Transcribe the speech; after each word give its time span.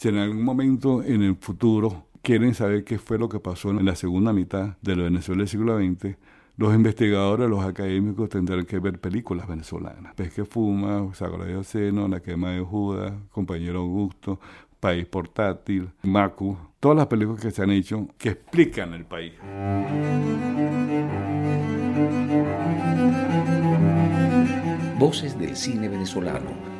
si 0.00 0.08
en 0.08 0.16
algún 0.16 0.42
momento 0.42 1.02
en 1.02 1.22
el 1.22 1.36
futuro 1.36 2.06
quieren 2.22 2.54
saber 2.54 2.84
qué 2.84 2.98
fue 2.98 3.18
lo 3.18 3.28
que 3.28 3.38
pasó 3.38 3.68
en 3.68 3.84
la 3.84 3.94
segunda 3.94 4.32
mitad 4.32 4.78
de 4.80 4.96
la 4.96 5.02
Venezuela 5.02 5.40
del 5.40 5.48
siglo 5.48 5.78
XX, 5.78 6.16
los 6.56 6.74
investigadores, 6.74 7.50
los 7.50 7.62
académicos 7.62 8.30
tendrán 8.30 8.64
que 8.64 8.78
ver 8.78 8.98
películas 8.98 9.46
venezolanas. 9.46 10.14
Pez 10.14 10.32
que 10.32 10.46
fuma, 10.46 11.12
Sagrado 11.12 11.62
Seno, 11.64 12.08
La 12.08 12.20
quema 12.20 12.52
de 12.52 12.62
Judas, 12.62 13.12
Compañero 13.30 13.80
Augusto, 13.80 14.40
País 14.80 15.04
Portátil, 15.04 15.90
Macu, 16.02 16.56
todas 16.80 16.96
las 16.96 17.06
películas 17.06 17.42
que 17.42 17.50
se 17.50 17.62
han 17.62 17.70
hecho 17.70 18.08
que 18.16 18.30
explican 18.30 18.94
el 18.94 19.04
país. 19.04 19.34
Voces 24.98 25.38
del 25.38 25.54
cine 25.56 25.90
venezolano, 25.90 26.79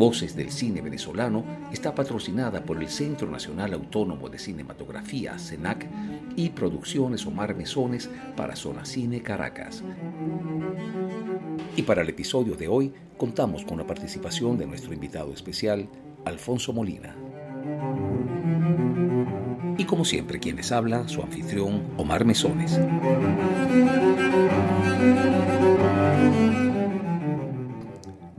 Voces 0.00 0.34
del 0.34 0.50
Cine 0.50 0.80
Venezolano 0.80 1.44
está 1.70 1.94
patrocinada 1.94 2.64
por 2.64 2.78
el 2.82 2.88
Centro 2.88 3.30
Nacional 3.30 3.74
Autónomo 3.74 4.30
de 4.30 4.38
Cinematografía, 4.38 5.38
CENAC, 5.38 5.86
y 6.36 6.48
Producciones 6.48 7.26
Omar 7.26 7.54
Mesones 7.54 8.08
para 8.34 8.56
Zona 8.56 8.86
Cine 8.86 9.20
Caracas. 9.20 9.84
Y 11.76 11.82
para 11.82 12.00
el 12.00 12.08
episodio 12.08 12.54
de 12.54 12.66
hoy 12.66 12.94
contamos 13.18 13.62
con 13.62 13.76
la 13.76 13.86
participación 13.86 14.56
de 14.56 14.66
nuestro 14.66 14.94
invitado 14.94 15.34
especial, 15.34 15.86
Alfonso 16.24 16.72
Molina. 16.72 17.14
Y 19.76 19.84
como 19.84 20.06
siempre, 20.06 20.40
quien 20.40 20.56
les 20.56 20.72
habla, 20.72 21.06
su 21.08 21.20
anfitrión, 21.20 21.82
Omar 21.98 22.24
Mesones. 22.24 22.80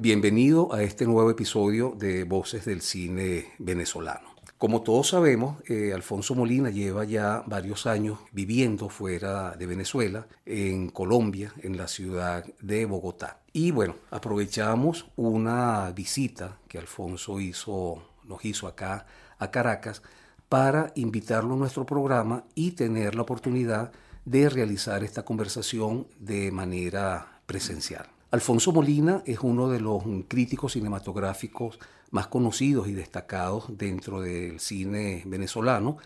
Bienvenido 0.02 0.74
a 0.74 0.82
este 0.82 1.06
nuevo 1.06 1.30
episodio 1.30 1.94
de 1.96 2.24
Voces 2.24 2.66
del 2.66 2.82
Cine 2.82 3.54
Venezolano. 3.60 4.30
Como 4.58 4.82
todos 4.82 5.10
sabemos, 5.10 5.58
eh, 5.70 5.92
Alfonso 5.94 6.34
Molina 6.34 6.72
lleva 6.72 7.04
ya 7.06 7.44
varios 7.46 7.86
años 7.86 8.18
viviendo 8.32 8.90
fuera 8.90 9.52
de 9.52 9.68
Venezuela, 9.68 10.26
en 10.44 10.90
Colombia, 10.90 11.54
en 11.62 11.78
la 11.78 11.88
ciudad 11.88 12.44
de 12.62 12.86
Bogotá. 12.88 13.42
Y 13.54 13.70
bueno, 13.70 13.94
aprovechamos 14.10 15.06
una 15.18 15.92
visita 15.92 16.58
que 16.68 16.80
Alfonso 16.80 17.40
hizo, 17.40 18.02
nos 18.24 18.44
hizo 18.44 18.66
acá 18.66 19.06
a 19.38 19.52
Caracas 19.52 20.02
para 20.50 20.94
invitarlo 20.96 21.54
a 21.54 21.58
nuestro 21.58 21.86
programa 21.86 22.46
y 22.56 22.72
tener 22.72 23.14
la 23.14 23.22
oportunidad 23.22 23.92
de 24.26 24.50
realizar 24.50 25.04
esta 25.04 25.24
conversación 25.24 26.08
de 26.18 26.52
manera 26.52 27.40
presencial. 27.46 28.08
Alfonso 28.32 28.72
Molina 28.72 29.24
es 29.26 29.42
uno 29.42 29.68
de 29.68 29.82
los 29.82 30.04
críticos 30.30 30.72
cinematográficos 30.72 31.78
más 32.12 32.28
conocidos 32.28 32.88
y 32.88 32.94
destacados 32.94 33.78
dentro 33.78 34.22
del 34.22 34.62
cine 34.62 35.24
venezolano. 35.26 35.98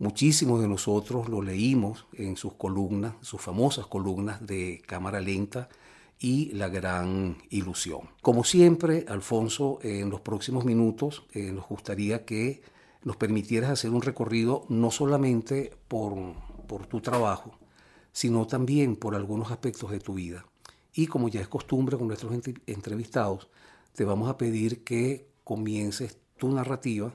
Muchísimos 0.00 0.60
de 0.60 0.66
nosotros 0.66 1.28
lo 1.28 1.40
leímos 1.40 2.06
en 2.14 2.36
sus 2.36 2.54
columnas, 2.54 3.14
sus 3.20 3.40
famosas 3.40 3.86
columnas 3.86 4.44
de 4.44 4.82
Cámara 4.86 5.20
Lenta 5.20 5.68
y 6.18 6.50
La 6.50 6.68
Gran 6.68 7.38
Ilusión. 7.48 8.10
Como 8.22 8.42
siempre, 8.42 9.06
Alfonso, 9.08 9.78
en 9.82 10.10
los 10.10 10.20
próximos 10.20 10.64
minutos 10.64 11.26
eh, 11.32 11.52
nos 11.52 11.68
gustaría 11.68 12.24
que 12.24 12.60
nos 13.04 13.16
permitieras 13.16 13.70
hacer 13.70 13.92
un 13.92 14.02
recorrido 14.02 14.66
no 14.68 14.90
solamente 14.90 15.70
por 15.86 16.34
tu 16.88 17.00
trabajo, 17.00 17.56
sino 18.10 18.48
también 18.48 18.96
por 18.96 19.14
algunos 19.14 19.52
aspectos 19.52 19.92
de 19.92 20.00
tu 20.00 20.14
vida. 20.14 20.44
Y 20.94 21.06
como 21.06 21.28
ya 21.28 21.40
es 21.40 21.48
costumbre 21.48 21.96
con 21.96 22.08
nuestros 22.08 22.32
entrevistados, 22.66 23.48
te 23.94 24.04
vamos 24.04 24.28
a 24.28 24.36
pedir 24.36 24.84
que 24.84 25.28
comiences 25.44 26.18
tu 26.36 26.50
narrativa 26.50 27.14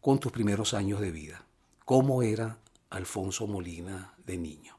con 0.00 0.18
tus 0.18 0.32
primeros 0.32 0.74
años 0.74 1.00
de 1.00 1.10
vida. 1.10 1.44
¿Cómo 1.84 2.22
era 2.22 2.58
Alfonso 2.90 3.46
Molina 3.46 4.14
de 4.26 4.38
niño? 4.38 4.76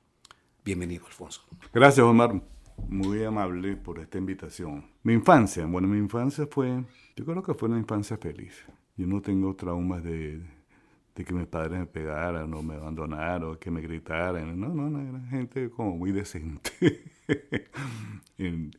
Bienvenido, 0.64 1.06
Alfonso. 1.06 1.42
Gracias, 1.74 2.06
Omar. 2.06 2.42
Muy 2.88 3.24
amable 3.24 3.76
por 3.76 4.00
esta 4.00 4.18
invitación. 4.18 4.90
Mi 5.04 5.14
infancia, 5.14 5.66
bueno, 5.66 5.88
mi 5.88 5.98
infancia 5.98 6.48
fue, 6.50 6.84
yo 7.16 7.26
creo 7.26 7.44
que 7.44 7.54
fue 7.54 7.70
una 7.70 7.78
infancia 7.78 8.18
feliz. 8.18 8.54
Yo 8.96 9.08
no 9.08 9.22
tengo 9.22 9.56
traumas 9.56 10.04
de, 10.04 10.42
de 11.16 11.24
que 11.24 11.34
mis 11.34 11.48
padres 11.48 11.80
me 11.80 11.86
pegaran 11.86 12.54
o 12.54 12.64
me 12.64 12.76
abandonaran 12.76 13.44
o 13.44 13.60
que 13.60 13.70
me 13.70 13.82
gritaran. 13.82 14.60
No, 14.60 14.70
no, 14.70 14.90
no, 14.90 15.00
era 15.00 15.20
gente 15.28 15.70
como 15.70 15.96
muy 15.98 16.12
decente 16.12 16.72
en, 18.38 18.72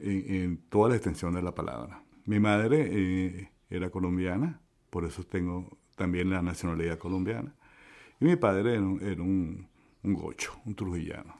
en, 0.00 0.58
toda 0.68 0.90
la 0.90 0.96
extensión 0.96 1.34
de 1.34 1.42
la 1.42 1.54
palabra. 1.54 2.02
Mi 2.24 2.40
madre 2.40 2.88
eh, 2.90 3.50
era 3.70 3.90
colombiana, 3.90 4.60
por 4.90 5.04
eso 5.04 5.24
tengo 5.24 5.78
también 5.96 6.30
la 6.30 6.42
nacionalidad 6.42 6.98
colombiana. 6.98 7.54
Y 8.20 8.24
mi 8.24 8.36
padre 8.36 8.74
era 8.74 8.82
un, 9.22 9.68
un, 10.02 10.14
gocho, 10.14 10.52
un 10.64 10.74
trujillano, 10.74 11.36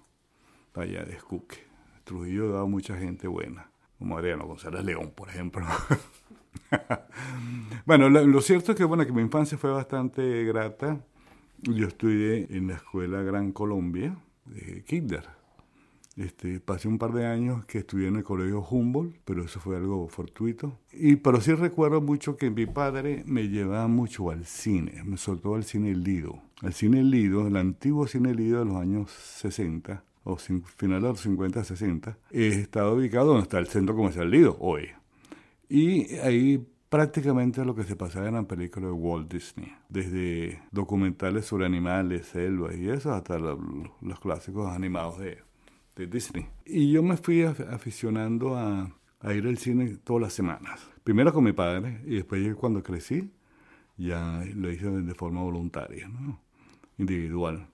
allá 0.75 1.05
de 1.05 1.15
Escuque. 1.15 1.67
Trujillo 2.05 2.51
daba 2.51 2.67
mucha 2.67 2.97
gente 2.97 3.27
buena, 3.27 3.71
como 3.99 4.17
Adriano 4.17 4.47
González 4.47 4.85
León, 4.85 5.13
por 5.15 5.29
ejemplo. 5.29 5.67
bueno, 7.87 8.09
lo, 8.09 8.41
cierto 8.41 8.73
es 8.73 8.79
que, 8.79 8.85
bueno, 8.85 9.07
que 9.07 9.13
mi 9.13 9.23
infancia 9.23 9.59
fue 9.59 9.71
bastante 9.71 10.45
grata. 10.45 11.01
Yo 11.63 11.87
estudié 11.89 12.47
en 12.51 12.69
la 12.69 12.75
Escuela 12.75 13.23
Gran 13.23 13.53
Colombia 13.53 14.17
de 14.45 14.85
Kinder. 14.85 15.39
Este, 16.17 16.59
pasé 16.59 16.89
un 16.89 16.99
par 16.99 17.13
de 17.13 17.27
años 17.27 17.65
que 17.67 17.79
estudié 17.79 18.09
en 18.09 18.17
el 18.17 18.25
colegio 18.25 18.61
Humboldt, 18.69 19.17
pero 19.25 19.45
eso 19.45 19.61
fue 19.61 19.77
algo 19.77 20.09
fortuito. 20.09 20.77
Y 20.93 21.17
pero 21.17 21.41
sí 21.41 21.55
recuerdo 21.55 22.01
mucho 22.01 22.37
que 22.37 22.51
mi 22.51 22.67
padre 22.67 23.23
me 23.25 23.49
llevaba 23.49 23.87
mucho 23.87 24.31
al 24.31 24.45
cine, 24.45 25.05
me 25.05 25.17
soltó 25.17 25.55
al 25.55 25.63
cine 25.63 25.95
Lido. 25.95 26.43
Al 26.63 26.73
cine 26.73 27.05
Lido, 27.05 27.47
el 27.47 27.57
antiguo 27.57 28.09
cine 28.09 28.35
Lido 28.35 28.59
de 28.59 28.65
los 28.65 28.77
años 28.77 29.13
60, 29.13 30.03
o 30.25 30.37
final 30.37 31.03
de 31.03 31.09
los 31.09 31.21
50, 31.21 31.63
60, 31.63 32.19
estaba 32.33 32.93
ubicado 32.93 33.29
donde 33.29 33.45
está 33.45 33.59
el 33.59 33.69
centro 33.69 33.95
comercial 33.95 34.29
Lido 34.29 34.57
hoy. 34.59 34.89
Y 35.69 36.15
ahí 36.17 36.67
prácticamente 36.89 37.65
lo 37.65 37.75
que 37.75 37.85
se 37.85 37.97
pasaba 37.97 38.29
eran 38.29 38.47
películas 38.47 38.91
de 38.91 38.97
Walt 38.97 39.33
Disney, 39.33 39.73
desde 39.89 40.63
documentales 40.71 41.45
sobre 41.47 41.67
animales, 41.67 42.27
selvas 42.27 42.77
y 42.77 42.89
eso, 42.89 43.13
hasta 43.13 43.39
los, 43.39 43.59
clásicos 44.21 44.71
animados 44.71 45.19
de, 45.19 45.39
de, 45.97 46.07
Disney. 46.07 46.47
Y 46.65 46.91
yo 46.91 47.03
me 47.03 47.17
fui 47.17 47.43
aficionando 47.43 48.57
a, 48.57 48.91
a, 49.21 49.35
ir 49.35 49.47
al 49.47 49.59
cine 49.59 49.97
todas 50.03 50.23
las 50.23 50.33
semanas. 50.33 50.81
Primero 51.05 51.33
con 51.33 51.45
mi 51.45 51.53
padre 51.53 52.01
y 52.07 52.17
después 52.17 52.55
cuando 52.57 52.83
crecí 52.83 53.31
ya 53.97 54.45
lo 54.55 54.71
hice 54.71 54.89
de 54.89 55.15
forma 55.15 55.43
voluntaria, 55.43 56.09
¿no? 56.09 56.41
individual. 56.99 57.69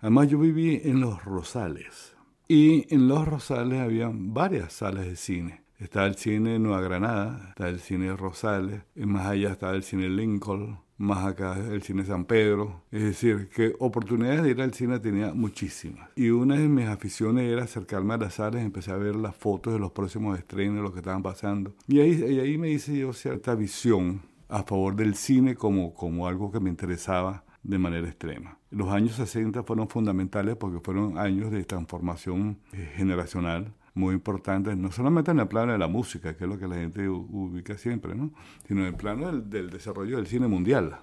Además 0.00 0.28
yo 0.28 0.38
viví 0.38 0.80
en 0.84 1.00
Los 1.00 1.24
Rosales 1.24 2.14
y 2.48 2.92
en 2.94 3.08
Los 3.08 3.26
Rosales 3.26 3.80
había 3.80 4.10
varias 4.12 4.72
salas 4.72 5.06
de 5.06 5.16
cine 5.16 5.65
Está 5.78 6.06
el 6.06 6.14
cine 6.14 6.58
Nueva 6.58 6.80
Granada, 6.80 7.48
está 7.50 7.68
el 7.68 7.80
cine 7.80 8.16
Rosales, 8.16 8.82
y 8.94 9.04
más 9.04 9.26
allá 9.26 9.50
está 9.50 9.70
el 9.72 9.82
cine 9.82 10.08
Lincoln, 10.08 10.78
más 10.96 11.26
acá 11.26 11.58
el 11.58 11.82
cine 11.82 12.04
San 12.06 12.24
Pedro. 12.24 12.84
Es 12.90 13.02
decir, 13.02 13.50
que 13.54 13.74
oportunidades 13.78 14.42
de 14.42 14.50
ir 14.50 14.62
al 14.62 14.72
cine 14.72 14.98
tenía 15.00 15.34
muchísimas. 15.34 16.08
Y 16.16 16.30
una 16.30 16.56
de 16.56 16.68
mis 16.68 16.86
aficiones 16.86 17.44
era 17.44 17.64
acercarme 17.64 18.14
a 18.14 18.16
las 18.16 18.34
salas 18.34 18.62
empecé 18.62 18.90
a 18.90 18.96
ver 18.96 19.16
las 19.16 19.36
fotos 19.36 19.74
de 19.74 19.78
los 19.78 19.92
próximos 19.92 20.38
estrenos, 20.38 20.82
lo 20.82 20.92
que 20.92 21.00
estaban 21.00 21.22
pasando. 21.22 21.74
Y 21.86 22.00
ahí, 22.00 22.24
y 22.26 22.40
ahí 22.40 22.56
me 22.56 22.70
hice 22.70 22.96
yo 22.96 23.12
cierta 23.12 23.54
visión 23.54 24.22
a 24.48 24.62
favor 24.62 24.96
del 24.96 25.14
cine 25.14 25.56
como, 25.56 25.92
como 25.92 26.26
algo 26.26 26.50
que 26.50 26.60
me 26.60 26.70
interesaba 26.70 27.44
de 27.62 27.78
manera 27.78 28.06
extrema. 28.06 28.58
Los 28.70 28.88
años 28.88 29.16
60 29.16 29.62
fueron 29.64 29.88
fundamentales 29.88 30.56
porque 30.56 30.80
fueron 30.80 31.18
años 31.18 31.50
de 31.50 31.64
transformación 31.64 32.60
eh, 32.72 32.92
generacional 32.96 33.74
muy 33.96 34.14
importantes, 34.14 34.76
no 34.76 34.92
solamente 34.92 35.30
en 35.30 35.40
el 35.40 35.48
plano 35.48 35.72
de 35.72 35.78
la 35.78 35.88
música, 35.88 36.36
que 36.36 36.44
es 36.44 36.50
lo 36.50 36.58
que 36.58 36.68
la 36.68 36.76
gente 36.76 37.08
ubica 37.08 37.78
siempre, 37.78 38.14
¿no? 38.14 38.30
sino 38.68 38.82
en 38.82 38.88
el 38.88 38.94
plano 38.94 39.32
del, 39.32 39.70
desarrollo 39.70 40.18
del 40.18 40.26
cine 40.26 40.46
mundial. 40.46 40.98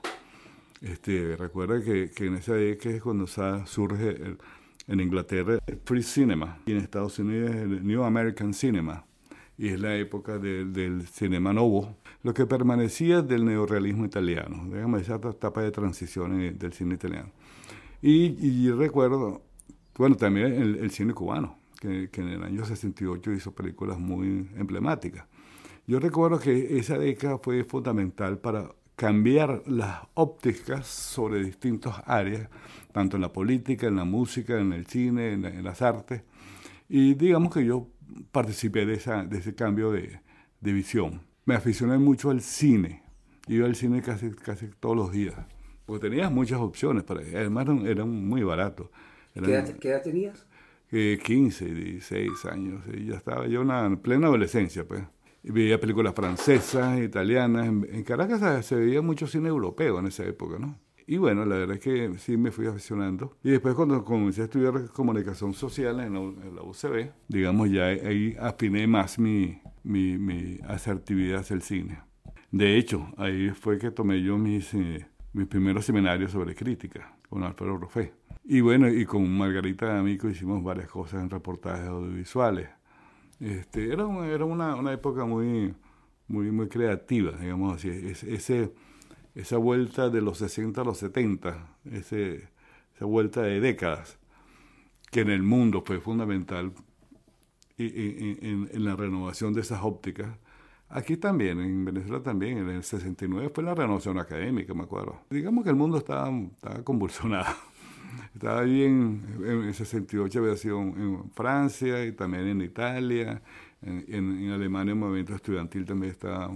Este, 0.79 1.35
recuerda 1.35 1.83
que, 1.83 2.11
que 2.11 2.27
en 2.27 2.35
esa 2.35 2.53
década 2.53 2.95
es 2.95 3.01
cuando 3.01 3.25
surge 3.25 4.37
en 4.87 4.99
Inglaterra 4.99 5.57
el 5.65 5.79
Free 5.83 6.03
Cinema 6.03 6.59
y 6.67 6.73
en 6.73 6.77
Estados 6.77 7.17
Unidos 7.17 7.55
el 7.55 7.85
New 7.85 8.03
American 8.03 8.53
Cinema. 8.53 9.03
Y 9.57 9.69
es 9.69 9.79
la 9.79 9.95
época 9.95 10.37
del 10.37 11.07
cinema 11.07 11.51
nuevo, 11.51 11.95
lo 12.21 12.33
que 12.33 12.45
permanecía 12.45 13.23
del 13.23 13.45
neorealismo 13.45 14.05
italiano, 14.05 14.67
déjame 14.69 14.99
esa 14.99 15.15
etapa 15.15 15.61
de 15.61 15.71
transición 15.71 16.57
del 16.57 16.73
cine 16.73 16.95
italiano. 16.95 17.31
Y, 18.01 18.35
y 18.39 18.71
recuerdo, 18.71 19.41
bueno, 19.95 20.15
también 20.15 20.77
el 20.79 20.91
cine 20.91 21.13
cubano 21.13 21.62
que, 22.11 22.21
en 22.21 22.29
el 22.29 22.43
año 22.43 22.65
68 22.65 23.31
hizo 23.33 23.53
películas 23.53 23.99
muy 23.99 24.49
emblemáticas. 24.55 25.25
Yo 25.85 25.99
recuerdo 25.99 26.39
que 26.39 26.77
esa 26.77 26.97
década 26.97 27.37
fue 27.37 27.63
fundamental 27.63 28.37
para 28.37 28.71
cambiar 28.95 29.63
las 29.67 30.01
ópticas 30.13 30.87
sobre 30.87 31.43
distintas 31.43 31.95
áreas, 32.05 32.49
tanto 32.91 33.17
en 33.17 33.21
la 33.21 33.33
política, 33.33 33.87
en 33.87 33.97
la 33.97 34.05
música, 34.05 34.59
en 34.59 34.71
el 34.71 34.85
cine, 34.85 35.33
en, 35.33 35.63
las 35.63 35.81
artes. 35.81 36.21
Y 36.87 37.15
digamos 37.15 37.53
que 37.53 37.65
yo 37.65 37.87
participé 38.31 38.85
de, 38.85 38.93
esa, 38.93 39.23
de 39.23 39.39
ese 39.39 39.55
cambio 39.55 39.91
de, 39.91 40.21
de 40.61 40.73
visión. 40.73 41.21
Me 41.45 41.55
aficioné 41.55 41.97
mucho 41.97 42.29
al 42.29 42.41
cine. 42.41 43.03
Iba 43.47 43.65
al 43.65 43.75
cine 43.75 44.01
casi, 44.01 44.31
casi 44.31 44.67
todos 44.79 44.95
los 44.95 45.11
días. 45.11 45.35
Porque 45.85 46.07
tenías 46.07 46.31
muchas 46.31 46.59
opciones. 46.59 47.03
Para, 47.03 47.21
además 47.21 47.67
eran, 47.85 48.09
muy 48.09 48.43
baratos. 48.43 48.87
¿Qué, 49.33 49.39
edad, 49.39 50.01
tenías? 50.01 50.47
15, 50.93 51.65
16 51.73 52.45
años. 52.45 52.83
Y 52.93 53.07
ya 53.07 53.15
estaba 53.15 53.47
yo 53.47 53.61
en 53.61 53.97
plena 53.97 54.27
adolescencia. 54.27 54.87
pues 54.87 55.03
veía 55.43 55.79
películas 55.79 56.13
francesas, 56.13 56.99
italianas. 56.99 57.67
En, 57.67 58.03
Caracas 58.03 58.65
se 58.65 58.75
veía 58.75 59.01
mucho 59.01 59.27
cine 59.27 59.49
europeo 59.49 59.99
en 59.99 60.07
esa 60.07 60.23
época, 60.23 60.57
¿no? 60.59 60.79
Y 61.05 61.17
bueno, 61.17 61.45
la 61.45 61.57
verdad 61.57 61.75
es 61.75 61.83
que 61.83 62.17
sí 62.17 62.37
me 62.37 62.51
fui 62.51 62.65
aficionando. 62.65 63.37
Y 63.43 63.51
después 63.51 63.75
cuando 63.75 64.05
comencé 64.05 64.41
a 64.41 64.43
estudiar 64.45 64.89
comunicación 64.91 65.53
social 65.53 65.99
en 65.99 66.13
la, 66.55 66.61
UCB, 66.61 67.11
digamos, 67.27 67.69
ya 67.69 67.87
ahí 67.87 68.37
afiné 68.39 68.87
más 68.87 69.19
mi, 69.19 69.59
mi, 69.83 70.17
mi, 70.17 70.59
asertividad 70.65 71.41
hacia 71.41 71.55
el 71.55 71.61
cine. 71.61 71.99
De 72.51 72.77
hecho, 72.77 73.11
ahí 73.17 73.49
fue 73.49 73.79
que 73.79 73.91
tomé 73.91 74.21
yo 74.21 74.37
mis, 74.37 74.73
eh, 74.75 75.05
mis 75.33 75.47
primeros 75.47 75.83
seminarios 75.83 76.31
sobre 76.31 76.55
crítica 76.55 77.17
con 77.27 77.43
Alfredo 77.43 77.77
Rofé. 77.77 78.13
Y 78.45 78.59
bueno, 78.61 78.89
y 78.89 79.05
con 79.05 79.29
Margarita 79.37 79.97
Amico 79.97 80.29
hicimos 80.29 80.61
varias 80.63 80.89
cosas 80.89 81.21
en 81.21 81.29
reportajes 81.29 81.87
audiovisuales. 81.87 82.69
Este, 83.39 83.91
era 83.91 84.03
era 84.27 84.45
una, 84.45 84.75
una, 84.75 84.91
época 84.91 85.25
muy, 85.25 85.73
muy, 86.27 86.51
muy 86.51 86.67
creativa, 86.67 87.31
digamos 87.31 87.75
así. 87.75 87.89
ese, 87.89 88.73
esa 89.33 89.57
vuelta 89.57 90.09
de 90.09 90.21
los 90.21 90.37
60 90.39 90.81
a 90.81 90.83
los 90.83 90.97
70, 90.97 91.77
ese, 91.91 92.49
esa 92.95 93.05
vuelta 93.05 93.41
de 93.41 93.59
décadas, 93.61 94.19
que 95.09 95.21
en 95.21 95.29
el 95.29 95.43
mundo 95.43 95.81
fue 95.85 95.99
fundamental 95.99 96.73
en, 97.77 98.67
en, 98.71 98.85
la 98.85 98.95
renovación 98.95 99.53
de 99.53 99.61
esas 99.61 99.83
ópticas. 99.83 100.37
Aquí 100.89 101.17
también, 101.17 101.59
en 101.59 101.85
Venezuela 101.85 102.21
también, 102.21 102.57
en 102.59 102.69
el 102.69 102.83
69 102.83 103.51
fue 103.53 103.63
la 103.63 103.73
renovación 103.73 104.19
académica, 104.19 104.73
me 104.73 104.83
acuerdo. 104.83 105.21
Digamos 105.29 105.63
que 105.63 105.69
el 105.69 105.75
mundo 105.75 105.97
estaba, 105.97 106.29
estaba 106.29 106.83
convulsionado. 106.83 107.55
Estaba 108.33 108.61
bien, 108.61 109.21
en 109.45 109.63
el 109.63 109.73
68 109.73 110.39
había 110.39 110.55
sido 110.57 110.79
en 110.79 111.31
Francia 111.31 112.05
y 112.05 112.11
también 112.13 112.47
en 112.47 112.61
Italia, 112.61 113.41
en, 113.85 114.49
Alemania 114.51 114.93
el 114.93 114.99
movimiento 114.99 115.35
estudiantil 115.35 115.85
también 115.85 116.11
estaba, 116.11 116.51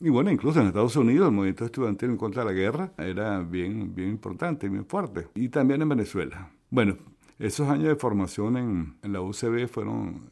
y 0.00 0.08
bueno, 0.08 0.30
incluso 0.30 0.60
en 0.60 0.66
Estados 0.66 0.96
Unidos 0.96 1.28
el 1.28 1.34
movimiento 1.34 1.64
estudiantil 1.64 2.10
en 2.10 2.16
contra 2.16 2.44
de 2.44 2.50
la 2.50 2.54
guerra 2.54 2.92
era 2.98 3.40
bien, 3.40 3.94
bien 3.94 4.10
importante, 4.10 4.68
bien 4.68 4.84
fuerte, 4.86 5.28
y 5.34 5.48
también 5.48 5.82
en 5.82 5.88
Venezuela. 5.88 6.50
Bueno, 6.70 6.96
esos 7.38 7.68
años 7.68 7.88
de 7.88 7.96
formación 7.96 8.56
en, 8.56 8.94
en 9.02 9.12
la 9.12 9.20
UCB 9.20 9.68
fueron, 9.68 10.22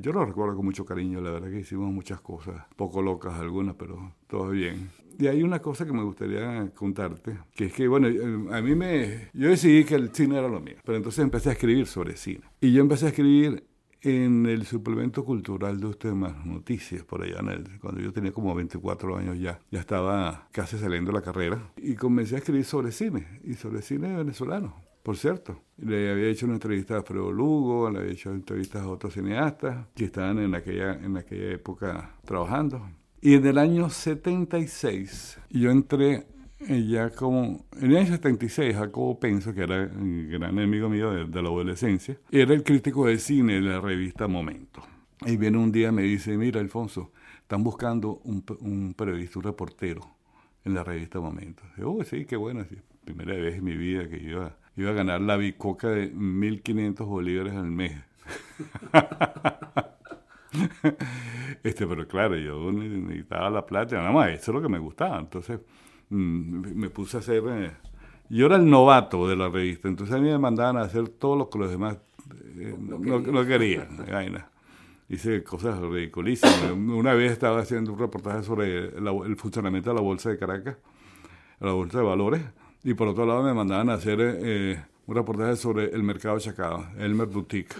yo 0.00 0.12
lo 0.12 0.24
recuerdo 0.24 0.56
con 0.56 0.64
mucho 0.64 0.84
cariño, 0.84 1.20
la 1.20 1.30
verdad 1.30 1.50
que 1.50 1.60
hicimos 1.60 1.92
muchas 1.92 2.20
cosas, 2.20 2.66
poco 2.76 3.02
locas 3.02 3.38
algunas, 3.38 3.74
pero 3.76 4.14
todo 4.26 4.50
bien. 4.50 4.90
Y 5.18 5.26
hay 5.26 5.42
una 5.42 5.60
cosa 5.60 5.84
que 5.84 5.92
me 5.92 6.04
gustaría 6.04 6.70
contarte, 6.74 7.38
que 7.54 7.66
es 7.66 7.72
que, 7.72 7.88
bueno, 7.88 8.06
eh, 8.08 8.56
a 8.56 8.60
mí 8.62 8.74
me... 8.74 9.30
Yo 9.34 9.48
decidí 9.48 9.84
que 9.84 9.96
el 9.96 10.14
cine 10.14 10.38
era 10.38 10.48
lo 10.48 10.60
mío, 10.60 10.76
pero 10.84 10.96
entonces 10.96 11.24
empecé 11.24 11.48
a 11.48 11.52
escribir 11.52 11.86
sobre 11.86 12.16
cine. 12.16 12.44
Y 12.60 12.72
yo 12.72 12.80
empecé 12.80 13.06
a 13.06 13.08
escribir 13.08 13.64
en 14.02 14.46
el 14.46 14.64
suplemento 14.64 15.24
cultural 15.24 15.80
de 15.80 15.86
Usted 15.86 16.12
Más 16.12 16.46
Noticias, 16.46 17.02
por 17.02 17.22
allá, 17.22 17.40
en 17.40 17.48
el, 17.48 17.80
cuando 17.80 18.00
yo 18.00 18.12
tenía 18.12 18.32
como 18.32 18.54
24 18.54 19.16
años 19.16 19.38
ya, 19.38 19.60
ya 19.70 19.80
estaba 19.80 20.48
casi 20.52 20.78
saliendo 20.78 21.10
de 21.10 21.18
la 21.18 21.22
carrera, 21.22 21.72
y 21.76 21.94
comencé 21.94 22.36
a 22.36 22.38
escribir 22.38 22.64
sobre 22.64 22.92
cine, 22.92 23.40
y 23.42 23.54
sobre 23.54 23.82
cine 23.82 24.14
venezolano, 24.16 24.76
por 25.08 25.16
cierto. 25.16 25.62
Le 25.78 26.10
había 26.10 26.28
hecho 26.28 26.44
una 26.44 26.56
entrevista 26.56 26.98
a 26.98 27.02
Fredo 27.02 27.32
Lugo, 27.32 27.88
le 27.88 28.00
había 28.00 28.12
hecho 28.12 28.30
entrevistas 28.30 28.82
a 28.82 28.88
otros 28.88 29.14
cineastas 29.14 29.86
que 29.94 30.04
estaban 30.04 30.38
en 30.38 30.54
aquella, 30.54 31.02
en 31.02 31.16
aquella 31.16 31.50
época 31.52 32.14
trabajando. 32.26 32.86
Y 33.22 33.32
en 33.32 33.46
el 33.46 33.56
año 33.56 33.88
76 33.88 35.40
yo 35.48 35.70
entré 35.70 36.26
eh, 36.60 36.84
ya 36.86 37.08
como... 37.08 37.64
En 37.80 37.90
el 37.90 37.96
año 37.96 38.08
76 38.08 38.76
Jacobo 38.76 39.18
Penso, 39.18 39.54
que 39.54 39.62
era 39.62 39.90
un 39.90 40.28
gran 40.28 40.58
amigo 40.58 40.90
mío 40.90 41.26
de, 41.26 41.42
la 41.42 41.48
adolescencia, 41.48 42.18
era 42.30 42.52
el 42.52 42.62
crítico 42.62 43.06
de 43.06 43.16
cine 43.16 43.54
de 43.54 43.60
la 43.62 43.80
revista 43.80 44.28
Momento. 44.28 44.82
Y 45.24 45.38
viene 45.38 45.56
un 45.56 45.72
día 45.72 45.88
y 45.88 45.92
me 45.92 46.02
dice, 46.02 46.36
mira 46.36 46.60
Alfonso, 46.60 47.12
están 47.40 47.64
buscando 47.64 48.20
un, 48.24 48.92
periodista, 48.92 49.38
un 49.38 49.42
reportero 49.42 50.02
en 50.66 50.74
la 50.74 50.84
revista 50.84 51.18
Momento. 51.18 51.62
Y 51.78 51.80
oh, 51.82 52.04
sí, 52.04 52.26
qué 52.26 52.36
bueno, 52.36 52.66
primera 53.06 53.34
vez 53.40 53.54
en 53.54 53.64
mi 53.64 53.74
vida 53.74 54.06
que 54.06 54.18
iba, 54.18 54.54
iba 54.78 54.90
a 54.90 54.94
ganar 54.94 55.20
la 55.20 55.36
bicoca 55.36 55.88
de 55.88 56.14
1.500 56.14 57.04
bolívares 57.04 57.54
al 57.54 57.70
mes. 57.70 58.00
este, 61.64 61.86
pero 61.86 62.06
claro, 62.06 62.36
yo 62.36 62.70
necesitaba 62.70 63.50
la 63.50 63.66
plata, 63.66 63.96
nada 63.96 64.12
más, 64.12 64.30
eso 64.30 64.52
es 64.52 64.54
lo 64.54 64.62
que 64.62 64.68
me 64.68 64.78
gustaba. 64.78 65.18
Entonces 65.18 65.60
mm, 66.10 66.76
me 66.76 66.90
puse 66.90 67.16
a 67.16 67.20
hacer... 67.20 67.42
Eh, 67.48 67.72
yo 68.30 68.46
era 68.46 68.56
el 68.56 68.70
novato 68.70 69.26
de 69.26 69.34
la 69.34 69.48
revista, 69.48 69.88
entonces 69.88 70.14
a 70.14 70.18
mí 70.18 70.28
me 70.28 70.38
mandaban 70.38 70.76
a 70.76 70.82
hacer 70.82 71.08
todo 71.08 71.34
lo 71.34 71.50
que 71.50 71.58
los 71.58 71.70
demás 71.70 71.98
eh, 72.58 72.76
no, 72.78 73.46
querían. 73.46 73.88
Hice 75.08 75.42
cosas 75.42 75.80
ridiculísimas. 75.80 76.70
Una 76.70 77.14
vez 77.14 77.32
estaba 77.32 77.60
haciendo 77.60 77.94
un 77.94 77.98
reportaje 77.98 78.42
sobre 78.42 78.98
el 78.98 79.36
funcionamiento 79.36 79.90
de 79.90 79.96
la 79.96 80.02
Bolsa 80.02 80.28
de 80.28 80.38
Caracas, 80.38 80.76
la 81.60 81.72
Bolsa 81.72 81.98
de 81.98 82.04
Valores, 82.04 82.42
y 82.84 82.94
por 82.94 83.08
otro 83.08 83.26
lado 83.26 83.42
me 83.42 83.54
mandaban 83.54 83.90
a 83.90 83.94
hacer 83.94 84.18
eh, 84.20 84.82
un 85.06 85.14
reportaje 85.14 85.56
sobre 85.56 85.86
el 85.86 86.02
mercado 86.02 86.38
chacado, 86.38 86.86
Elmer 86.98 87.28
Boutique 87.28 87.74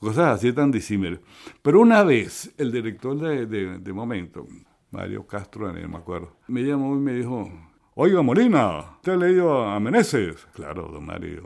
cosas 0.00 0.36
así 0.36 0.52
tan 0.52 0.70
disímiles. 0.70 1.20
Pero 1.62 1.80
una 1.80 2.02
vez 2.02 2.52
el 2.56 2.72
director 2.72 3.18
de, 3.18 3.78
de, 3.78 3.92
Momento, 3.92 4.46
Mario 4.90 5.26
Castro, 5.26 5.72
no 5.72 5.88
me 5.88 5.96
acuerdo, 5.96 6.36
me 6.46 6.62
llamó 6.62 6.94
y 6.94 7.00
me 7.00 7.12
dijo, 7.14 7.50
oiga 7.94 8.22
Molina, 8.22 8.96
¿usted 8.96 9.12
ha 9.12 9.16
leído 9.16 9.64
a 9.64 9.78
Meneses? 9.80 10.46
Claro, 10.54 10.88
don 10.92 11.04
Mario, 11.04 11.42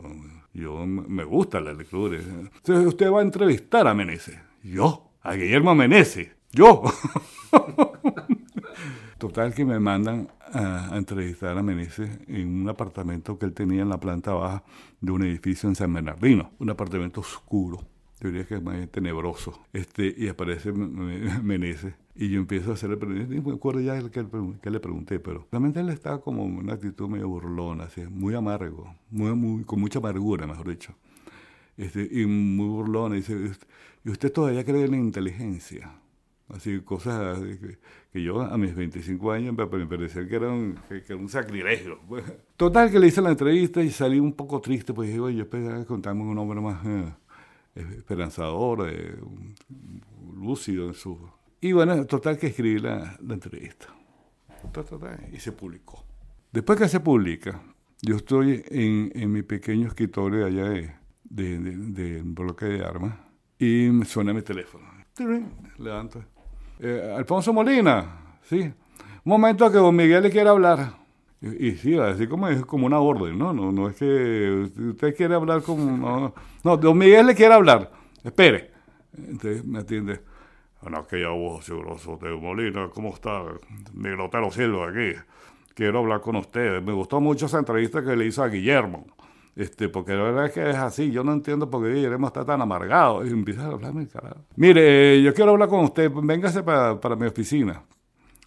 yo 0.53 0.85
me 0.85 1.23
gusta 1.23 1.59
la 1.59 1.73
lectura. 1.73 2.17
Entonces 2.19 2.85
usted 2.85 3.11
va 3.11 3.19
a 3.19 3.23
entrevistar 3.23 3.87
a 3.87 3.93
Meneses. 3.93 4.39
Yo, 4.63 5.11
a 5.21 5.33
Guillermo 5.33 5.75
Meneses, 5.75 6.29
yo. 6.51 6.83
Total 9.23 9.53
que 9.53 9.63
me 9.63 9.79
mandan 9.79 10.27
a, 10.51 10.93
a, 10.93 10.97
entrevistar 10.97 11.57
a 11.57 11.63
Meneses 11.63 12.09
en 12.27 12.61
un 12.63 12.67
apartamento 12.67 13.39
que 13.39 13.45
él 13.45 13.53
tenía 13.53 13.81
en 13.81 13.87
la 13.87 13.97
planta 13.97 14.33
baja 14.33 14.65
de 14.99 15.11
un 15.13 15.23
edificio 15.23 15.69
en 15.69 15.75
San 15.75 15.93
Bernardino, 15.93 16.51
un 16.59 16.69
apartamento 16.69 17.21
oscuro 17.21 17.79
yo 18.19 18.27
diría 18.27 18.45
que 18.45 18.55
es 18.55 18.61
más 18.61 18.89
tenebroso, 18.89 19.61
este, 19.71 20.13
y 20.17 20.27
aparece 20.27 20.73
Meneses, 20.73 21.93
y 22.15 22.31
yo 22.31 22.39
empiezo 22.41 22.71
a 22.71 22.73
hacer 22.73 22.99
pregunta, 22.99 23.33
y 23.33 23.39
me 23.39 23.53
acuerdo 23.53 23.79
ya 23.79 23.97
que, 24.09 24.25
que, 24.61 24.69
le 24.69 24.79
pregunté, 24.81 25.21
pero 25.21 25.47
realmente 25.49 25.79
él 25.79 25.87
estaba 25.87 26.19
como 26.19 26.43
en 26.43 26.57
una 26.57 26.73
actitud 26.73 27.07
medio 27.07 27.29
burlona, 27.29 27.85
así, 27.85 28.01
muy 28.01 28.35
amargo, 28.35 28.93
muy, 29.09 29.63
con 29.63 29.79
mucha 29.79 29.99
amargura, 29.99 30.47
mejor 30.47 30.67
dicho, 30.67 30.93
este, 31.77 32.09
y 32.11 32.25
muy 32.25 32.67
burlona, 32.67 33.15
y 33.15 33.19
dice, 33.19 33.51
¿y 34.03 34.09
usted 34.09 34.33
todavía 34.33 34.65
cree 34.65 34.83
en 34.83 34.91
la 34.91 34.97
inteligencia? 34.97 35.93
Así, 36.49 36.81
cosas 36.81 37.39
yo 38.21 38.41
a 38.41 38.57
mis 38.57 38.75
25 38.75 39.31
años 39.31 39.55
me, 39.57 39.87
parecía 39.87 40.27
que 40.27 40.35
era 40.35 40.49
un, 40.49 40.77
que, 41.07 41.15
un 41.15 41.29
sacrilegio. 41.29 41.99
Total, 42.57 42.91
que 42.91 42.99
le 42.99 43.07
hice 43.07 43.21
la 43.21 43.31
entrevista 43.31 43.81
y 43.81 43.89
salí 43.89 44.19
un 44.19 44.33
poco 44.33 44.61
triste, 44.61 44.93
pues 44.93 45.07
dije, 45.07 45.19
oye, 45.19 45.37
yo 45.37 45.43
esperaba 45.43 45.83
contarme 45.85 46.23
un 46.23 46.37
hombre 46.37 46.61
más... 46.61 46.85
Eh, 46.85 47.13
esperanzador, 47.75 48.89
eh, 48.89 49.15
lúcido 50.35 50.87
en 50.87 50.93
su... 50.93 51.17
Y 51.61 51.71
bueno, 51.71 52.05
total 52.05 52.37
que 52.37 52.47
escribí 52.47 52.79
la, 52.79 53.17
entrevista. 53.27 53.87
Y 55.31 55.39
se 55.39 55.53
publicó. 55.53 56.05
Después 56.51 56.77
que 56.77 56.87
se 56.87 56.99
publica, 56.99 57.61
yo 58.01 58.17
estoy 58.17 58.63
en, 58.67 59.11
en 59.15 59.31
mi 59.31 59.43
pequeño 59.43 59.87
escritorio 59.87 60.45
allá 60.45 60.69
de, 60.69 60.93
de, 61.23 61.57
de, 61.57 62.21
bloque 62.21 62.65
de 62.65 62.83
armas 62.83 63.17
y 63.57 63.89
me 63.89 64.05
suena 64.05 64.33
mi 64.33 64.41
teléfono. 64.41 64.85
Levanto. 65.77 66.23
Eh, 66.85 67.13
Alfonso 67.15 67.53
Molina, 67.53 68.35
sí. 68.41 68.69
Momento 69.23 69.71
que 69.71 69.77
don 69.77 69.95
Miguel 69.95 70.21
le 70.23 70.29
quiere 70.29 70.49
hablar. 70.49 70.95
Y, 71.41 71.71
sí, 71.71 71.97
así 71.97 72.27
como 72.27 72.49
es 72.49 72.65
como 72.65 72.85
una 72.85 72.99
orden, 72.99 73.37
¿no? 73.37 73.53
No, 73.53 73.71
no 73.71 73.87
es 73.87 73.95
que 73.95 74.69
usted 74.89 75.15
quiere 75.15 75.33
hablar 75.33 75.61
como... 75.61 76.33
No, 76.61 76.77
don 76.77 76.97
Miguel 76.97 77.27
le 77.27 77.35
quiere 77.35 77.53
hablar. 77.53 77.89
Espere. 78.21 78.71
Entonces 79.17 79.63
me 79.63 79.79
atiende. 79.79 80.19
Bueno, 80.81 80.97
aquella 80.97 81.29
voz 81.29 81.69
grosso 81.69 82.17
de 82.21 82.35
Molina, 82.35 82.89
¿cómo 82.93 83.13
está? 83.13 83.43
Miguel 83.93 84.19
Otero 84.19 84.51
Silva 84.51 84.89
aquí. 84.89 85.17
Quiero 85.73 85.99
hablar 85.99 86.19
con 86.19 86.35
usted. 86.35 86.81
Me 86.81 86.91
gustó 86.91 87.21
mucho 87.21 87.45
esa 87.45 87.59
entrevista 87.59 88.03
que 88.03 88.17
le 88.17 88.25
hizo 88.25 88.43
a 88.43 88.49
Guillermo. 88.49 89.07
Este, 89.55 89.89
porque 89.89 90.13
la 90.13 90.23
verdad 90.23 90.45
es 90.47 90.51
que 90.51 90.69
es 90.69 90.75
así. 90.75 91.11
Yo 91.11 91.23
no 91.23 91.33
entiendo 91.33 91.69
por 91.69 91.83
qué 91.83 91.93
Guillermo 91.93 92.27
está 92.27 92.43
tan 92.45 92.61
amargado. 92.61 93.25
Y 93.25 93.29
empieza 93.31 93.63
a 93.63 93.67
hablarme, 93.67 94.07
carajo. 94.07 94.41
Mire, 94.55 95.21
yo 95.21 95.33
quiero 95.33 95.51
hablar 95.51 95.69
con 95.69 95.81
usted. 95.85 96.11
Véngase 96.13 96.63
para, 96.63 96.99
para 96.99 97.15
mi 97.15 97.27
oficina. 97.27 97.83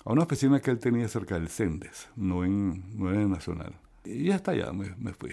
a 0.05 0.13
una 0.13 0.23
oficina 0.23 0.61
que 0.61 0.71
él 0.71 0.79
tenía 0.79 1.09
cerca 1.09 1.37
del 1.37 1.49
Sendes, 1.49 2.09
no 2.17 2.45
en, 2.45 2.99
no 2.99 3.13
en 3.13 3.31
Nacional. 3.31 3.75
Y 4.05 4.31
hasta 4.31 4.53
allá 4.53 4.73
me, 4.73 4.95
me 4.99 5.13
fui. 5.13 5.33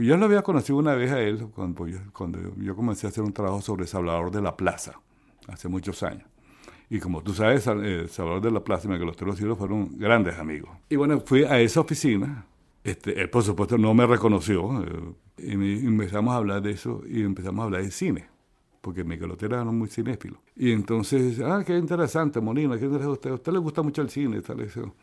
Yo 0.00 0.16
lo 0.18 0.26
había 0.26 0.42
conocido 0.42 0.78
una 0.78 0.94
vez 0.94 1.10
a 1.10 1.20
él 1.20 1.48
cuando 1.54 1.86
yo, 1.86 1.98
cuando 2.12 2.38
yo 2.56 2.76
comencé 2.76 3.06
a 3.06 3.10
hacer 3.10 3.24
un 3.24 3.32
trabajo 3.32 3.62
sobre 3.62 3.86
Salvador 3.86 4.30
de 4.30 4.42
la 4.42 4.56
Plaza, 4.56 5.00
hace 5.48 5.68
muchos 5.68 6.02
años. 6.02 6.28
Y 6.90 7.00
como 7.00 7.22
tú 7.22 7.32
sabes, 7.32 7.66
eh, 7.66 8.06
Salvador 8.08 8.42
de 8.42 8.50
la 8.50 8.62
Plaza 8.62 8.86
y 8.86 8.90
Miguel 8.90 9.08
Otero 9.08 9.34
Cielo 9.34 9.56
fueron 9.56 9.96
grandes 9.96 10.38
amigos. 10.38 10.70
Y 10.90 10.96
bueno, 10.96 11.20
fui 11.20 11.44
a 11.44 11.58
esa 11.60 11.80
oficina. 11.80 12.44
Este, 12.84 13.18
él, 13.18 13.30
por 13.30 13.42
supuesto, 13.42 13.78
no 13.78 13.94
me 13.94 14.06
reconoció. 14.06 14.84
Eh, 14.84 15.14
y 15.38 15.86
empezamos 15.86 16.34
a 16.34 16.36
hablar 16.36 16.62
de 16.62 16.72
eso 16.72 17.02
y 17.08 17.22
empezamos 17.22 17.62
a 17.62 17.64
hablar 17.64 17.82
de 17.82 17.90
cine. 17.90 18.28
Porque 18.82 19.02
Miguel 19.02 19.30
Otero 19.30 19.56
era 19.56 19.64
muy 19.64 19.88
cinéfilo. 19.88 20.42
Y 20.54 20.70
entonces, 20.70 21.40
ah, 21.40 21.64
qué 21.66 21.76
interesante, 21.78 22.42
Molina, 22.42 22.78
qué 22.78 22.84
interesante 22.84 23.12
usted. 23.12 23.30
A 23.30 23.34
usted 23.34 23.52
le 23.52 23.58
gusta 23.58 23.82
mucho 23.82 24.02
el 24.02 24.10
cine. 24.10 24.42
Tal, 24.42 24.60
eso. 24.60 24.94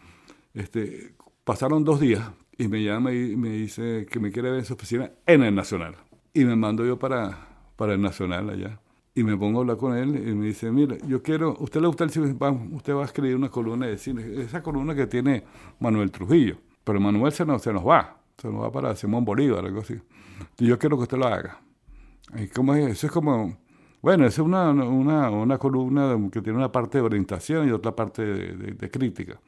Este, 0.53 1.15
pasaron 1.43 1.83
dos 1.83 1.99
días 1.99 2.29
y 2.55 2.67
me 2.67 2.83
llama 2.83 3.11
y 3.11 3.35
me 3.35 3.49
dice 3.49 4.05
que 4.09 4.19
me 4.19 4.31
quiere 4.31 4.51
ver 4.51 4.59
en 4.59 4.65
su 4.65 4.75
oficina 4.75 5.11
en 5.25 5.41
el 5.41 5.55
Nacional. 5.55 5.95
Y 6.35 6.45
me 6.45 6.55
mando 6.55 6.85
yo 6.85 6.99
para, 6.99 7.65
para 7.75 7.95
el 7.95 8.01
Nacional 8.01 8.51
allá. 8.51 8.79
Y 9.15 9.23
me 9.23 9.35
pongo 9.35 9.59
a 9.59 9.61
hablar 9.61 9.77
con 9.77 9.97
él 9.97 10.09
y 10.29 10.35
me 10.35 10.45
dice, 10.45 10.71
mira, 10.71 10.95
yo 11.07 11.21
quiero, 11.23 11.57
¿usted 11.59 11.81
le 11.81 11.87
gusta 11.87 12.03
el 12.03 12.11
cine? 12.11 12.37
usted 12.73 12.93
va 12.93 13.01
a 13.01 13.05
escribir 13.05 13.35
una 13.35 13.49
columna 13.49 13.87
de 13.87 13.97
cine, 13.97 14.23
esa 14.41 14.61
columna 14.63 14.95
que 14.95 15.07
tiene 15.07 15.43
Manuel 15.79 16.11
Trujillo. 16.11 16.57
Pero 16.91 16.99
Manuel 16.99 17.31
se 17.31 17.45
nos, 17.45 17.61
se 17.61 17.71
nos 17.71 17.87
va, 17.87 18.17
se 18.37 18.49
nos 18.49 18.63
va 18.63 18.69
para 18.69 18.93
Simón 18.97 19.23
Bolívar, 19.23 19.63
algo 19.63 19.79
así. 19.79 19.97
Y 20.59 20.67
yo 20.67 20.77
quiero 20.77 20.97
que 20.97 21.03
usted 21.03 21.17
lo 21.17 21.25
haga. 21.25 21.61
Y 22.35 22.47
como 22.47 22.75
es, 22.75 22.85
eso 22.85 23.07
es 23.07 23.13
como, 23.13 23.57
bueno, 24.01 24.25
es 24.25 24.37
una, 24.39 24.71
una, 24.71 25.29
una, 25.29 25.57
columna 25.57 26.17
que 26.29 26.41
tiene 26.41 26.57
una 26.57 26.69
parte 26.69 26.97
de 26.97 27.05
orientación 27.05 27.69
y 27.69 27.71
otra 27.71 27.95
parte 27.95 28.25
de, 28.25 28.73
de 28.73 28.91
crítica. 28.91 29.39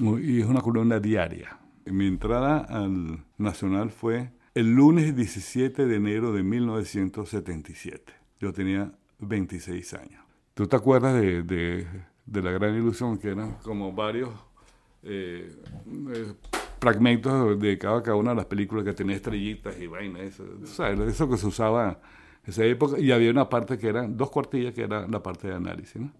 Y 0.00 0.40
es 0.40 0.46
una 0.46 0.62
columna 0.62 0.98
diaria. 0.98 1.58
Mi 1.84 2.06
entrada 2.06 2.60
al 2.60 3.22
Nacional 3.36 3.90
fue 3.90 4.30
el 4.54 4.74
lunes 4.74 5.14
17 5.14 5.84
de 5.84 5.94
enero 5.94 6.32
de 6.32 6.42
1977. 6.42 8.14
Yo 8.40 8.54
tenía 8.54 8.92
26 9.18 9.92
años. 9.92 10.24
¿Tú 10.54 10.66
te 10.66 10.74
acuerdas 10.74 11.20
de, 11.20 11.42
de, 11.42 12.42
la 12.42 12.50
gran 12.50 12.74
ilusión 12.74 13.18
que 13.18 13.28
eran 13.28 13.58
como 13.62 13.92
varios 13.92 14.30
eh, 15.02 15.54
eh, 16.14 16.34
fragmentos 16.80 17.58
de 17.58 17.78
cada, 17.78 18.02
cada, 18.02 18.16
una 18.16 18.30
de 18.30 18.36
las 18.36 18.46
películas 18.46 18.84
que 18.84 18.92
tenía 18.92 19.16
estrellitas 19.16 19.78
y 19.78 19.86
vainas? 19.86 20.22
Eso, 20.22 20.44
¿sabes? 20.64 21.00
eso 21.00 21.28
que 21.28 21.36
se 21.36 21.46
usaba 21.46 22.00
en 22.44 22.50
esa 22.50 22.64
época. 22.64 22.98
Y 22.98 23.12
había 23.12 23.30
una 23.30 23.48
parte 23.48 23.78
que 23.78 23.88
eran 23.88 24.16
dos 24.16 24.30
cuartillas 24.30 24.74
que 24.74 24.82
era 24.82 25.06
la 25.06 25.22
parte 25.22 25.48
de 25.48 25.54
análisis. 25.54 26.00
¿no? 26.00 26.12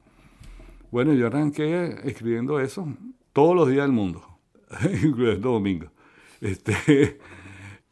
Bueno, 0.91 1.13
yo 1.13 1.27
arranqué 1.27 2.01
escribiendo 2.05 2.61
eso 2.61 2.89
todos 3.33 3.55
los 3.55 3.69
días 3.69 3.83
del 3.83 3.93
mundo 3.93 4.39
incluyendo 5.03 5.53
domingo. 5.53 5.91
Este, 6.41 7.19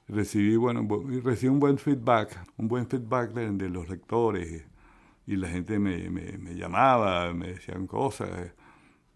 recibí, 0.08 0.56
bueno, 0.56 0.86
recibí 1.22 1.50
un 1.50 1.60
buen 1.60 1.78
feedback, 1.78 2.38
un 2.56 2.68
buen 2.68 2.86
feedback 2.86 3.32
de, 3.32 3.68
los 3.68 3.88
lectores 3.88 4.64
y 5.26 5.36
la 5.36 5.48
gente 5.48 5.78
me, 5.78 6.08
me, 6.10 6.54
llamaba, 6.54 7.32
me 7.34 7.48
decían 7.48 7.86
cosas, 7.86 8.52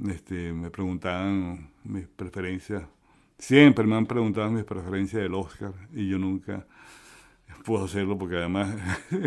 este, 0.09 0.52
me 0.52 0.71
preguntaban 0.71 1.71
mis 1.85 2.09
preferencias. 2.09 2.83
Siempre 3.40 3.87
me 3.87 3.97
han 3.97 4.04
preguntado 4.04 4.50
mis 4.50 4.64
preferencias 4.64 5.23
del 5.23 5.35
Oscar 5.35 5.73
y 5.94 6.09
yo 6.09 6.18
nunca 6.18 6.66
puedo 7.64 7.87
hacerlo 7.87 8.18
porque 8.18 8.37
además 8.37 8.76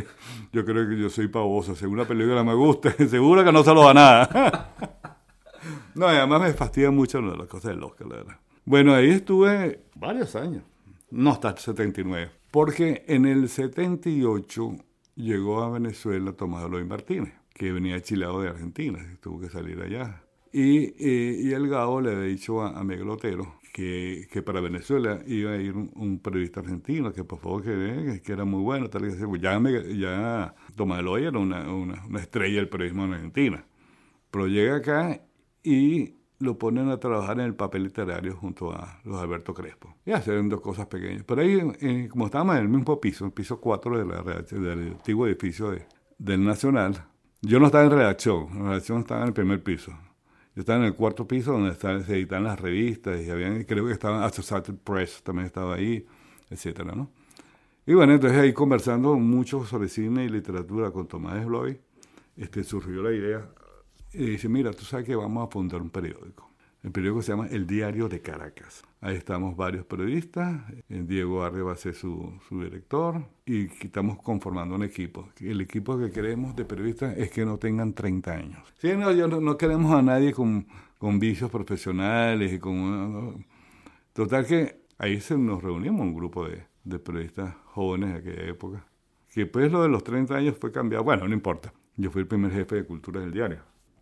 yo 0.53 0.63
creo 0.63 0.87
que 0.87 0.97
yo 0.97 1.09
soy 1.09 1.27
pavoso. 1.27 1.75
Según 1.75 1.97
la 1.97 2.05
película 2.07 2.43
me 2.43 2.53
gusta, 2.53 2.91
seguro 3.09 3.43
que 3.43 3.51
no 3.51 3.63
se 3.63 3.73
lo 3.73 3.83
da 3.83 3.93
nada. 3.93 4.69
No, 5.95 6.07
además 6.07 6.41
me 6.41 6.53
fastidia 6.53 6.91
mucho 6.91 7.21
las 7.21 7.47
cosas 7.47 7.71
del 7.71 7.83
Oscar, 7.83 8.07
la 8.07 8.15
verdad. 8.17 8.39
Bueno, 8.65 8.93
ahí 8.93 9.11
estuve 9.11 9.79
varios 9.95 10.35
años. 10.35 10.63
No 11.09 11.29
hasta 11.29 11.51
el 11.51 11.57
79. 11.57 12.31
Porque 12.51 13.05
en 13.07 13.25
el 13.25 13.47
78 13.47 14.75
llegó 15.15 15.61
a 15.61 15.69
Venezuela 15.69 16.33
Tomás 16.33 16.65
Eloy 16.65 16.83
Martínez, 16.83 17.33
que 17.53 17.71
venía 17.71 18.01
chilado 18.01 18.41
de 18.41 18.49
Argentina, 18.49 18.99
tuvo 19.21 19.39
que 19.39 19.49
salir 19.49 19.81
allá. 19.81 20.23
Y, 20.51 20.93
y, 20.97 21.53
el 21.53 21.69
Gabo 21.69 22.01
le 22.01 22.11
había 22.11 22.23
dicho 22.23 22.61
a, 22.61 22.83
Miguel 22.83 23.09
Otero 23.09 23.55
que, 23.73 24.27
que, 24.31 24.43
para 24.43 24.61
Venezuela 24.61 25.19
iba 25.25 25.51
a 25.51 25.57
ir 25.57 25.75
un, 25.75 26.19
periodista 26.19 26.59
argentino, 26.59 27.11
que 27.11 27.23
por 27.23 27.39
favor 27.39 27.63
que, 27.63 28.21
que 28.23 28.31
era 28.31 28.45
muy 28.45 28.61
bueno, 28.61 28.89
tal 28.89 29.05
y 29.05 29.07
así. 29.09 29.25
Pues 29.25 29.41
ya, 29.41 29.59
ya 29.59 30.55
Tomás 30.75 30.99
Eloy 30.99 31.25
era 31.25 31.39
una, 31.39 31.73
una, 31.73 32.05
una 32.05 32.19
estrella 32.19 32.57
del 32.57 32.69
periodismo 32.69 33.03
en 33.05 33.13
Argentina. 33.13 33.65
Pero 34.29 34.47
llega 34.47 34.77
acá 34.77 35.21
y 35.63 36.15
lo 36.37 36.57
ponen 36.59 36.89
a 36.89 36.99
trabajar 36.99 37.39
en 37.39 37.45
el 37.45 37.55
papel 37.55 37.83
literario 37.83 38.35
junto 38.35 38.71
a 38.71 38.99
los 39.05 39.19
Alberto 39.19 39.55
Crespo. 39.55 39.95
Y 40.05 40.11
hacen 40.11 40.49
dos 40.49 40.61
cosas 40.61 40.85
pequeñas. 40.85 41.23
Pero 41.25 41.41
ahí, 41.41 41.59
eh, 41.81 42.07
como 42.11 42.25
estábamos 42.25 42.55
en 42.57 42.61
el 42.61 42.69
mismo 42.69 43.01
piso, 43.01 43.25
el 43.25 43.31
piso 43.31 43.59
4 43.59 43.97
de 43.97 44.05
la 44.05 44.21
del 44.43 44.91
antiguo 44.93 45.25
edificio 45.25 45.71
de, 45.71 45.87
del 46.19 46.43
Nacional, 46.45 47.05
yo 47.41 47.59
no 47.59 47.65
estaba 47.65 47.85
en 47.85 47.91
redacción, 47.91 48.47
la 48.53 48.69
redacción 48.69 48.99
estaba 48.99 49.21
en 49.21 49.27
el 49.29 49.33
primer 49.33 49.63
piso. 49.63 49.91
Yo 50.55 50.61
estaba 50.61 50.79
en 50.79 50.85
el 50.85 50.93
cuarto 50.93 51.27
piso 51.27 51.53
donde 51.53 51.73
se 51.75 52.13
editan 52.13 52.43
las 52.43 52.59
revistas 52.59 53.19
y 53.21 53.29
habían, 53.29 53.63
creo 53.63 53.87
que 53.87 53.93
estaban 53.93 54.21
Associated 54.21 54.75
Press, 54.75 55.23
también 55.23 55.47
estaba 55.47 55.75
ahí, 55.75 56.05
etcétera, 56.49 56.93
¿no? 56.93 57.09
Y 57.85 57.93
bueno, 57.95 58.13
entonces 58.13 58.39
ahí 58.39 58.53
conversando 58.53 59.15
mucho 59.15 59.65
sobre 59.65 59.89
cine 59.89 60.25
y 60.25 60.29
literatura 60.29 60.91
con 60.91 61.07
Tomás 61.07 61.43
Bloy, 61.45 61.79
este, 62.37 62.63
surgió 62.63 63.01
la 63.01 63.11
idea, 63.11 63.49
y 64.13 64.25
dice, 64.25 64.47
mira, 64.47 64.71
tú 64.71 64.85
sabes 64.85 65.05
que 65.05 65.15
vamos 65.15 65.47
a 65.47 65.51
fundar 65.51 65.81
un 65.81 65.89
periódico. 65.89 66.52
El 66.83 66.91
periódico 66.91 67.21
se 67.21 67.31
llama 67.31 67.47
El 67.47 67.65
Diario 67.65 68.09
de 68.09 68.19
Caracas. 68.21 68.83
Ahí 68.99 69.15
estamos 69.15 69.55
varios 69.55 69.85
periodistas, 69.85 70.61
Diego 70.89 71.43
Arre 71.43 71.61
va 71.61 71.71
a 71.71 71.77
ser 71.77 71.95
su, 71.95 72.33
su, 72.49 72.61
director 72.61 73.25
y 73.45 73.67
estamos 73.85 74.21
conformando 74.21 74.75
un 74.75 74.83
equipo. 74.83 75.29
El 75.39 75.61
equipo 75.61 75.97
que 75.97 76.11
queremos 76.11 76.57
de 76.57 76.65
periodistas 76.65 77.17
es 77.17 77.31
que 77.31 77.45
no 77.45 77.57
tengan 77.57 77.93
30 77.93 78.31
años. 78.31 78.73
Sí, 78.79 78.91
no, 78.97 79.13
yo 79.13 79.27
no, 79.29 79.57
queremos 79.57 79.93
a 79.93 80.01
nadie 80.01 80.33
con, 80.33 80.67
con 80.97 81.19
vicios 81.19 81.49
profesionales 81.49 82.51
y 82.51 82.59
con... 82.59 83.45
Total 84.11 84.45
que 84.45 84.81
ahí 84.97 85.21
se 85.21 85.37
nos 85.37 85.63
reunimos 85.63 86.01
un 86.01 86.13
grupo 86.13 86.47
de, 86.47 86.65
de 86.83 86.99
periodistas 86.99 87.55
jóvenes 87.65 88.11
de 88.11 88.19
aquella 88.19 88.49
época. 88.49 88.85
Que 89.33 89.45
pues 89.45 89.71
lo 89.71 89.83
de 89.83 89.89
los 89.89 90.03
30 90.03 90.35
años 90.35 90.57
fue 90.59 90.73
cambiado. 90.73 91.05
Bueno, 91.05 91.29
no 91.29 91.33
importa. 91.33 91.73
Yo 91.95 92.11
fui 92.11 92.23
el 92.23 92.27
primer 92.27 92.51
jefe 92.51 92.75
de 92.75 92.85
cultura 92.85 93.21
del 93.21 93.31
diario. 93.31 93.59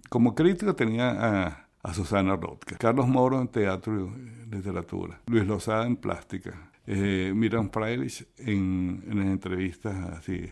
Como 0.09 0.35
crítico 0.35 0.75
tenía 0.75 1.11
a, 1.11 1.67
Susana 1.93 2.35
Rodke, 2.35 2.77
Carlos 2.77 3.07
Moro 3.07 3.41
en 3.41 3.47
teatro 3.47 3.93
y 3.93 4.55
literatura, 4.55 5.19
Luis 5.27 5.45
Lozada 5.45 5.87
en 5.87 5.95
plástica, 5.95 6.71
eh, 6.85 7.31
Miriam 7.35 7.69
Freilich 7.71 8.27
en, 8.37 9.03
en 9.07 9.17
las 9.17 9.27
entrevistas 9.27 9.95
así. 10.11 10.49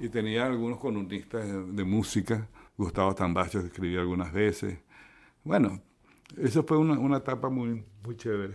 Y 0.00 0.08
tenía 0.08 0.46
algunos 0.46 0.78
columnistas 0.78 1.44
de, 1.46 1.84
música, 1.84 2.48
Gustavo 2.76 3.14
Tambacho 3.14 3.60
escribía 3.60 4.00
algunas 4.00 4.32
veces. 4.32 4.78
Bueno, 5.44 5.80
eso 6.36 6.64
fue 6.64 6.78
una, 6.78 6.98
una 6.98 7.18
etapa 7.18 7.48
muy, 7.48 7.84
muy 8.04 8.16
chévere. 8.16 8.54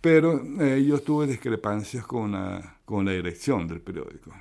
Pero 0.00 0.40
eh, 0.60 0.84
yo 0.84 1.00
tuve 1.00 1.26
discrepancias 1.26 2.04
con 2.06 2.32
la, 2.32 2.78
con 2.84 3.04
la 3.04 3.12
dirección 3.12 3.68
del 3.68 3.80
periódico. 3.80 4.32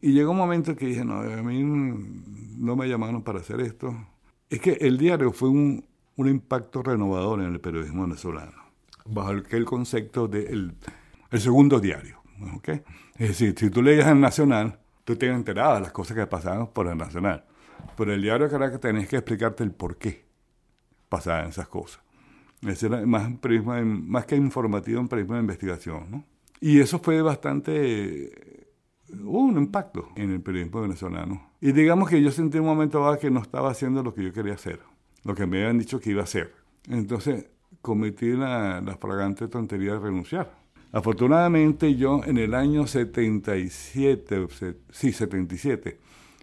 Y 0.00 0.12
llegó 0.12 0.30
un 0.30 0.38
momento 0.38 0.74
que 0.76 0.86
dije, 0.86 1.04
no, 1.04 1.20
a 1.20 1.42
mí 1.42 1.62
no 1.62 2.76
me 2.76 2.88
llamaron 2.88 3.22
para 3.22 3.40
hacer 3.40 3.60
esto 3.60 3.94
es 4.54 4.60
que 4.60 4.72
el 4.72 4.98
diario 4.98 5.32
fue 5.32 5.48
un, 5.48 5.84
un 6.16 6.28
impacto 6.28 6.82
renovador 6.82 7.40
en 7.40 7.52
el 7.52 7.60
periodismo 7.60 8.02
venezolano, 8.02 8.62
bajo 9.04 9.30
el 9.32 9.64
concepto 9.64 10.28
del 10.28 10.74
el 11.30 11.40
segundo 11.40 11.80
diario. 11.80 12.22
¿okay? 12.56 12.82
Es 13.16 13.28
decir, 13.28 13.54
si 13.58 13.70
tú 13.70 13.82
leías 13.82 14.06
el 14.06 14.20
Nacional, 14.20 14.78
tú 15.04 15.16
te 15.16 15.26
enterabas 15.26 15.78
de 15.78 15.82
las 15.82 15.92
cosas 15.92 16.16
que 16.16 16.26
pasaban 16.26 16.68
por 16.68 16.86
el 16.86 16.96
Nacional. 16.96 17.44
Pero 17.96 18.12
el 18.12 18.22
diario 18.22 18.48
que 18.48 18.78
tenés 18.78 19.08
que 19.08 19.16
explicarte 19.16 19.64
el 19.64 19.72
por 19.72 19.96
qué 19.96 20.24
pasaban 21.08 21.48
esas 21.48 21.68
cosas. 21.68 22.00
Ese 22.62 22.86
era 22.86 23.04
más, 23.04 23.30
prisma, 23.38 23.80
más 23.82 24.26
que 24.26 24.36
informativo, 24.36 25.00
un 25.00 25.08
periodismo 25.08 25.34
de 25.34 25.40
investigación. 25.40 26.10
¿no? 26.10 26.24
Y 26.60 26.80
eso 26.80 26.98
fue 27.00 27.20
bastante 27.20 28.64
hubo 29.22 29.40
un 29.40 29.58
impacto 29.58 30.08
en 30.16 30.30
el 30.30 30.40
periodismo 30.40 30.82
venezolano. 30.82 31.50
Y 31.60 31.72
digamos 31.72 32.08
que 32.08 32.22
yo 32.22 32.30
sentí 32.30 32.58
un 32.58 32.66
momento 32.66 33.16
que 33.20 33.30
no 33.30 33.40
estaba 33.40 33.70
haciendo 33.70 34.02
lo 34.02 34.14
que 34.14 34.22
yo 34.22 34.32
quería 34.32 34.54
hacer, 34.54 34.80
lo 35.24 35.34
que 35.34 35.46
me 35.46 35.62
habían 35.62 35.78
dicho 35.78 36.00
que 36.00 36.10
iba 36.10 36.20
a 36.20 36.24
hacer. 36.24 36.54
Entonces 36.88 37.46
cometí 37.80 38.32
la, 38.32 38.80
la 38.80 38.96
fragante 38.96 39.48
tontería 39.48 39.92
de 39.94 39.98
renunciar. 39.98 40.64
Afortunadamente 40.92 41.96
yo 41.96 42.22
en 42.24 42.38
el 42.38 42.54
año 42.54 42.86
77, 42.86 44.46
sí, 44.90 45.12
77, 45.12 45.98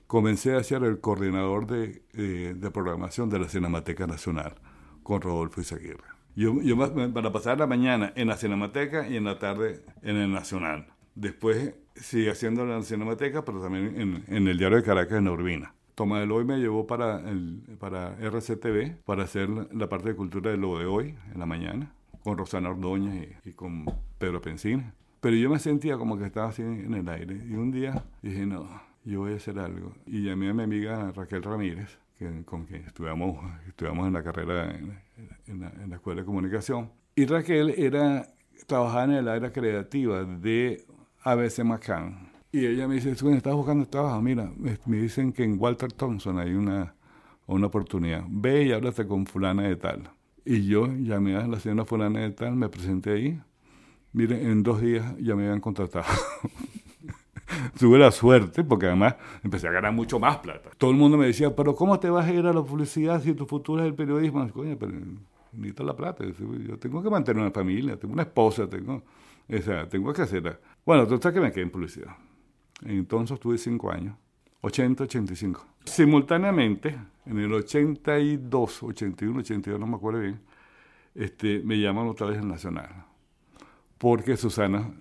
comencé 0.08 0.56
a 0.56 0.64
ser 0.64 0.84
el 0.84 1.00
coordinador 1.00 1.68
de, 1.68 2.04
eh, 2.14 2.54
de 2.54 2.72
programación 2.72 3.30
de 3.30 3.40
la 3.40 3.48
Cinemateca 3.48 4.08
Nacional 4.08 4.56
con 5.04 5.22
Rodolfo 5.22 5.62
Izaguirre. 5.62 6.04
Yo, 6.36 6.62
yo 6.62 6.78
para 7.14 7.32
pasar 7.32 7.60
la 7.60 7.68
mañana 7.68 8.12
en 8.16 8.28
la 8.28 8.36
Cinemateca 8.36 9.08
y 9.08 9.16
en 9.16 9.24
la 9.24 9.40
tarde 9.40 9.84
en 10.02 10.18
el 10.18 10.32
Nacional. 10.34 10.88
Después 11.16 11.74
sigue 11.96 12.30
haciendo 12.30 12.66
la 12.66 12.82
Cinemateca, 12.84 13.46
pero 13.46 13.62
también 13.62 14.24
en, 14.28 14.48
el 14.48 14.58
Diario 14.58 14.78
de 14.78 14.84
Caracas 14.84 15.20
en 15.20 15.30
Urbina. 15.30 15.74
Tomás 15.96 16.24
Eloy 16.24 16.46
me 16.46 16.58
llevó 16.58 16.88
para, 16.88 17.20
el, 17.30 17.62
para 17.80 18.16
RCTV 18.20 19.04
para 19.06 19.24
hacer 19.24 19.50
la 19.50 19.90
parte 19.90 20.10
de 20.10 20.16
cultura 20.16 20.52
de 20.52 20.58
lo 20.58 20.80
de 20.80 20.86
hoy, 20.86 21.16
en 21.34 21.40
la 21.40 21.46
mañana, 21.46 21.94
con 22.24 22.38
Rosana 22.38 22.70
Ordóñez 22.70 23.38
y, 23.46 23.52
con 23.52 23.86
Pedro 24.18 24.42
Pensina. 24.42 24.94
Pero 25.20 25.36
yo 25.36 25.50
me 25.50 25.60
sentía 25.60 25.98
como 25.98 26.18
que 26.18 26.26
estaba 26.26 26.50
así 26.50 26.62
en 26.62 26.94
el 26.94 27.08
aire. 27.10 27.40
Y 27.48 27.54
un 27.54 27.72
día 27.72 28.04
dije, 28.22 28.46
no, 28.46 28.68
yo 29.04 29.20
voy 29.20 29.34
a 29.34 29.36
hacer 29.36 29.60
algo. 29.60 29.94
Y 30.06 30.24
llamé 30.24 30.50
a 30.50 30.54
mi 30.54 30.64
amiga 30.64 31.12
Raquel 31.12 31.44
Ramírez, 31.44 32.00
que, 32.18 32.44
con 32.44 32.66
quien 32.66 32.84
estudiamos, 32.86 33.38
estudiamos 33.68 34.08
en 34.08 34.14
la 34.14 34.24
carrera 34.24 34.72
en, 34.72 35.60
la, 35.60 35.70
en 35.70 35.90
la 35.90 35.96
Escuela 35.96 36.22
de 36.22 36.26
Comunicación. 36.26 36.92
Y 37.16 37.26
Raquel 37.26 37.76
era, 37.78 38.28
trabajaba 38.66 39.04
en 39.04 39.12
el 39.12 39.28
área 39.28 39.52
creativa 39.52 40.24
de 40.24 40.86
ABC 41.24 41.64
McCann 41.64 42.31
y 42.52 42.66
ella 42.66 42.88
me 42.88 42.96
dice, 42.96 43.12
estás 43.12 43.54
buscando 43.54 43.86
trabajo, 43.88 44.22
mira, 44.22 44.52
me 44.58 44.98
dicen 44.98 45.32
que 45.32 45.44
en 45.44 45.60
Walter 45.60 45.92
Thompson 45.92 46.38
hay 46.38 46.54
una, 46.54 46.96
una 47.48 47.68
oportunidad. 47.68 48.24
Ve 48.30 48.66
y 48.66 48.72
háblate 48.72 49.08
con 49.08 49.26
fulana 49.26 49.64
de 49.64 49.76
tal. 49.76 50.10
Y 50.44 50.66
yo 50.66 50.88
llamé 50.88 51.36
a 51.36 51.48
la 51.48 51.60
señora 51.60 51.86
fulana 51.86 52.22
de 52.22 52.32
tal, 52.32 52.56
me 52.56 52.70
presenté 52.70 53.12
ahí. 53.12 53.42
Miren, 54.14 54.46
en 54.46 54.64
dos 54.64 54.82
días 54.82 55.16
ya 55.20 55.36
me 55.36 55.44
habían 55.44 55.62
contratado. 55.62 56.06
Tuve 57.80 58.00
la 58.00 58.12
suerte 58.12 58.64
porque 58.64 58.88
además 58.88 59.16
empecé 59.44 59.68
a 59.68 59.72
ganar 59.72 59.94
mucho 59.94 60.20
más 60.20 60.38
plata. 60.38 60.72
Todo 60.78 60.92
el 60.92 60.98
mundo 60.98 61.18
me 61.18 61.28
decía, 61.28 61.56
pero 61.56 61.76
¿cómo 61.76 62.00
te 62.00 62.10
vas 62.10 62.28
a 62.28 62.34
ir 62.34 62.46
a 62.46 62.54
la 62.54 62.64
publicidad 62.64 63.22
si 63.22 63.34
tu 63.34 63.46
futuro 63.46 63.82
es 63.82 63.88
el 63.88 63.94
periodismo? 63.94 64.50
Coño, 64.52 64.78
pero 64.78 64.94
necesito 65.52 65.84
la 65.84 65.96
plata. 65.96 66.26
Yo 66.26 66.78
tengo 66.80 67.04
que 67.04 67.10
mantener 67.10 67.42
una 67.42 67.52
familia, 67.52 67.98
tengo 67.98 68.14
una 68.14 68.24
esposa, 68.24 68.68
tengo, 68.68 68.96
o 68.96 69.88
tengo 69.88 70.14
que 70.14 70.22
hacerla. 70.22 70.60
Bueno, 70.86 71.08
total 71.08 71.34
que 71.34 71.40
me 71.42 71.52
quedé 71.52 71.64
en 71.64 71.72
publicidad. 71.72 72.16
Entonces 72.84 73.40
tuve 73.40 73.58
cinco 73.58 73.92
años, 73.92 74.16
80, 74.62 75.04
85. 75.04 75.66
Simultáneamente, 75.86 76.98
en 77.26 77.40
el 77.40 77.54
82, 77.54 78.84
81, 78.84 79.40
82, 79.40 79.80
no 79.80 79.88
me 79.88 79.96
acuerdo 79.96 80.20
bien, 80.20 80.40
este, 81.16 81.60
me 81.60 81.80
llaman 81.80 82.08
otra 82.08 82.28
vez 82.28 82.40
el 82.40 82.48
Nacional. 82.48 83.06
Porque 83.98 84.38
Susana, 84.38 84.92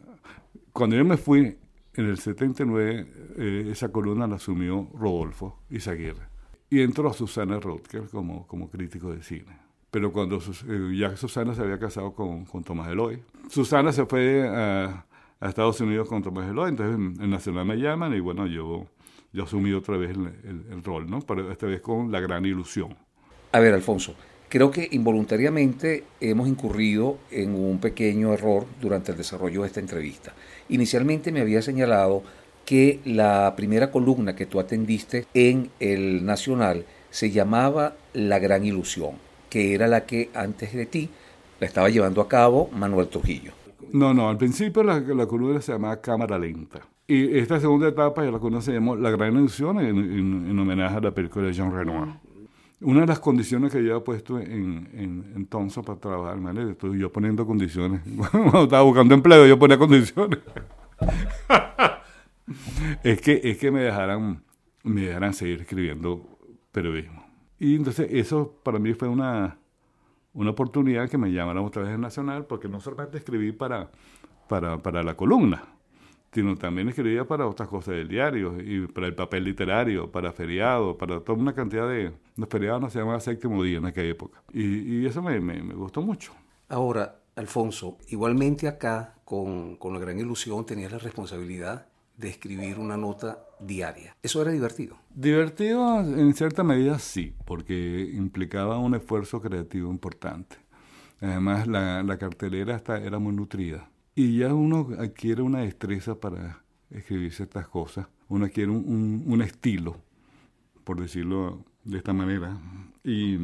cuando 0.73 0.97
yo 0.97 1.05
me 1.05 1.17
fui 1.17 1.59
en 1.95 2.07
el 2.07 2.19
79, 2.19 3.07
eh, 3.37 3.69
esa 3.71 3.91
columna 3.91 4.27
la 4.27 4.37
asumió 4.37 4.89
Rodolfo 4.95 5.61
Izaguirre. 5.71 6.29
Y 6.69 6.81
entró 6.83 7.13
Susana 7.13 7.59
Rodker 7.59 8.09
como, 8.09 8.47
como 8.47 8.71
crítico 8.71 9.11
de 9.13 9.23
cine. 9.23 9.59
Pero 9.91 10.13
cuando 10.13 10.39
eh, 10.39 10.97
ya 10.97 11.17
Susana 11.17 11.55
se 11.55 11.63
había 11.63 11.79
casado 11.79 12.13
con, 12.15 12.45
con 12.45 12.63
Tomás 12.63 12.89
Eloy, 12.89 13.23
Susana 13.49 13.93
se 13.93 14.07
fue 14.07 14.49
a 14.49 15.05
a 15.41 15.49
Estados 15.49 15.81
Unidos 15.81 16.07
con 16.07 16.23
Tomás 16.23 16.49
entonces 16.49 16.97
en, 16.97 17.31
Nacional 17.31 17.65
me 17.65 17.77
llaman 17.77 18.15
y 18.15 18.21
bueno, 18.21 18.47
yo, 18.47 18.87
yo 19.33 19.45
asumí 19.45 19.73
otra 19.73 19.97
vez 19.97 20.11
el, 20.11 20.85
rol, 20.85 21.11
¿no? 21.11 21.21
Pero 21.21 21.51
esta 21.51 21.67
vez 21.67 21.81
con 21.81 22.13
la 22.13 22.21
gran 22.21 22.45
ilusión. 22.45 22.95
A 23.53 23.59
ver, 23.59 23.73
Alfonso, 23.73 24.15
creo 24.49 24.71
que 24.71 24.89
involuntariamente 24.93 26.05
hemos 26.21 26.47
incurrido 26.47 27.19
en 27.31 27.55
un 27.55 27.81
pequeño 27.81 28.35
error 28.35 28.67
durante 28.81 29.13
el 29.13 29.19
desarrollo 29.19 29.63
de 29.63 29.69
esta 29.69 29.81
entrevista. 29.81 30.35
Inicialmente 30.69 31.33
me 31.33 31.41
había 31.41 31.63
señalado 31.63 32.23
que 32.67 33.01
la 33.05 33.55
primera 33.57 33.91
columna 33.91 34.37
que 34.37 34.47
tú 34.47 34.61
atendiste 34.61 35.27
en 35.35 35.71
el 35.81 36.25
Nacional 36.25 36.85
se 37.11 37.31
llamaba 37.31 37.97
La 38.13 38.39
Gran 38.39 38.65
Ilusión, 38.65 39.13
que 39.49 39.75
era 39.75 39.89
la 39.89 40.05
que 40.05 40.31
antes 40.35 40.75
de 40.75 40.87
ti 40.87 41.09
la 41.59 41.67
estaba 41.67 41.89
llevando 41.89 42.21
a 42.21 42.29
cabo 42.29 42.69
Manuel 42.73 43.09
Trujillo. 43.09 43.60
No, 43.93 44.15
no, 44.15 44.29
al 44.29 44.37
principio 44.37 44.83
la, 44.83 45.01
la 45.01 45.27
columna 45.27 45.61
se 45.61 45.73
llamaba 45.73 46.01
Cámara 46.01 46.39
Lenta. 46.39 46.81
Y 47.11 47.39
esta 47.39 47.59
segunda 47.59 47.89
etapa 47.89 48.25
ya 48.25 48.31
la 48.31 48.39
llamó 48.39 48.95
La 48.95 49.11
Gran 49.11 49.35
Ilusión 49.35 49.81
en, 49.81 50.57
homenaje 50.57 50.97
a 50.97 51.01
la 51.01 51.11
película 51.11 51.47
de 51.47 51.53
Jean 51.53 51.73
Renoir. 51.73 52.09
Una 52.83 53.01
de 53.01 53.07
las 53.09 53.19
condiciones 53.19 53.73
que 53.73 53.83
yo 53.83 53.95
había 53.95 54.05
puesto 54.05 54.39
en, 54.39 54.89
en, 54.95 55.33
en 55.35 55.47
Thompson 55.47 55.85
para 55.85 55.99
trabajar, 55.99 56.41
¿vale? 56.41 56.71
Estoy 56.71 57.01
yo 57.01 57.11
poniendo 57.11 57.45
condiciones. 57.45 58.03
Cuando 58.31 58.63
estaba 58.63 58.83
buscando 58.83 59.13
empleo, 59.13 59.45
yo 59.45 59.59
ponía 59.59 59.77
condiciones. 59.77 60.39
es, 63.03 63.21
que, 63.21 63.41
es 63.43 63.59
que 63.59 63.73
me 63.73 63.81
dejaran, 63.81 64.45
me 64.85 65.00
dejaran 65.03 65.35
seguir 65.35 65.63
escribiendo 65.63 66.39
periodismo. 66.71 67.26
Y 67.59 67.75
entonces 67.75 68.07
eso 68.13 68.55
para 68.63 68.79
mí 68.79 68.95
fue 68.95 69.09
una, 69.09 69.59
una 70.32 70.50
oportunidad 70.50 71.08
que 71.08 71.19
me 71.19 71.32
llamaron 71.32 71.64
otra 71.64 71.82
vez 71.82 71.95
en 71.95 72.00
Nacional, 72.00 72.47
porque 72.47 72.69
no 72.69 72.80
solamente 72.80 73.19
escribí 73.19 73.52
para, 73.52 73.90
para, 74.49 74.78
para 74.78 75.02
la 75.02 75.16
columna, 75.16 75.64
sino 76.32 76.56
también 76.56 76.88
escribía 76.88 77.26
para 77.26 77.47
otras 77.47 77.69
cosas 77.69 77.95
del 77.95 78.08
diario, 78.08 78.60
y 78.60 78.86
para 78.86 79.06
el 79.08 79.14
papel 79.14 79.45
literario, 79.45 80.10
para 80.10 80.32
feriados, 80.32 80.97
para 80.97 81.21
toda 81.21 81.38
una 81.38 81.54
cantidad 81.54 81.88
de... 81.88 82.12
Los 82.36 82.49
feriados 82.49 82.80
no 82.80 82.90
se 82.90 83.00
llamaban 83.00 83.21
séptimo 83.21 83.62
día 83.62 83.78
en 83.78 83.86
aquella 83.86 84.10
época. 84.10 84.43
Y, 84.52 85.04
eso 85.06 85.23
me, 85.23 85.40
me, 85.40 85.62
me, 85.62 85.75
gustó 85.75 86.00
mucho. 86.02 86.32
Ahora, 86.69 87.21
Alfonso, 87.34 87.99
igualmente 88.08 88.69
acá, 88.69 89.16
con, 89.25 89.76
con 89.76 89.93
la 89.93 89.99
gran 89.99 90.19
ilusión, 90.19 90.64
tenías 90.64 90.93
la 90.93 90.99
responsabilidad 90.99 91.88
de 92.16 92.28
escribir 92.28 92.78
una 92.78 92.97
nota 92.97 93.45
diaria. 93.61 94.17
¿Eso 94.23 94.43
era 94.43 94.51
divertido? 94.51 94.97
Divertido 95.15 96.01
en 96.01 96.35
cierta 96.35 96.63
medida 96.65 96.99
sí, 96.99 97.35
porque 97.45 98.11
implicaba 98.15 98.79
un 98.79 98.95
esfuerzo 98.95 99.41
creativo 99.41 99.91
importante. 99.91 100.57
Además, 101.21 101.67
la, 101.67 102.03
la 102.03 102.19
cartelera 102.19 102.77
hasta 102.77 102.99
era 102.99 103.19
muy 103.19 103.35
nutrida. 103.35 103.91
Y 104.15 104.39
ya 104.39 104.55
uno 104.55 104.89
adquiere 104.99 105.43
una 105.43 105.61
destreza 105.61 106.15
para 106.15 106.63
escribir 106.91 107.33
ciertas 107.33 107.69
cosas. 107.69 108.07
Uno 108.29 108.47
adquiere 108.47 108.71
un, 108.71 109.25
un, 109.27 109.43
estilo, 109.43 109.97
por 110.85 111.01
decirlo 111.01 111.65
de 111.85 111.99
esta 111.99 112.13
manera. 112.13 112.59
Y, 113.05 113.39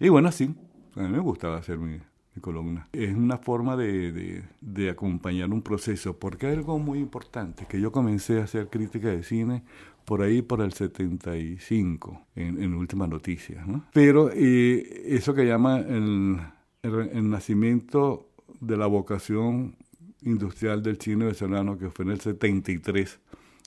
y 0.00 0.08
bueno, 0.08 0.32
sí, 0.32 0.54
a 0.96 1.00
mí 1.00 1.08
me 1.08 1.18
gustaba 1.18 1.58
hacer 1.58 1.78
mi, 1.78 1.98
columna. 2.40 2.88
Es 2.92 3.14
una 3.14 3.38
forma 3.38 3.76
de, 3.76 4.42
de, 4.60 4.90
acompañar 4.90 5.50
un 5.50 5.62
proceso, 5.62 6.18
porque 6.18 6.46
hay 6.46 6.54
algo 6.54 6.78
muy 6.78 6.98
importante, 6.98 7.66
que 7.68 7.80
yo 7.80 7.92
comencé 7.92 8.40
a 8.40 8.44
hacer 8.44 8.68
crítica 8.68 9.08
de 9.08 9.22
cine 9.22 9.62
por 10.04 10.22
ahí 10.22 10.40
por 10.40 10.62
el 10.62 10.72
75, 10.72 12.26
en, 12.34 12.62
en 12.62 12.74
Últimas 12.74 13.08
Noticias. 13.08 13.66
¿no? 13.66 13.84
Pero 13.92 14.30
eh, 14.32 15.02
eso 15.06 15.34
que 15.34 15.44
llama 15.44 15.80
el, 15.80 16.38
el, 16.82 17.30
nacimiento 17.30 18.30
de 18.60 18.76
la 18.76 18.86
vocación 18.86 19.76
industrial 20.22 20.82
del 20.82 20.98
cine 20.98 21.26
venezolano, 21.26 21.78
que 21.78 21.90
fue 21.90 22.06
en 22.06 22.12
el 22.12 22.20
73, 22.20 23.20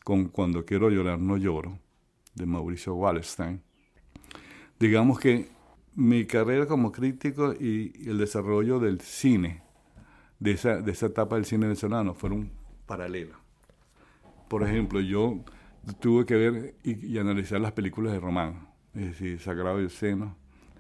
con 0.04 0.30
Cuando 0.30 0.66
quiero 0.66 0.90
llorar 0.90 1.20
no 1.20 1.38
lloro, 1.38 1.78
de 2.34 2.46
Mauricio 2.46 2.96
Wallerstein. 2.96 3.62
Digamos 4.80 5.20
que 5.20 5.48
mi 5.96 6.26
carrera 6.26 6.66
como 6.66 6.92
crítico 6.92 7.54
y, 7.54 7.94
el 8.08 8.18
desarrollo 8.18 8.80
del 8.80 9.02
cine, 9.02 9.64
de 10.40 10.52
esa, 10.52 10.82
de 10.82 10.92
esa 10.92 11.08
etapa 11.08 11.36
del 11.36 11.46
cine 11.46 11.66
venezolano, 11.66 12.14
fueron 12.14 12.52
paralelos. 12.86 13.38
Por 14.48 14.64
ejemplo, 14.64 15.00
yo 15.00 15.44
tuve 16.00 16.26
que 16.26 16.36
ver 16.36 16.76
y, 16.84 17.18
analizar 17.18 17.60
las 17.62 17.72
películas 17.72 18.14
de 18.14 18.20
Román, 18.20 18.68
es 18.94 19.06
decir, 19.06 19.40
Sagrado 19.40 19.82
y 19.82 19.90
Seno. 19.90 20.36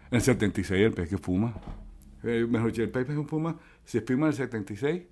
En 0.09 0.17
el 0.17 0.21
76, 0.21 0.85
El 0.85 0.93
pez 0.93 1.09
que 1.09 1.17
fuma. 1.17 1.53
Eh, 2.23 2.45
mejor 2.49 2.67
dicho, 2.67 2.83
El 2.83 2.89
pez 2.89 3.05
que 3.05 3.23
fuma 3.23 3.57
se 3.85 4.01
filma 4.01 4.27
en 4.27 4.31
el 4.31 4.37
76, 4.37 5.03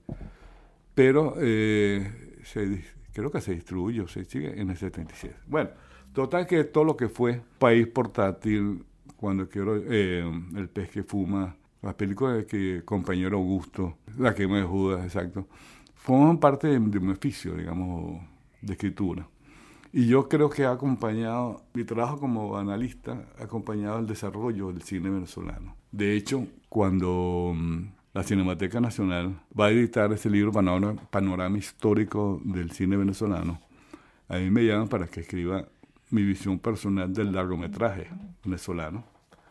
pero 0.93 1.35
eh, 1.37 2.11
creo 3.13 3.31
que 3.31 3.41
se 3.41 3.53
distribuyó, 3.53 4.07
se 4.07 4.25
sigue 4.25 4.59
en 4.59 4.69
el 4.69 4.77
77. 4.77 5.35
Bueno, 5.47 5.69
total 6.13 6.45
que 6.45 6.63
todo 6.65 6.83
lo 6.83 6.97
que 6.97 7.07
fue 7.07 7.41
país 7.57 7.87
portátil, 7.87 8.83
cuando 9.15 9.49
quiero 9.49 9.77
eh, 9.77 10.23
El 10.55 10.69
pez 10.69 10.89
que 10.89 11.03
fuma, 11.03 11.55
las 11.81 11.95
películas 11.95 12.45
que 12.45 12.83
Compañero 12.85 13.37
Augusto, 13.37 13.97
La 14.17 14.33
quema 14.33 14.57
de 14.57 14.63
Judas, 14.63 15.03
exacto, 15.03 15.47
forman 15.95 16.39
parte 16.39 16.67
de, 16.67 16.79
mi 16.79 17.11
oficio, 17.11 17.55
digamos, 17.55 18.21
de 18.61 18.73
escritura. 18.73 19.27
Y 19.91 20.07
yo 20.07 20.29
creo 20.29 20.49
que 20.49 20.65
ha 20.65 20.71
acompañado, 20.71 21.63
mi 21.73 21.83
trabajo 21.83 22.19
como 22.19 22.57
analista 22.57 23.25
ha 23.39 23.43
acompañado 23.43 23.99
el 23.99 24.05
desarrollo 24.05 24.71
del 24.71 24.83
cine 24.83 25.09
venezolano. 25.09 25.75
De 25.91 26.15
hecho, 26.15 26.45
cuando 26.67 27.53
mm, 27.55 27.83
la 28.13 28.23
Cinemateca 28.23 28.79
Nacional 28.79 29.41
va 29.59 29.67
a 29.67 29.71
editar 29.71 30.11
ese 30.13 30.29
libro, 30.29 30.51
Panorama, 30.51 31.01
Panorama 31.09 31.57
Histórico 31.57 32.39
del 32.43 32.71
Cine 32.71 32.97
Venezolano, 32.97 33.59
a 34.27 34.37
mí 34.37 34.51
me 34.51 34.63
llaman 34.63 34.87
para 34.87 35.07
que 35.07 35.21
escriba 35.21 35.67
mi 36.09 36.23
visión 36.23 36.59
personal 36.59 37.13
del 37.13 37.31
largometraje 37.31 38.07
venezolano 38.43 39.05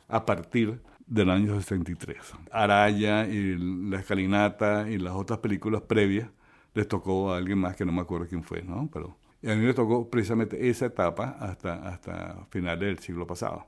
a 0.08 0.24
partir 0.24 0.80
del 1.06 1.30
año 1.30 1.54
63. 1.56 2.16
Araya 2.50 3.26
y 3.26 3.56
La 3.58 4.00
Escalinata 4.00 4.90
y 4.90 4.98
las 4.98 5.14
otras 5.14 5.38
películas 5.38 5.82
previas 5.82 6.28
les 6.74 6.86
tocó 6.86 7.32
a 7.32 7.38
alguien 7.38 7.58
más 7.58 7.76
que 7.76 7.84
no 7.84 7.92
me 7.92 8.00
acuerdo 8.00 8.26
quién 8.28 8.42
fue, 8.42 8.62
¿no? 8.62 8.88
Pero 8.92 9.16
a 9.44 9.54
mí 9.54 9.64
me 9.64 9.74
tocó 9.74 10.08
precisamente 10.10 10.68
esa 10.68 10.86
etapa 10.86 11.36
hasta, 11.40 11.88
hasta 11.88 12.46
finales 12.50 12.80
del 12.80 12.98
siglo 12.98 13.26
pasado. 13.26 13.66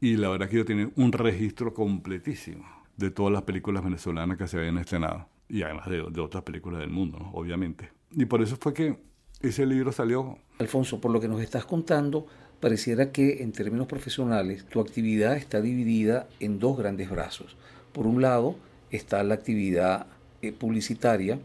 Y 0.00 0.16
la 0.16 0.28
verdad 0.28 0.48
que 0.48 0.56
yo 0.56 0.64
tenía 0.64 0.90
un 0.94 1.12
registro 1.12 1.74
completísimo 1.74 2.64
de 2.96 3.10
todas 3.10 3.32
las 3.32 3.42
películas 3.42 3.82
venezolanas 3.82 4.38
que 4.38 4.46
se 4.46 4.58
habían 4.58 4.78
estrenado. 4.78 5.28
Y 5.48 5.62
además 5.62 5.88
de, 5.88 6.04
de 6.10 6.20
otras 6.20 6.44
películas 6.44 6.80
del 6.80 6.90
mundo, 6.90 7.18
obviamente. 7.32 7.90
Y 8.12 8.26
por 8.26 8.42
eso 8.42 8.56
fue 8.60 8.72
que 8.74 8.98
ese 9.40 9.66
libro 9.66 9.92
salió. 9.92 10.38
Alfonso, 10.58 11.00
por 11.00 11.12
lo 11.12 11.20
que 11.20 11.28
nos 11.28 11.40
estás 11.40 11.64
contando, 11.64 12.26
pareciera 12.60 13.12
que 13.12 13.42
en 13.42 13.52
términos 13.52 13.86
profesionales 13.86 14.64
tu 14.64 14.80
actividad 14.80 15.36
está 15.36 15.60
dividida 15.60 16.28
en 16.40 16.58
dos 16.58 16.76
grandes 16.76 17.10
brazos. 17.10 17.56
Por 17.92 18.06
un 18.06 18.20
lado 18.20 18.56
está 18.90 19.22
la 19.22 19.34
actividad 19.34 20.06
eh, 20.42 20.52
publicitaria 20.52 21.38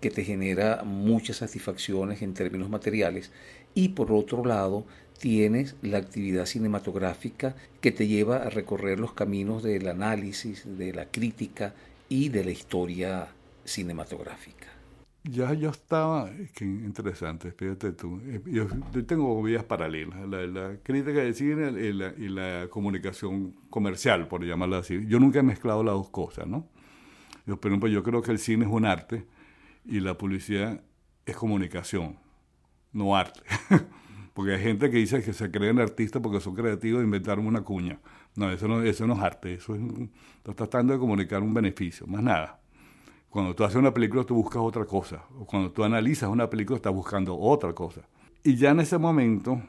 que 0.00 0.10
te 0.10 0.24
genera 0.24 0.82
muchas 0.84 1.38
satisfacciones 1.38 2.22
en 2.22 2.34
términos 2.34 2.70
materiales 2.70 3.32
y 3.74 3.90
por 3.90 4.12
otro 4.12 4.44
lado 4.44 4.84
tienes 5.18 5.74
la 5.82 5.98
actividad 5.98 6.46
cinematográfica 6.46 7.54
que 7.80 7.92
te 7.92 8.06
lleva 8.06 8.38
a 8.38 8.50
recorrer 8.50 8.98
los 8.98 9.12
caminos 9.12 9.62
del 9.62 9.88
análisis, 9.88 10.64
de 10.78 10.94
la 10.94 11.06
crítica 11.06 11.74
y 12.08 12.30
de 12.30 12.44
la 12.44 12.52
historia 12.52 13.28
cinematográfica. 13.64 14.79
Ya 15.24 15.52
yo 15.52 15.68
estaba, 15.68 16.30
qué 16.54 16.64
interesante, 16.64 17.52
fíjate 17.52 17.92
tú, 17.92 18.22
eh, 18.24 18.40
yo, 18.46 18.66
tengo 19.06 19.42
vías 19.42 19.62
paralelas, 19.64 20.26
la, 20.26 20.78
crítica 20.82 21.20
de 21.20 21.34
cine 21.34 21.70
y 21.72 21.92
la, 21.92 22.14
y 22.16 22.28
la, 22.28 22.68
comunicación 22.70 23.54
comercial, 23.68 24.28
por 24.28 24.42
llamarla 24.42 24.78
así. 24.78 25.06
Yo 25.06 25.20
nunca 25.20 25.40
he 25.40 25.42
mezclado 25.42 25.84
las 25.84 25.94
dos 25.94 26.08
cosas, 26.08 26.46
¿no? 26.46 26.66
Yo, 27.44 27.60
por 27.60 27.88
yo 27.88 28.02
creo 28.02 28.22
que 28.22 28.30
el 28.30 28.38
cine 28.38 28.64
es 28.64 28.70
un 28.70 28.86
arte 28.86 29.26
y 29.84 30.00
la 30.00 30.16
publicidad 30.16 30.82
es 31.26 31.36
comunicación, 31.36 32.16
no 32.92 33.14
arte. 33.14 33.40
porque 34.34 34.54
hay 34.54 34.62
gente 34.62 34.90
que 34.90 34.96
dice 34.96 35.22
que 35.22 35.34
se 35.34 35.50
creen 35.50 35.80
artistas 35.80 36.22
porque 36.22 36.40
son 36.40 36.54
creativos 36.54 37.02
e 37.02 37.04
inventaron 37.04 37.46
una 37.46 37.62
cuña. 37.62 37.98
No, 38.36 38.50
eso 38.50 38.68
no, 38.68 38.82
eso 38.82 39.06
no 39.06 39.14
es 39.14 39.20
arte, 39.20 39.54
eso 39.54 39.74
es, 39.74 39.82
estás 40.38 40.56
tratando 40.56 40.92
de 40.92 40.98
comunicar 40.98 41.42
un 41.42 41.52
beneficio, 41.52 42.06
más 42.06 42.22
nada. 42.22 42.59
Cuando 43.30 43.54
tú 43.54 43.62
haces 43.62 43.76
una 43.76 43.94
película, 43.94 44.24
tú 44.24 44.34
buscas 44.34 44.60
otra 44.60 44.84
cosa. 44.84 45.24
O 45.38 45.46
cuando 45.46 45.70
tú 45.70 45.84
analizas 45.84 46.28
una 46.28 46.50
película, 46.50 46.76
estás 46.76 46.92
buscando 46.92 47.38
otra 47.38 47.72
cosa. 47.72 48.02
Y 48.42 48.56
ya 48.56 48.70
en 48.70 48.80
ese 48.80 48.98
momento, 48.98 49.62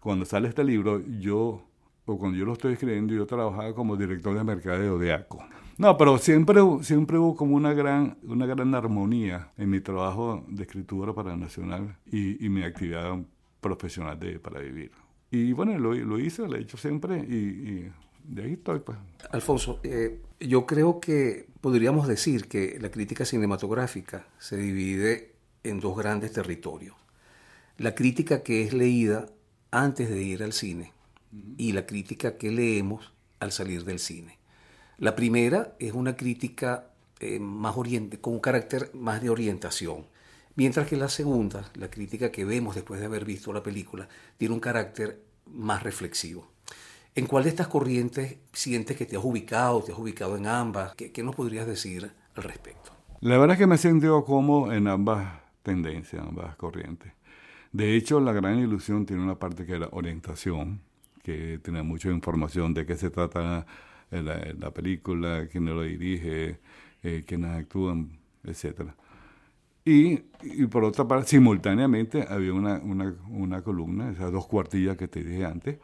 cuando 0.00 0.24
sale 0.24 0.48
este 0.48 0.62
libro, 0.62 1.02
yo, 1.18 1.66
o 2.06 2.18
cuando 2.18 2.38
yo 2.38 2.44
lo 2.44 2.52
estoy 2.52 2.74
escribiendo, 2.74 3.12
yo 3.12 3.26
trabajaba 3.26 3.74
como 3.74 3.96
director 3.96 4.36
de 4.36 4.44
mercadeo 4.44 4.96
de 4.98 5.12
ACO. 5.12 5.44
No, 5.76 5.96
pero 5.96 6.18
siempre, 6.18 6.60
siempre 6.82 7.18
hubo 7.18 7.34
como 7.34 7.56
una 7.56 7.74
gran, 7.74 8.16
una 8.22 8.46
gran 8.46 8.72
armonía 8.76 9.50
en 9.58 9.70
mi 9.70 9.80
trabajo 9.80 10.44
de 10.48 10.62
escritura 10.62 11.12
para 11.12 11.36
Nacional 11.36 11.96
y, 12.06 12.46
y 12.46 12.48
mi 12.48 12.62
actividad 12.62 13.18
profesional 13.60 14.20
de, 14.20 14.38
para 14.38 14.60
vivir. 14.60 14.92
Y 15.32 15.52
bueno, 15.52 15.76
lo, 15.78 15.94
lo 15.94 16.18
hice, 16.20 16.46
lo 16.46 16.54
he 16.54 16.60
hecho 16.60 16.76
siempre 16.76 17.18
y, 17.18 17.34
y 17.34 17.92
de 18.22 18.42
ahí 18.44 18.52
estoy. 18.52 18.78
Pues. 18.80 18.98
Alfonso, 19.32 19.80
eh, 19.82 20.20
yo 20.38 20.64
creo 20.64 21.00
que 21.00 21.48
podríamos 21.64 22.06
decir 22.06 22.46
que 22.46 22.76
la 22.78 22.90
crítica 22.90 23.24
cinematográfica 23.24 24.26
se 24.38 24.58
divide 24.58 25.32
en 25.62 25.80
dos 25.80 25.96
grandes 25.96 26.30
territorios. 26.30 26.94
La 27.78 27.94
crítica 27.94 28.42
que 28.42 28.64
es 28.64 28.74
leída 28.74 29.30
antes 29.70 30.10
de 30.10 30.22
ir 30.22 30.42
al 30.42 30.52
cine 30.52 30.92
y 31.56 31.72
la 31.72 31.86
crítica 31.86 32.36
que 32.36 32.50
leemos 32.50 33.14
al 33.40 33.50
salir 33.50 33.86
del 33.86 33.98
cine. 33.98 34.38
La 34.98 35.16
primera 35.16 35.74
es 35.78 35.94
una 35.94 36.16
crítica 36.16 36.90
eh, 37.18 37.38
más 37.38 37.78
oriente, 37.78 38.20
con 38.20 38.34
un 38.34 38.40
carácter 38.40 38.90
más 38.92 39.22
de 39.22 39.30
orientación, 39.30 40.04
mientras 40.56 40.86
que 40.86 40.98
la 40.98 41.08
segunda, 41.08 41.72
la 41.76 41.88
crítica 41.88 42.30
que 42.30 42.44
vemos 42.44 42.74
después 42.74 43.00
de 43.00 43.06
haber 43.06 43.24
visto 43.24 43.54
la 43.54 43.62
película, 43.62 44.06
tiene 44.36 44.52
un 44.52 44.60
carácter 44.60 45.22
más 45.46 45.82
reflexivo. 45.82 46.46
¿En 47.16 47.26
cuál 47.26 47.44
de 47.44 47.50
estas 47.50 47.68
corrientes 47.68 48.38
sientes 48.52 48.96
que 48.96 49.06
te 49.06 49.16
has 49.16 49.24
ubicado, 49.24 49.80
te 49.82 49.92
has 49.92 49.98
ubicado 49.98 50.36
en 50.36 50.48
ambas? 50.48 50.96
¿Qué, 50.96 51.22
nos 51.22 51.36
podrías 51.36 51.64
decir 51.64 52.10
al 52.34 52.42
respecto? 52.42 52.90
La 53.20 53.38
verdad 53.38 53.54
es 53.54 53.58
que 53.60 53.68
me 53.68 53.76
he 53.76 53.78
sentido 53.78 54.24
como 54.24 54.72
en 54.72 54.88
ambas 54.88 55.40
tendencias, 55.62 56.26
ambas 56.26 56.56
corrientes. 56.56 57.12
De 57.70 57.94
hecho, 57.94 58.18
la 58.18 58.32
gran 58.32 58.58
ilusión 58.58 59.06
tiene 59.06 59.22
una 59.22 59.38
parte 59.38 59.64
que 59.64 59.74
era 59.74 59.88
orientación, 59.92 60.80
que 61.22 61.60
tiene 61.62 61.84
mucha 61.84 62.10
información 62.10 62.74
de 62.74 62.84
qué 62.84 62.96
se 62.96 63.10
trata 63.10 63.64
la, 64.10 64.70
película, 64.72 65.46
quién 65.50 65.66
lo 65.66 65.82
dirige, 65.82 66.58
eh, 67.04 67.22
quiénes 67.24 67.52
actúan, 67.52 68.18
etc. 68.42 68.90
Y, 69.84 70.16
por 70.66 70.82
otra 70.82 71.06
parte, 71.06 71.28
simultáneamente 71.28 72.26
había 72.28 72.52
una, 72.52 72.80
una 72.80 73.62
columna, 73.62 74.10
esas 74.10 74.32
dos 74.32 74.48
cuartillas 74.48 74.96
que 74.96 75.06
te 75.06 75.22
dije 75.22 75.44
antes, 75.44 75.78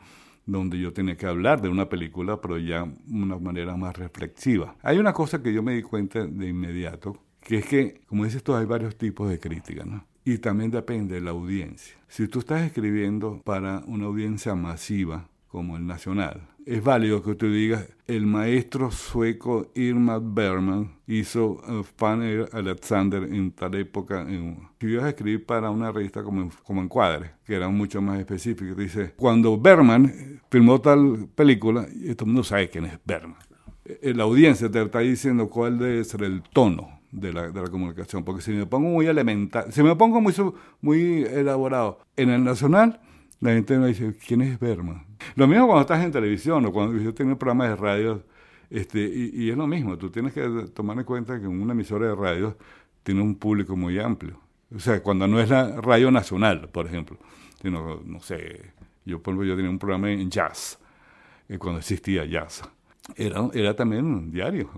donde 0.46 0.78
yo 0.78 0.92
tenía 0.92 1.16
que 1.16 1.26
hablar 1.26 1.62
de 1.62 1.68
una 1.68 1.88
película, 1.88 2.40
pero 2.40 2.58
ya 2.58 2.84
de 2.84 3.22
una 3.22 3.38
manera 3.38 3.76
más 3.76 3.96
reflexiva. 3.96 4.76
Hay 4.82 4.98
una 4.98 5.12
cosa 5.12 5.42
que 5.42 5.52
yo 5.52 5.62
me 5.62 5.74
di 5.74 5.82
cuenta 5.82 6.26
de 6.26 6.48
inmediato, 6.48 7.16
que 7.40 7.58
es 7.58 7.66
que, 7.66 8.00
como 8.06 8.24
dices 8.24 8.42
tú, 8.42 8.54
hay 8.54 8.66
varios 8.66 8.96
tipos 8.96 9.30
de 9.30 9.38
crítica, 9.38 9.84
¿no? 9.84 10.04
Y 10.24 10.38
también 10.38 10.70
depende 10.70 11.14
de 11.14 11.20
la 11.22 11.30
audiencia. 11.30 11.96
Si 12.08 12.28
tú 12.28 12.40
estás 12.40 12.62
escribiendo 12.62 13.40
para 13.44 13.82
una 13.86 14.06
audiencia 14.06 14.54
masiva, 14.54 15.28
como 15.48 15.76
el 15.76 15.86
Nacional, 15.86 16.42
es 16.66 16.82
válido 16.82 17.22
que 17.22 17.34
tú 17.34 17.50
digas, 17.50 17.86
el 18.06 18.26
maestro 18.26 18.90
sueco 18.90 19.70
Irma 19.74 20.18
Berman 20.20 20.90
hizo 21.06 21.60
uh, 21.68 21.82
Fan 21.82 22.46
Alexander 22.52 23.22
en 23.22 23.52
tal 23.52 23.74
época. 23.76 24.22
En, 24.22 24.68
si 24.80 24.86
ibas 24.88 25.04
a 25.04 25.08
escribir 25.10 25.46
para 25.46 25.70
una 25.70 25.92
revista 25.92 26.22
como, 26.22 26.50
como 26.64 26.82
Encuadre, 26.82 27.32
que 27.44 27.54
era 27.54 27.68
mucho 27.68 28.02
más 28.02 28.18
específico, 28.18 28.74
dice, 28.74 29.12
cuando 29.16 29.58
Berman 29.58 30.40
filmó 30.50 30.80
tal 30.80 31.28
película, 31.34 31.86
y 31.92 32.14
todo 32.14 32.24
el 32.24 32.26
mundo 32.26 32.44
sabe 32.44 32.68
quién 32.68 32.86
es 32.86 32.98
Berman. 33.04 33.38
Eh, 33.84 34.12
la 34.14 34.24
audiencia 34.24 34.70
te 34.70 34.82
está 34.82 35.00
diciendo 35.00 35.48
cuál 35.48 35.78
debe 35.78 36.04
ser 36.04 36.22
el 36.22 36.42
tono 36.42 37.00
de 37.10 37.32
la, 37.32 37.50
de 37.50 37.60
la, 37.60 37.68
comunicación. 37.68 38.24
Porque 38.24 38.42
si 38.42 38.52
me 38.52 38.66
pongo 38.66 38.90
muy 38.90 39.06
elemental, 39.06 39.72
si 39.72 39.82
me 39.82 39.96
pongo 39.96 40.20
muy, 40.20 40.34
muy 40.80 41.22
elaborado 41.24 42.00
en 42.16 42.30
el 42.30 42.44
nacional, 42.44 43.00
la 43.40 43.52
gente 43.52 43.78
me 43.78 43.88
dice, 43.88 44.14
¿quién 44.26 44.42
es 44.42 44.58
Berman? 44.58 45.06
Lo 45.34 45.46
mismo 45.46 45.66
cuando 45.66 45.82
estás 45.82 46.04
en 46.04 46.12
televisión 46.12 46.64
o 46.66 46.72
cuando 46.72 47.00
yo 47.00 47.14
tengo 47.14 47.38
programas 47.38 47.70
de 47.70 47.76
radio, 47.76 48.24
este, 48.68 49.00
y, 49.00 49.50
es 49.50 49.56
lo 49.56 49.66
mismo, 49.66 49.98
tú 49.98 50.10
tienes 50.10 50.32
que 50.32 50.42
tomar 50.74 50.98
en 50.98 51.04
cuenta 51.04 51.40
que 51.40 51.46
una 51.46 51.72
emisora 51.72 52.08
de 52.08 52.14
radio 52.14 52.56
tiene 53.02 53.22
un 53.22 53.34
público 53.34 53.76
muy 53.76 53.98
amplio. 53.98 54.38
O 54.74 54.78
sea, 54.78 55.02
cuando 55.02 55.26
no 55.26 55.40
es 55.40 55.48
la 55.48 55.80
radio 55.80 56.10
nacional, 56.10 56.68
por 56.68 56.86
ejemplo, 56.86 57.18
sino, 57.60 58.00
no 58.04 58.20
sé, 58.20 58.72
yo, 59.04 59.22
por 59.22 59.34
yo 59.44 59.56
tenía 59.56 59.70
un 59.70 59.78
programa 59.78 60.10
en 60.10 60.30
jazz, 60.30 60.78
eh, 61.48 61.58
cuando 61.58 61.80
existía 61.80 62.24
jazz. 62.26 62.62
Era, 63.16 63.48
era 63.54 63.74
también 63.74 64.30
diario, 64.30 64.70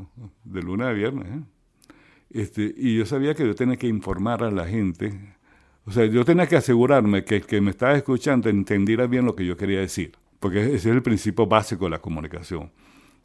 de 0.45 0.63
lunes 0.63 0.87
a 0.87 0.93
viernes. 0.93 1.29
¿eh? 1.29 1.43
Este, 2.31 2.75
y 2.75 2.97
yo 2.97 3.05
sabía 3.05 3.35
que 3.35 3.47
yo 3.47 3.55
tenía 3.55 3.77
que 3.77 3.89
informar 3.89 4.43
a 4.43 4.51
la 4.51 4.67
gente. 4.67 5.35
O 5.85 5.91
sea, 5.91 6.07
yo 6.07 6.25
tenía 6.25 6.47
que 6.47 6.57
asegurarme 6.57 7.25
que 7.25 7.37
el 7.37 7.47
que 7.47 7.61
me 7.61 7.71
estaba 7.71 7.95
escuchando 7.95 8.49
entendiera 8.49 9.07
bien 9.07 9.25
lo 9.27 9.35
que 9.35 9.45
yo 9.45 9.57
quería 9.57 9.81
decir 9.81 10.13
porque 10.43 10.61
ese 10.61 10.75
es 10.75 10.87
el 10.87 11.03
principio 11.03 11.47
básico 11.47 11.85
de 11.85 11.93
la 11.93 12.01
comunicación. 12.01 12.73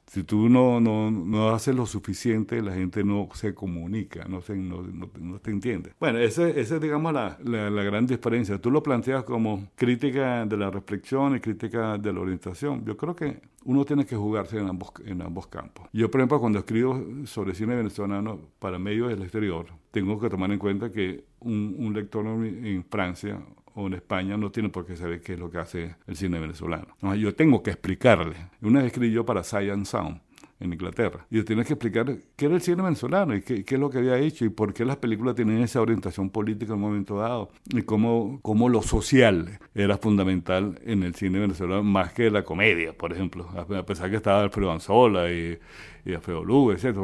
Si 0.07 0.23
tú 0.23 0.47
no, 0.47 0.79
no, 0.79 1.11
no 1.11 1.49
haces 1.49 1.75
lo 1.75 1.85
suficiente, 1.85 2.61
la 2.61 2.73
gente 2.73 3.03
no 3.03 3.27
se 3.33 3.53
comunica, 3.53 4.25
no, 4.25 4.41
se, 4.41 4.55
no, 4.55 4.81
no, 4.81 5.39
te 5.39 5.51
entiende. 5.51 5.91
Bueno, 5.99 6.19
esa 6.19 6.47
es, 6.47 6.79
digamos, 6.79 7.13
la, 7.13 7.37
la, 7.43 7.83
gran 7.83 8.07
diferencia. 8.07 8.57
Tú 8.57 8.71
lo 8.71 8.81
planteas 8.81 9.25
como 9.25 9.67
crítica 9.75 10.45
de 10.45 10.55
la 10.55 10.71
reflexión 10.71 11.35
y 11.35 11.41
crítica 11.41 11.97
de 11.97 12.13
la 12.13 12.21
orientación. 12.21 12.85
Yo 12.85 12.95
creo 12.95 13.15
que 13.15 13.41
uno 13.65 13.83
tiene 13.83 14.05
que 14.05 14.15
jugarse 14.15 14.57
en 14.57 14.69
ambos, 14.69 14.93
en 15.05 15.21
ambos 15.21 15.47
campos. 15.47 15.89
Yo, 15.91 16.09
por 16.09 16.21
ejemplo, 16.21 16.39
cuando 16.39 16.59
escribo 16.59 17.03
sobre 17.25 17.53
cine 17.53 17.75
venezolano 17.75 18.39
para 18.59 18.79
medios 18.79 19.09
del 19.09 19.23
exterior, 19.23 19.65
tengo 19.91 20.17
que 20.19 20.29
tomar 20.29 20.49
en 20.51 20.59
cuenta 20.59 20.89
que 20.89 21.25
un, 21.41 21.75
un 21.77 21.93
lector 21.93 22.25
en 22.25 22.85
Francia 22.85 23.41
o 23.77 23.85
en 23.85 23.93
España 23.93 24.37
no 24.37 24.49
tiene 24.49 24.69
por 24.69 24.87
qué 24.87 24.95
saber 24.95 25.21
qué 25.21 25.33
es 25.33 25.39
lo 25.39 25.51
que 25.51 25.59
hace 25.59 25.95
el 26.07 26.15
cine 26.15 26.39
venezolano. 26.39 26.87
yo 27.15 27.35
tengo 27.35 27.61
que 27.61 27.69
explicarle. 27.69 28.35
Una 28.63 28.79
vez 28.79 28.87
escribí 28.87 29.11
yo 29.11 29.23
para 29.23 29.43
Science 29.43 29.91
Sound 29.91 30.19
en 30.59 30.73
Inglaterra. 30.73 31.27
Y 31.29 31.37
yo 31.37 31.45
tenía 31.45 31.63
que 31.63 31.73
explicar 31.73 32.11
qué 32.35 32.45
era 32.47 32.55
el 32.55 32.61
cine 32.61 32.81
venezolano 32.81 33.35
y 33.35 33.43
qué, 33.43 33.63
qué, 33.63 33.75
es 33.75 33.79
lo 33.79 33.91
que 33.91 33.99
había 33.99 34.17
hecho 34.17 34.45
y 34.45 34.49
por 34.49 34.73
qué 34.73 34.83
las 34.83 34.97
películas 34.97 35.35
tienen 35.35 35.61
esa 35.61 35.79
orientación 35.79 36.31
política 36.31 36.73
en 36.73 36.79
un 36.79 36.89
momento 36.89 37.19
dado 37.19 37.51
y 37.69 37.83
cómo, 37.83 38.39
cómo 38.41 38.67
lo 38.67 38.81
social 38.81 39.59
era 39.75 39.99
fundamental 39.99 40.79
en 40.83 41.03
el 41.03 41.13
cine 41.13 41.37
venezolano 41.37 41.83
más 41.83 42.13
que 42.13 42.31
la 42.31 42.43
comedia, 42.43 42.97
por 42.97 43.13
ejemplo. 43.13 43.47
A 43.55 43.85
pesar 43.85 44.09
que 44.09 44.15
estaba 44.15 44.41
Alfredo 44.41 44.71
Anzola 44.71 45.31
y, 45.31 45.59
y 46.03 46.13
Alfredo 46.15 46.43
Lugo, 46.43 46.73
etc. 46.73 46.97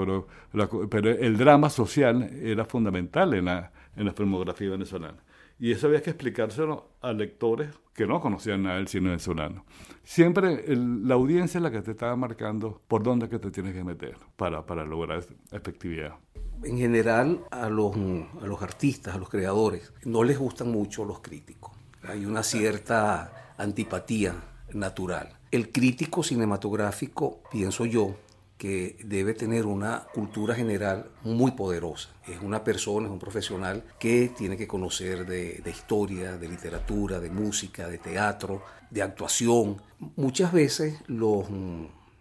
Pero, 0.51 0.89
pero 0.89 1.11
el 1.11 1.37
drama 1.37 1.69
social 1.69 2.31
era 2.41 2.65
fundamental 2.65 3.35
en 3.35 3.45
la, 3.45 3.71
en 3.95 4.05
la 4.05 4.13
filmografía 4.13 4.71
venezolana. 4.71 5.19
Y 5.63 5.71
eso 5.71 5.87
había 5.87 6.01
que 6.01 6.09
explicárselo 6.09 6.89
a 6.99 7.13
lectores 7.13 7.69
que 7.93 8.05
no 8.05 8.19
conocían 8.19 8.63
nada 8.63 8.75
del 8.75 8.89
cine 8.89 9.11
venezolano. 9.11 9.63
Siempre 10.03 10.61
la 10.75 11.13
audiencia 11.13 11.57
es 11.57 11.61
la 11.61 11.71
que 11.71 11.81
te 11.81 11.91
estaba 11.91 12.17
marcando 12.17 12.81
por 12.85 13.01
dónde 13.01 13.29
que 13.29 13.39
te 13.39 13.49
tienes 13.49 13.73
que 13.73 13.81
meter 13.81 14.17
para, 14.35 14.65
para 14.65 14.83
lograr 14.83 15.25
efectividad. 15.53 16.15
En 16.65 16.77
general, 16.77 17.45
a 17.49 17.69
los, 17.69 17.95
a 17.95 18.45
los 18.45 18.61
artistas, 18.61 19.15
a 19.15 19.17
los 19.17 19.29
creadores, 19.29 19.93
no 20.03 20.25
les 20.25 20.37
gustan 20.37 20.69
mucho 20.69 21.05
los 21.05 21.21
críticos. 21.21 21.71
Hay 22.01 22.25
una 22.25 22.43
cierta 22.43 23.53
antipatía 23.57 24.35
natural. 24.73 25.29
El 25.49 25.71
crítico 25.71 26.23
cinematográfico, 26.23 27.41
pienso 27.49 27.85
yo, 27.85 28.17
que 28.63 28.95
debe 29.03 29.33
tener 29.33 29.65
una 29.65 30.05
cultura 30.13 30.55
general 30.55 31.11
muy 31.23 31.51
poderosa. 31.51 32.11
Es 32.25 32.39
una 32.41 32.63
persona, 32.63 33.07
es 33.07 33.11
un 33.11 33.19
profesional 33.19 33.83
que 33.99 34.31
tiene 34.37 34.55
que 34.55 34.69
conocer 34.69 35.25
de, 35.25 35.61
historia, 35.69 36.37
de 36.37 36.47
literatura, 36.47 37.19
de 37.19 37.29
música, 37.29 37.89
de 37.89 37.97
teatro, 37.97 38.63
de 38.89 39.01
actuación. 39.01 39.81
Muchas 40.15 40.53
veces 40.53 40.95
los 41.07 41.45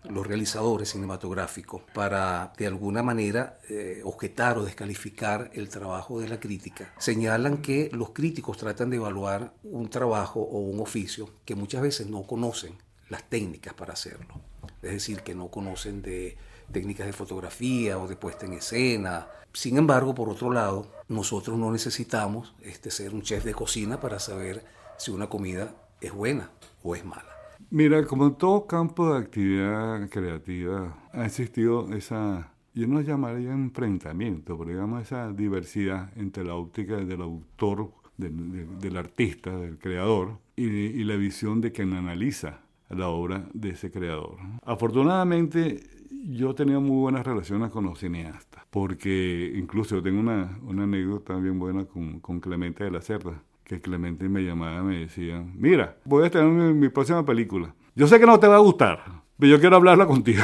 los 0.09 0.27
realizadores 0.27 0.91
cinematográficos 0.91 1.83
para 1.95 2.53
de 2.59 2.67
alguna 2.67 3.05
manera 3.05 3.61
eh, 3.71 4.01
objetar 4.03 4.59
o 4.59 4.65
descalificar 4.65 5.49
el 5.55 5.69
trabajo 5.69 6.19
de 6.19 6.29
la 6.29 6.41
crítica. 6.41 6.93
Señalan 6.99 7.59
que 7.59 7.89
los 7.93 8.11
críticos 8.11 8.57
tratan 8.59 8.91
de 8.91 8.97
evaluar 8.97 9.55
un 9.63 9.89
trabajo 9.89 10.41
o 10.41 10.59
un 10.59 10.81
oficio 10.81 11.31
que 11.45 11.55
muchas 11.55 11.83
veces 11.83 12.09
no 12.09 12.25
conocen 12.25 12.79
las 13.11 13.23
técnicas 13.31 13.75
para 13.75 13.93
hacerlo. 13.93 14.52
Es 14.83 14.93
decir, 14.93 15.21
que 15.21 15.35
no 15.35 15.49
conocen 15.49 16.03
de 16.03 16.37
técnicas 16.73 17.07
de 17.07 17.13
fotografía 17.13 17.99
o 17.99 18.09
de 18.09 18.17
puesta 18.17 18.47
en 18.47 18.55
escena. 18.55 19.29
Sin 19.53 19.77
embargo, 19.77 20.15
por 20.15 20.29
otro 20.29 20.53
lado, 20.53 20.91
nosotros 21.09 21.59
no 21.59 21.71
necesitamos 21.71 22.55
este, 22.63 22.91
ser 22.91 23.15
un 23.15 23.23
chef 23.23 23.45
de 23.45 23.55
cocina 23.55 24.01
para 24.01 24.19
saber 24.19 24.65
si 24.97 25.11
una 25.11 25.29
comida 25.29 25.75
es 26.01 26.13
buena 26.13 26.51
o 26.83 26.97
es 26.97 27.05
mala. 27.05 27.33
Mira, 27.71 28.05
como 28.07 28.27
en 28.27 28.35
todo 28.35 28.67
campo 28.67 29.13
de 29.13 29.21
actividad 29.21 30.09
creativa, 30.11 30.97
ha 31.13 31.25
existido 31.25 31.93
esa, 31.95 32.53
yo 32.75 32.87
no 32.87 33.01
llamaría 33.01 33.53
enfrentamiento, 33.53 34.59
pero 34.59 34.71
digamos 34.71 35.03
esa 35.03 35.33
diversidad 35.33 36.11
entre 36.17 36.45
la 36.45 36.55
óptica 36.55 36.97
del 36.97 37.23
autor, 37.23 37.93
del, 38.17 38.97
artista, 38.97 39.57
del 39.57 39.79
creador, 39.79 40.39
y, 40.57 41.03
la 41.05 41.17
visión 41.17 41.61
de 41.61 41.73
quien 41.73 41.95
analiza 41.95 42.61
la 42.93 43.09
obra 43.09 43.49
de 43.53 43.71
ese 43.71 43.91
creador. 43.91 44.37
Afortunadamente, 44.65 45.81
yo 46.29 46.51
he 46.51 46.55
tenido 46.55 46.81
muy 46.81 47.01
buenas 47.01 47.27
relaciones 47.27 47.71
con 47.71 47.85
los 47.85 47.99
cineastas, 47.99 48.65
porque 48.71 49.53
incluso 49.57 49.97
yo 49.97 50.03
tengo 50.03 50.21
una, 50.21 50.59
una 50.63 50.85
anécdota 50.85 51.37
bien 51.37 51.59
buena 51.59 51.85
con, 51.85 52.21
con 52.21 52.41
Clemente 52.41 52.85
de 52.85 52.91
la 52.91 53.01
Cerda 53.01 53.43
que 53.65 53.81
Clemente 53.81 54.29
me 54.29 54.43
llamaba 54.43 54.81
y 54.81 54.83
me 54.83 54.99
decía, 54.99 55.45
mira, 55.55 55.97
voy 56.05 56.27
a 56.27 56.31
tener 56.31 56.47
mi, 56.47 56.89
próxima 56.89 57.25
película. 57.25 57.75
Yo 57.95 58.07
sé 58.07 58.19
que 58.19 58.27
no 58.27 58.39
te 58.39 58.47
va 58.47 58.57
a 58.57 58.61
gustar, 58.61 59.01
pero 59.39 59.53
yo 59.53 59.61
quiero 59.61 59.77
hablarla 59.77 60.07
contigo. 60.07 60.43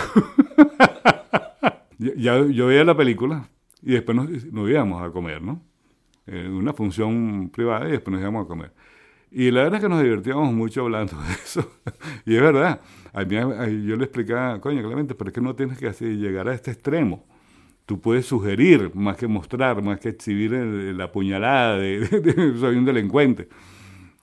ya, 1.98 2.38
yo 2.46 2.66
veía 2.66 2.84
la 2.84 2.96
película 2.96 3.48
y 3.82 3.92
después 3.92 4.16
nos, 4.16 4.70
íbamos 4.70 5.02
a 5.02 5.10
comer, 5.10 5.42
¿no? 5.42 5.60
En 6.26 6.52
una 6.52 6.72
función 6.72 7.50
privada 7.50 7.88
y 7.88 7.92
después 7.92 8.12
nos 8.12 8.20
íbamos 8.20 8.44
a 8.44 8.48
comer. 8.48 8.72
Y 9.30 9.50
la 9.50 9.64
verdad 9.64 9.76
es 9.76 9.82
que 9.82 9.88
nos 9.88 10.02
divertíamos 10.02 10.52
mucho 10.52 10.82
hablando 10.82 11.16
de 11.20 11.32
eso. 11.32 11.70
y 12.26 12.36
es 12.36 12.42
verdad. 12.42 12.80
A 13.12 13.24
mí, 13.24 13.34
yo 13.86 13.96
le 13.96 14.04
explicaba, 14.04 14.60
coño, 14.60 14.82
Clemente, 14.82 15.14
pero 15.14 15.28
es 15.28 15.34
que 15.34 15.40
no 15.40 15.54
tienes 15.54 15.78
que 15.78 15.90
llegar 16.16 16.48
a 16.48 16.54
este 16.54 16.70
extremo 16.70 17.24
tú 17.88 17.98
puedes 17.98 18.26
sugerir 18.26 18.94
más 18.94 19.16
que 19.16 19.26
mostrar, 19.26 19.80
más 19.80 19.98
que 19.98 20.10
exhibir 20.10 20.52
la 20.52 21.10
puñalada 21.10 21.78
de, 21.78 22.54
soy 22.60 22.76
un 22.76 22.84
delincuente. 22.84 23.48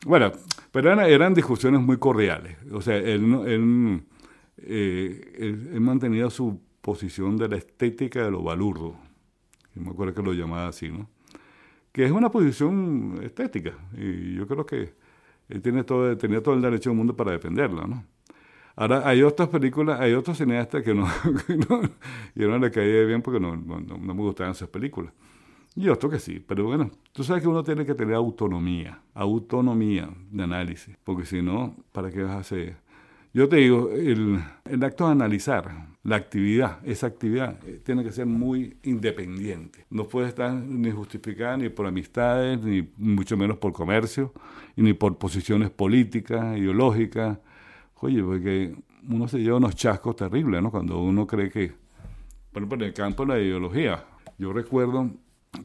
Bueno, 0.05 0.31
pero 0.71 0.91
eran, 1.01 1.33
discusiones 1.33 1.81
muy 1.81 1.97
cordiales. 1.97 2.57
O 2.71 2.79
sea, 2.79 2.95
él, 2.97 4.03
eh, 4.57 5.77
mantenía 5.79 6.29
su 6.29 6.61
posición 6.79 7.37
de 7.37 7.49
la 7.49 7.55
estética 7.57 8.23
de 8.23 8.29
lo 8.29 8.43
balurdo. 8.43 8.97
Me 9.73 9.89
acuerdo 9.89 10.13
que 10.13 10.21
lo 10.21 10.33
llamaba 10.33 10.67
así, 10.67 10.89
¿no? 10.89 11.09
Que 11.95 12.03
es 12.03 12.11
una 12.11 12.29
posición 12.29 13.21
estética. 13.23 13.71
Y 13.93 14.35
yo 14.35 14.45
creo 14.45 14.65
que 14.65 14.93
él 15.47 15.61
tiene 15.61 15.85
todo, 15.85 16.17
tenía 16.17 16.43
todo 16.43 16.53
el 16.53 16.61
derecho 16.61 16.89
del 16.89 16.97
mundo 16.97 17.15
para 17.15 17.31
defenderla, 17.31 17.87
¿no? 17.87 18.03
Ahora, 18.75 19.07
hay 19.07 19.23
otras 19.23 19.47
películas, 19.47 20.01
hay 20.01 20.11
otros 20.11 20.37
cineastas 20.37 20.83
que 20.83 20.93
no, 20.93 21.07
yo 22.35 22.49
no 22.49 22.57
le 22.57 22.69
caía 22.69 23.05
bien 23.05 23.21
porque 23.21 23.39
no, 23.39 23.55
no, 23.55 23.97
me 23.97 24.13
gustaban 24.13 24.51
esas 24.51 24.67
películas. 24.67 25.13
Y 25.73 25.87
otros 25.87 26.11
que 26.11 26.19
sí, 26.19 26.43
pero 26.45 26.65
bueno, 26.65 26.91
tú 27.13 27.23
sabes 27.23 27.41
que 27.41 27.47
uno 27.47 27.63
tiene 27.63 27.85
que 27.85 27.95
tener 27.95 28.15
autonomía, 28.15 28.99
autonomía 29.13 30.09
de 30.31 30.43
análisis, 30.43 30.97
porque 31.01 31.25
si 31.25 31.41
no, 31.41 31.77
¿para 31.93 32.11
qué 32.11 32.23
vas 32.23 32.33
a 32.33 32.39
hacer? 32.39 32.75
Yo 33.33 33.47
te 33.47 33.55
digo, 33.55 33.89
el, 33.89 34.43
el 34.65 34.83
acto 34.83 35.05
de 35.05 35.13
analizar 35.13 35.94
la 36.05 36.15
actividad, 36.15 36.79
esa 36.85 37.07
actividad, 37.07 37.59
eh, 37.67 37.81
tiene 37.83 38.03
que 38.03 38.13
ser 38.13 38.25
muy 38.25 38.77
independiente. 38.83 39.85
No 39.89 40.07
puede 40.07 40.29
estar 40.29 40.53
ni 40.53 40.91
justificada 40.91 41.57
ni 41.57 41.67
por 41.67 41.85
amistades, 41.85 42.61
ni 42.61 42.87
mucho 42.97 43.35
menos 43.35 43.57
por 43.57 43.73
comercio, 43.73 44.31
ni 44.77 44.93
por 44.93 45.17
posiciones 45.17 45.69
políticas, 45.71 46.57
ideológicas, 46.57 47.39
Oye, 48.05 48.21
porque 48.21 48.75
uno 49.09 49.27
se 49.27 49.39
lleva 49.39 49.57
unos 49.57 49.75
chascos 49.75 50.15
terribles, 50.15 50.61
¿no? 50.61 50.69
Cuando 50.69 51.01
uno 51.01 51.25
cree 51.25 51.49
que, 51.49 51.71
por 52.51 52.61
ejemplo, 52.61 52.77
en 52.77 52.83
el 52.83 52.93
campo 52.93 53.25
de 53.25 53.33
la 53.33 53.39
ideología, 53.39 54.05
yo 54.37 54.53
recuerdo 54.53 55.09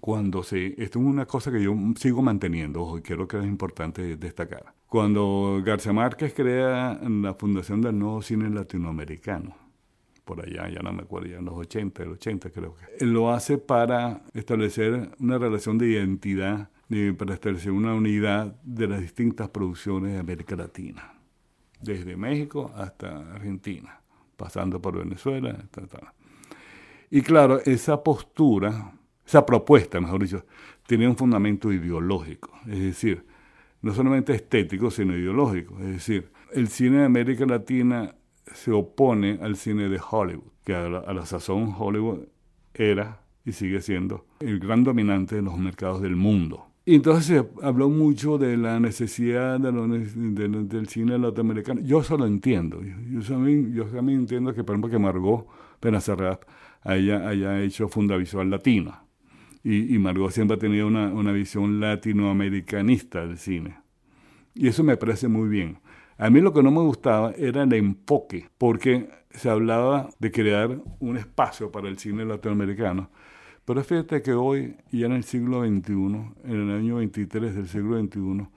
cuando 0.00 0.42
se, 0.42 0.68
esto 0.82 1.00
es 1.00 1.04
una 1.04 1.26
cosa 1.26 1.52
que 1.52 1.62
yo 1.62 1.74
sigo 1.96 2.22
manteniendo, 2.22 2.96
y 2.96 3.02
creo 3.02 3.28
que 3.28 3.38
es 3.38 3.44
importante 3.44 4.16
destacar. 4.16 4.72
Cuando 4.86 5.60
García 5.62 5.92
Márquez 5.92 6.32
crea 6.32 6.98
la 7.02 7.34
fundación 7.34 7.82
del 7.82 7.98
nuevo 7.98 8.22
cine 8.22 8.48
latinoamericano, 8.48 9.54
por 10.24 10.44
allá, 10.44 10.68
ya 10.68 10.80
no 10.80 10.92
me 10.92 11.02
acuerdo, 11.02 11.28
ya 11.28 11.38
en 11.38 11.44
los 11.44 11.54
80, 11.54 12.02
el 12.02 12.10
80 12.10 12.50
creo 12.50 12.76
que. 12.76 13.04
Lo 13.04 13.30
hace 13.30 13.58
para 13.58 14.22
establecer 14.34 15.10
una 15.18 15.38
relación 15.38 15.78
de 15.78 15.88
identidad, 15.88 16.70
para 17.16 17.34
establecer 17.34 17.72
una 17.72 17.94
unidad 17.94 18.54
de 18.62 18.88
las 18.88 19.00
distintas 19.00 19.48
producciones 19.48 20.12
de 20.12 20.18
América 20.18 20.56
Latina 20.56 21.14
desde 21.80 22.16
México 22.16 22.72
hasta 22.76 23.32
Argentina, 23.34 24.00
pasando 24.36 24.80
por 24.80 24.98
Venezuela. 24.98 25.56
Y 27.10 27.22
claro, 27.22 27.60
esa 27.64 28.02
postura, 28.02 28.92
esa 29.26 29.44
propuesta, 29.44 30.00
mejor 30.00 30.22
dicho, 30.22 30.44
tiene 30.86 31.08
un 31.08 31.16
fundamento 31.16 31.72
ideológico, 31.72 32.50
es 32.66 32.80
decir, 32.80 33.24
no 33.82 33.94
solamente 33.94 34.34
estético, 34.34 34.90
sino 34.90 35.16
ideológico. 35.16 35.78
Es 35.80 35.86
decir, 35.86 36.30
el 36.52 36.68
cine 36.68 36.98
de 36.98 37.04
América 37.04 37.46
Latina 37.46 38.14
se 38.54 38.72
opone 38.72 39.38
al 39.40 39.56
cine 39.56 39.88
de 39.88 40.00
Hollywood, 40.10 40.52
que 40.64 40.74
a 40.74 40.88
la, 40.88 41.26
sazón 41.26 41.74
Hollywood 41.76 42.20
era 42.74 43.22
y 43.44 43.52
sigue 43.52 43.80
siendo 43.80 44.26
el 44.40 44.58
gran 44.58 44.84
dominante 44.84 45.36
de 45.36 45.42
los 45.42 45.56
mercados 45.58 46.02
del 46.02 46.16
mundo. 46.16 46.66
Y 46.84 46.94
entonces 46.96 47.26
se 47.26 47.64
habló 47.64 47.88
mucho 47.88 48.38
de 48.38 48.56
la 48.56 48.80
necesidad 48.80 49.60
del 49.60 50.88
cine 50.88 51.18
latinoamericano. 51.18 51.80
Yo 51.82 52.00
eso 52.00 52.16
lo 52.16 52.26
entiendo. 52.26 52.80
Yo, 52.82 53.22
también, 53.22 53.72
yo 53.72 53.84
también 53.84 54.20
entiendo 54.20 54.54
que, 54.54 54.64
por 54.64 54.74
ejemplo, 54.74 54.90
que 54.90 54.98
Margot 54.98 55.46
Penacerrat 55.78 56.42
haya, 56.82 57.28
haya 57.28 57.60
hecho 57.60 57.88
Fundavisual 57.88 58.50
Latina. 58.50 59.04
Y, 59.62 59.94
y 59.94 59.98
Margot 59.98 60.32
siempre 60.32 60.56
ha 60.56 60.58
tenido 60.58 60.86
una, 60.86 61.12
una 61.12 61.32
visión 61.32 61.80
latinoamericanista 61.80 63.26
del 63.26 63.36
cine. 63.36 63.76
Y 64.54 64.68
eso 64.68 64.82
me 64.82 64.96
parece 64.96 65.28
muy 65.28 65.48
bien. 65.48 65.78
A 66.20 66.30
mí 66.30 66.40
lo 66.40 66.52
que 66.52 66.62
no 66.62 66.70
me 66.70 66.80
gustaba 66.80 67.32
era 67.32 67.62
el 67.62 67.72
enfoque, 67.72 68.48
porque 68.58 69.08
se 69.30 69.48
hablaba 69.48 70.10
de 70.18 70.30
crear 70.30 70.78
un 70.98 71.16
espacio 71.16 71.72
para 71.72 71.88
el 71.88 71.98
cine 71.98 72.24
latinoamericano 72.24 73.10
pero 73.70 73.84
fíjate 73.84 74.20
que 74.20 74.32
hoy, 74.32 74.74
ya 74.90 75.06
en 75.06 75.12
el 75.12 75.22
siglo 75.22 75.60
XXI, 75.64 75.92
en 75.92 76.34
el 76.44 76.70
año 76.72 76.96
23 76.96 77.54
del 77.54 77.68
siglo 77.68 78.00
XXI, 78.00 78.48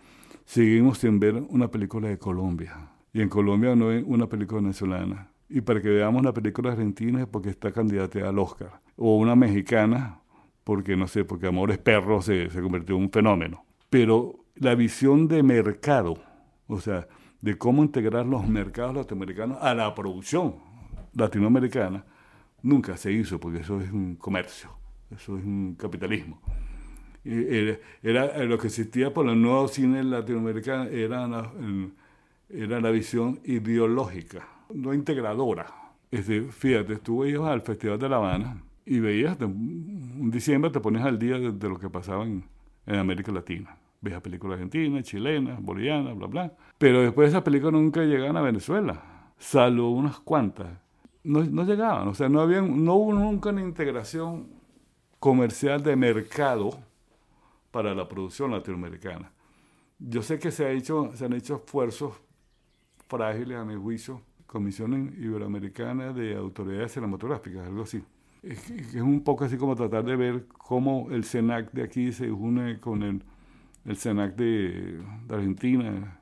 seguimos 0.44 0.98
sin 0.98 1.20
ver 1.20 1.36
una 1.50 1.70
película 1.70 2.08
de 2.08 2.18
Colombia. 2.18 2.90
Y 3.14 3.22
en 3.22 3.30
Colombia 3.30 3.76
no 3.76 3.90
hay 3.90 4.04
una 4.04 4.28
película 4.28 4.62
venezolana. 4.62 5.30
Y 5.50 5.62
para 5.62 5.84
que 5.84 5.90
veamos 5.90 6.20
una 6.20 6.34
película 6.34 6.72
argentina 6.72 7.22
es 7.22 7.28
porque 7.28 7.50
está 7.50 7.72
candidateada 7.72 8.30
al 8.30 8.40
Oscar. 8.40 8.82
O 8.96 9.18
una 9.18 9.36
mexicana, 9.36 10.20
porque 10.64 10.96
no 10.98 11.08
sé, 11.08 11.26
porque 11.26 11.46
Amores 11.46 11.78
Perros 11.78 12.26
se, 12.26 12.50
se 12.50 12.62
convirtió 12.62 12.96
en 12.96 13.04
un 13.04 13.12
fenómeno. 13.12 13.66
Pero 13.92 14.46
la 14.56 14.74
visión 14.74 15.28
de 15.28 15.44
mercado, 15.44 16.16
o 16.66 16.80
sea, 16.80 17.08
de 17.44 17.58
cómo 17.58 17.84
integrar 17.84 18.26
los 18.26 18.48
mercados 18.48 18.96
latinoamericanos 18.96 19.58
a 19.62 19.76
la 19.76 19.94
producción 19.94 20.56
latinoamericana, 21.14 22.06
nunca 22.62 22.96
se 22.96 23.12
hizo, 23.12 23.38
porque 23.38 23.60
eso 23.60 23.82
es 23.82 23.92
un 23.92 24.16
comercio. 24.16 24.70
Eso 25.12 25.38
es 25.38 25.44
un 25.44 25.76
capitalismo. 25.76 26.40
Era, 27.26 27.78
era, 28.02 28.44
lo 28.46 28.58
que 28.58 28.68
existía 28.68 29.14
por 29.14 29.28
el 29.28 29.42
nuevo 29.42 29.68
cine 29.68 30.06
latinoamericano 30.06 30.86
era 30.86 31.28
la, 31.28 31.52
era 32.48 32.80
la 32.80 32.92
visión 32.92 33.42
ideológica, 33.44 34.48
no 34.74 34.94
integradora. 34.94 35.68
Es 36.12 36.28
decir, 36.28 36.50
fíjate, 36.50 36.96
tú 36.96 37.26
ibas 37.26 37.50
al 37.50 37.62
Festival 37.62 38.00
de 38.00 38.08
La 38.08 38.16
Habana 38.16 38.64
y 38.86 39.02
veías, 39.02 39.38
en 39.42 40.32
diciembre 40.32 40.72
te 40.72 40.80
ponías 40.80 41.06
al 41.06 41.20
día 41.20 41.38
de, 41.40 41.70
lo 41.70 41.78
que 41.78 41.90
pasaba 41.90 42.24
en, 42.24 42.46
América 42.86 43.34
Latina. 43.34 43.76
Veías 44.04 44.22
películas 44.22 44.56
argentinas, 44.56 45.06
chilenas, 45.06 45.62
bolivianas, 45.62 46.14
bla, 46.18 46.28
bla. 46.28 46.54
Pero 46.78 47.02
después 47.02 47.30
esas 47.30 47.42
películas 47.42 47.74
nunca 47.74 48.02
llegaban 48.02 48.36
a 48.36 48.42
Venezuela, 48.42 49.32
salvo 49.38 49.92
unas 49.92 50.20
cuantas. 50.20 50.78
No, 51.24 51.42
no 51.42 51.64
llegaban, 51.64 52.10
o 52.10 52.14
sea, 52.14 52.28
no, 52.28 52.42
había, 52.42 52.62
no 52.62 52.96
hubo 52.96 53.14
nunca 53.14 53.52
una 53.52 53.62
integración 53.62 54.48
comercial 55.22 55.82
de 55.82 55.96
mercado 55.96 56.72
para 57.72 57.96
la 57.96 58.10
producción 58.10 58.52
latinoamericana. 58.52 59.32
Yo 60.00 60.22
sé 60.22 60.38
que 60.38 60.52
se, 60.52 60.66
ha 60.66 60.72
hecho, 60.72 61.12
se 61.16 61.24
han 61.24 61.32
hecho 61.32 61.64
esfuerzos 61.64 62.14
frágiles, 63.08 63.58
a 63.58 63.64
mi 63.64 63.76
juicio, 63.76 64.22
Comisión 64.46 65.16
Iberoamericana 65.18 66.12
de 66.12 66.36
Autoridades 66.36 66.92
Cinematográficas, 66.92 67.66
algo 67.66 67.84
así. 67.84 68.04
Es, 68.42 68.70
es, 68.70 68.96
un 68.96 69.24
poco 69.24 69.46
así 69.46 69.56
como 69.56 69.78
tratar 69.78 70.04
de 70.04 70.18
ver 70.18 70.46
cómo 70.50 71.08
el 71.10 71.24
CENAC 71.24 71.72
de 71.72 71.84
aquí 71.84 72.12
se 72.12 72.30
une 72.30 72.82
con 72.82 73.02
el, 73.02 73.24
el 73.86 73.98
CENAC 73.98 74.36
de, 74.36 75.02
de 75.28 75.36
Argentina, 75.36 76.20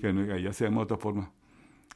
que 0.00 0.06
allá 0.08 0.52
se 0.52 0.64
llama 0.64 0.78
de 0.78 0.84
otra 0.84 0.96
forma, 0.96 1.30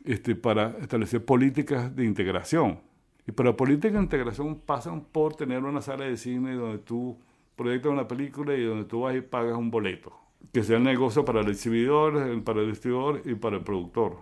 este, 0.04 0.34
para 0.34 0.70
establecer 0.80 1.24
políticas 1.24 1.94
de 1.94 2.04
integración. 2.04 2.80
Y 3.26 3.32
para 3.32 3.56
políticas 3.56 3.92
de 3.92 4.02
integración 4.02 4.58
pasan 4.58 5.02
por 5.02 5.36
tener 5.36 5.62
una 5.62 5.82
sala 5.82 6.04
de 6.04 6.16
cine 6.16 6.54
donde 6.54 6.78
tú 6.78 7.18
proyectas 7.56 7.92
una 7.92 8.08
película 8.08 8.54
y 8.54 8.64
donde 8.64 8.84
tú 8.84 9.00
vas 9.02 9.14
y 9.16 9.20
pagas 9.20 9.56
un 9.56 9.70
boleto, 9.70 10.12
que 10.52 10.62
sea 10.62 10.78
el 10.78 10.84
negocio 10.84 11.24
para 11.24 11.40
el 11.40 11.48
exhibidor, 11.48 12.42
para 12.42 12.60
el 12.60 12.70
distribuidor 12.70 13.22
y 13.24 13.34
para 13.34 13.56
el 13.56 13.64
productor. 13.64 14.16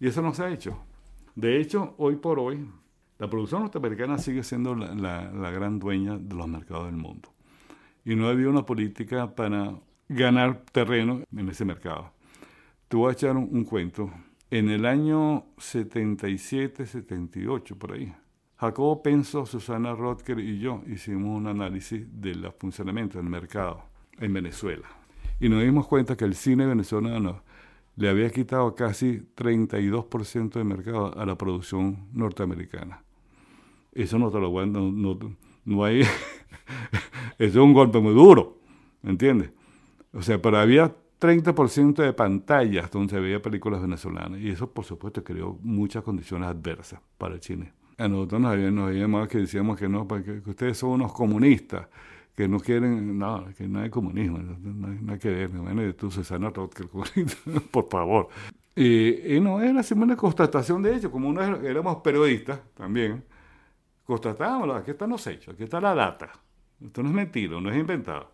Y 0.00 0.08
eso 0.08 0.22
no 0.22 0.34
se 0.34 0.42
ha 0.42 0.50
hecho. 0.50 0.76
De 1.36 1.60
hecho, 1.60 1.94
hoy 1.98 2.16
por 2.16 2.38
hoy, 2.40 2.66
la 3.18 3.28
producción 3.30 3.62
norteamericana 3.62 4.18
sigue 4.18 4.42
siendo 4.42 4.74
la, 4.74 4.94
la, 4.94 5.30
la 5.30 5.50
gran 5.50 5.78
dueña 5.78 6.18
de 6.18 6.34
los 6.34 6.48
mercados 6.48 6.86
del 6.86 6.96
mundo. 6.96 7.28
Y 8.04 8.14
no 8.14 8.28
había 8.28 8.48
una 8.48 8.64
política 8.64 9.34
para 9.34 9.74
ganar 10.08 10.62
terreno 10.72 11.22
en 11.36 11.48
ese 11.48 11.64
mercado. 11.64 12.12
Te 12.88 12.96
voy 12.96 13.10
a 13.10 13.12
echar 13.12 13.36
un, 13.36 13.48
un 13.50 13.64
cuento. 13.64 14.10
En 14.50 14.68
el 14.68 14.84
año 14.84 15.46
77, 15.58 16.86
78, 16.86 17.78
por 17.78 17.92
ahí, 17.92 18.12
Jacobo 18.56 19.02
Penso, 19.02 19.46
Susana 19.46 19.94
Rotker 19.94 20.38
y 20.38 20.58
yo 20.58 20.82
hicimos 20.86 21.38
un 21.38 21.46
análisis 21.46 22.06
del 22.12 22.50
funcionamiento 22.58 23.18
del 23.18 23.28
mercado 23.28 23.84
en 24.18 24.32
Venezuela. 24.32 24.86
Y 25.40 25.48
nos 25.48 25.62
dimos 25.62 25.86
cuenta 25.86 26.16
que 26.16 26.26
el 26.26 26.34
cine 26.34 26.66
venezolano 26.66 27.42
le 27.96 28.08
había 28.08 28.28
quitado 28.30 28.74
casi 28.74 29.22
32% 29.34 30.52
de 30.52 30.64
mercado 30.64 31.18
a 31.18 31.24
la 31.24 31.36
producción 31.36 32.08
norteamericana. 32.12 33.02
Eso 33.92 34.18
no 34.18 34.30
te 34.30 34.38
lo 34.38 34.50
voy. 34.50 34.68
No, 34.68 34.90
no, 34.90 35.18
no 35.64 35.84
hay... 35.84 36.02
Es 37.40 37.56
un 37.56 37.72
golpe 37.72 37.98
muy 38.00 38.12
duro, 38.12 38.58
¿me 39.00 39.12
entiendes? 39.12 39.50
O 40.12 40.20
sea, 40.20 40.42
pero 40.42 40.58
había 40.58 40.94
30% 41.18 41.94
de 41.94 42.12
pantallas 42.12 42.90
donde 42.90 43.14
se 43.14 43.18
veía 43.18 43.40
películas 43.40 43.80
venezolanas. 43.80 44.38
Y 44.38 44.50
eso, 44.50 44.70
por 44.70 44.84
supuesto, 44.84 45.24
creó 45.24 45.58
muchas 45.62 46.02
condiciones 46.02 46.50
adversas 46.50 47.00
para 47.16 47.36
el 47.36 47.40
cine. 47.40 47.72
A 47.96 48.08
nosotros 48.08 48.42
nos 48.42 48.52
habían, 48.52 48.74
nos 48.74 48.88
habían 48.88 49.04
llamado 49.04 49.26
que 49.26 49.38
decíamos 49.38 49.78
que 49.78 49.88
no, 49.88 50.06
porque 50.06 50.42
que 50.42 50.50
ustedes 50.50 50.76
son 50.76 50.90
unos 50.90 51.14
comunistas, 51.14 51.88
que 52.36 52.46
no 52.46 52.60
quieren, 52.60 53.18
no, 53.18 53.46
que 53.56 53.66
no 53.66 53.80
hay 53.80 53.88
comunismo, 53.88 54.36
no, 54.36 54.88
hay 54.88 54.98
nada 55.00 55.18
que 55.18 55.30
ver. 55.30 55.48
Bueno, 55.48 55.94
tú, 55.94 56.10
Susana 56.10 56.50
Rotker, 56.50 56.88
por 57.70 57.88
favor. 57.88 58.28
Y, 58.76 59.40
no, 59.40 59.62
era 59.62 59.82
simplemente 59.82 60.12
una 60.12 60.16
constatación 60.20 60.82
de 60.82 60.94
hecho, 60.94 61.10
como 61.10 61.30
una, 61.30 61.56
éramos 61.66 62.02
periodistas 62.02 62.60
también, 62.74 63.24
constatábamos, 64.04 64.76
aquí 64.76 64.90
están 64.90 65.08
los 65.08 65.26
hechos, 65.26 65.54
aquí 65.54 65.64
está 65.64 65.80
la 65.80 65.94
data. 65.94 66.30
Esto 66.84 67.02
no 67.02 67.08
es 67.10 67.14
mentira, 67.14 67.60
no 67.60 67.70
es 67.70 67.76
inventado. 67.76 68.30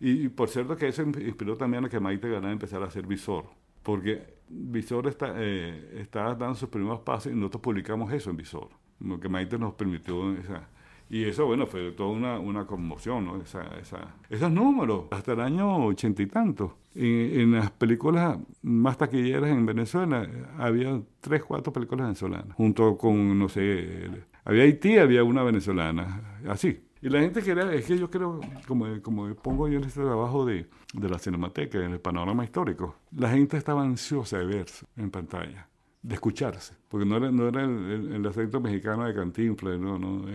Y, 0.00 0.26
y, 0.26 0.28
por 0.28 0.48
cierto 0.48 0.76
que 0.76 0.88
eso 0.88 1.02
inspiró 1.02 1.56
también 1.56 1.84
a 1.84 1.88
que 1.88 1.98
Maite 1.98 2.28
Galán 2.28 2.52
empezara 2.52 2.86
a 2.86 2.90
ser 2.90 3.06
visor, 3.06 3.46
porque 3.82 4.38
Visor 4.48 5.06
está, 5.08 5.34
eh, 5.36 6.00
está 6.00 6.34
dando 6.34 6.54
sus 6.54 6.68
primeros 6.68 7.00
pasos 7.00 7.32
y 7.32 7.34
nosotros 7.34 7.62
publicamos 7.62 8.12
eso 8.12 8.30
en 8.30 8.36
Visor, 8.36 8.68
lo 9.00 9.18
que 9.18 9.28
Maite 9.28 9.58
nos 9.58 9.74
permitió. 9.74 10.32
Esa, 10.34 10.68
y 11.10 11.24
eso, 11.24 11.46
bueno, 11.46 11.66
fue 11.66 11.92
toda 11.92 12.10
una, 12.10 12.38
una 12.38 12.66
conmoción, 12.66 13.24
¿no? 13.24 13.40
Esa, 13.40 13.62
esa, 13.80 14.14
esos 14.28 14.50
números, 14.50 15.06
hasta 15.10 15.32
el 15.32 15.40
año 15.40 15.86
ochenta 15.86 16.22
y 16.22 16.26
tanto. 16.26 16.78
En, 16.94 17.40
en, 17.40 17.52
las 17.52 17.70
películas 17.70 18.38
más 18.62 18.98
taquilleras 18.98 19.50
en 19.50 19.64
Venezuela 19.66 20.28
había 20.58 21.00
tres, 21.20 21.42
cuatro 21.44 21.72
películas 21.72 22.06
venezolanas, 22.06 22.54
junto 22.56 22.96
con, 22.96 23.38
no 23.38 23.48
sé, 23.48 24.10
había 24.44 24.62
Haití, 24.62 24.98
había 24.98 25.24
una 25.24 25.42
venezolana, 25.42 26.40
así. 26.46 26.87
Y 27.00 27.08
la 27.08 27.20
gente 27.20 27.42
quería, 27.42 27.72
es 27.72 27.86
que 27.86 27.98
yo 27.98 28.10
creo, 28.10 28.40
como, 28.66 28.86
como 29.02 29.34
pongo 29.34 29.68
yo 29.68 29.78
en 29.78 29.84
este 29.84 30.00
trabajo 30.00 30.44
de, 30.44 30.66
de 30.92 31.08
la 31.08 31.18
cinemateca, 31.18 31.78
en 31.78 31.92
el 31.92 32.00
panorama 32.00 32.44
histórico, 32.44 32.96
la 33.16 33.30
gente 33.30 33.56
estaba 33.56 33.82
ansiosa 33.82 34.38
de 34.38 34.46
verse 34.46 34.86
en 34.96 35.10
pantalla, 35.10 35.68
de 36.02 36.14
escucharse, 36.14 36.74
porque 36.88 37.06
no 37.06 37.16
era, 37.16 37.30
no 37.30 37.48
era 37.48 37.62
el, 37.62 37.90
el, 37.90 38.12
el 38.14 38.26
acento 38.26 38.60
mexicano 38.60 39.04
de 39.04 39.14
Cantinflas, 39.14 39.78
no, 39.78 39.98
no, 39.98 40.26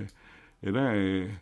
era 0.64 0.96
eh, 0.96 1.40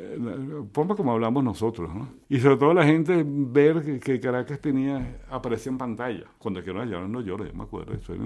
eh, 0.00 0.64
forma 0.72 0.96
como 0.96 1.12
hablamos 1.12 1.44
nosotros, 1.44 1.94
¿no? 1.94 2.08
Y 2.28 2.40
sobre 2.40 2.56
todo 2.56 2.74
la 2.74 2.84
gente 2.84 3.24
ver 3.24 4.00
que, 4.00 4.18
Caracas 4.18 4.60
tenía, 4.60 5.20
aparecía 5.30 5.70
en 5.70 5.78
pantalla, 5.78 6.24
cuando 6.38 6.64
quiero 6.64 6.84
llorar 6.84 7.08
no 7.08 7.20
llores, 7.20 7.54
me 7.54 7.62
acuerdo, 7.62 7.94
eso 7.94 8.12
era 8.12 8.24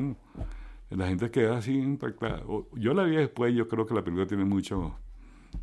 la 0.91 1.07
gente 1.07 1.31
queda 1.31 1.59
así 1.59 1.79
impactada. 1.79 2.43
Yo 2.75 2.95
la 2.95 3.05
vi 3.05 3.17
después, 3.17 3.55
yo 3.55 3.69
creo 3.69 3.87
que 3.87 3.95
la 3.95 4.03
película 4.03 4.27
tiene 4.27 4.45
mucho 4.45 4.97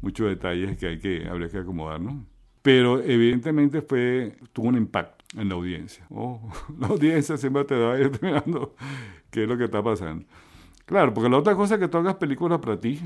muchos 0.02 0.28
detalles 0.28 0.78
que 0.78 0.88
hay 0.88 1.00
que 1.00 1.28
habría 1.28 1.50
que 1.50 1.58
acomodar, 1.58 2.00
¿no? 2.02 2.26
Pero 2.62 3.02
evidentemente 3.02 3.82
fue 3.82 4.38
tuvo 4.54 4.68
un 4.68 4.78
impacto 4.78 5.24
en 5.36 5.50
la 5.50 5.56
audiencia. 5.56 6.06
Oh, 6.10 6.42
la 6.80 6.88
audiencia 6.88 7.38
siempre 7.38 7.64
te 7.66 7.76
va 7.76 7.96
mirando 8.22 8.76
qué 9.32 9.44
es 9.44 9.50
lo 9.50 9.58
que 9.58 9.66
está 9.66 9.84
pasando. 9.84 10.26
Claro, 10.86 11.14
porque 11.14 11.30
la 11.30 11.38
otra 11.38 11.56
cosa 11.56 11.76
es 11.76 11.82
que 11.82 11.88
tú 11.90 11.98
hagas 11.98 12.16
películas 12.16 12.60
para 12.60 12.80
ti, 12.80 13.02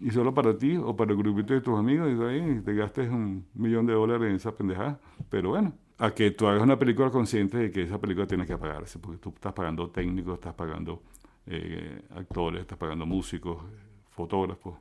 y 0.00 0.10
solo 0.10 0.32
para 0.32 0.56
ti, 0.56 0.76
o 0.76 0.96
para 0.96 1.12
el 1.12 1.18
grupito 1.18 1.52
de 1.52 1.60
tus 1.60 1.78
amigos, 1.78 2.08
y 2.10 2.22
ahí 2.22 2.60
te 2.64 2.74
gastes 2.74 3.10
un 3.10 3.46
millón 3.54 3.86
de 3.86 3.92
dólares 3.92 4.30
en 4.30 4.36
esa 4.36 4.54
pendejada. 4.54 4.98
Pero 5.28 5.50
bueno, 5.50 5.74
a 5.98 6.10
que 6.12 6.30
tú 6.30 6.46
hagas 6.46 6.62
una 6.62 6.78
película 6.78 7.10
consciente 7.10 7.58
de 7.58 7.70
que 7.70 7.82
esa 7.82 7.98
película 8.00 8.26
tiene 8.26 8.46
que 8.46 8.54
apagarse, 8.54 8.98
porque 8.98 9.18
tú 9.18 9.30
estás 9.34 9.52
pagando 9.52 9.90
técnicos, 9.90 10.34
estás 10.34 10.54
pagando 10.54 11.02
eh, 11.46 12.02
actores, 12.14 12.62
estás 12.62 12.78
pagando 12.78 13.04
músicos, 13.06 13.62
fotógrafos. 14.10 14.74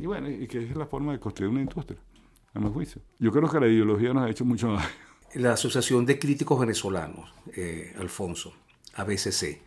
Y 0.00 0.06
bueno, 0.06 0.30
y 0.30 0.46
que 0.46 0.64
es 0.64 0.76
la 0.76 0.86
forma 0.86 1.12
de 1.12 1.20
construir 1.20 1.50
una 1.50 1.60
industria, 1.60 1.98
a 2.54 2.60
mi 2.60 2.70
juicio. 2.70 3.02
Yo 3.18 3.32
creo 3.32 3.48
que 3.48 3.60
la 3.60 3.66
ideología 3.66 4.12
nos 4.12 4.24
ha 4.24 4.30
hecho 4.30 4.44
mucho 4.44 4.72
daño. 4.72 4.88
La 5.34 5.52
Asociación 5.52 6.06
de 6.06 6.18
Críticos 6.18 6.58
Venezolanos, 6.58 7.34
eh, 7.54 7.94
Alfonso, 7.98 8.54
ABCC, 8.94 9.60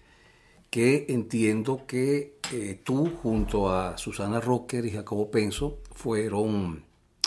que 0.70 1.06
entiendo 1.10 1.86
que 1.86 2.38
eh, 2.52 2.82
tú 2.84 3.12
junto 3.22 3.70
a 3.70 3.98
Susana 3.98 4.40
Rocker 4.40 4.86
y 4.86 4.92
Jacobo 4.92 5.30
Penso 5.30 5.80
fueron 5.94 6.84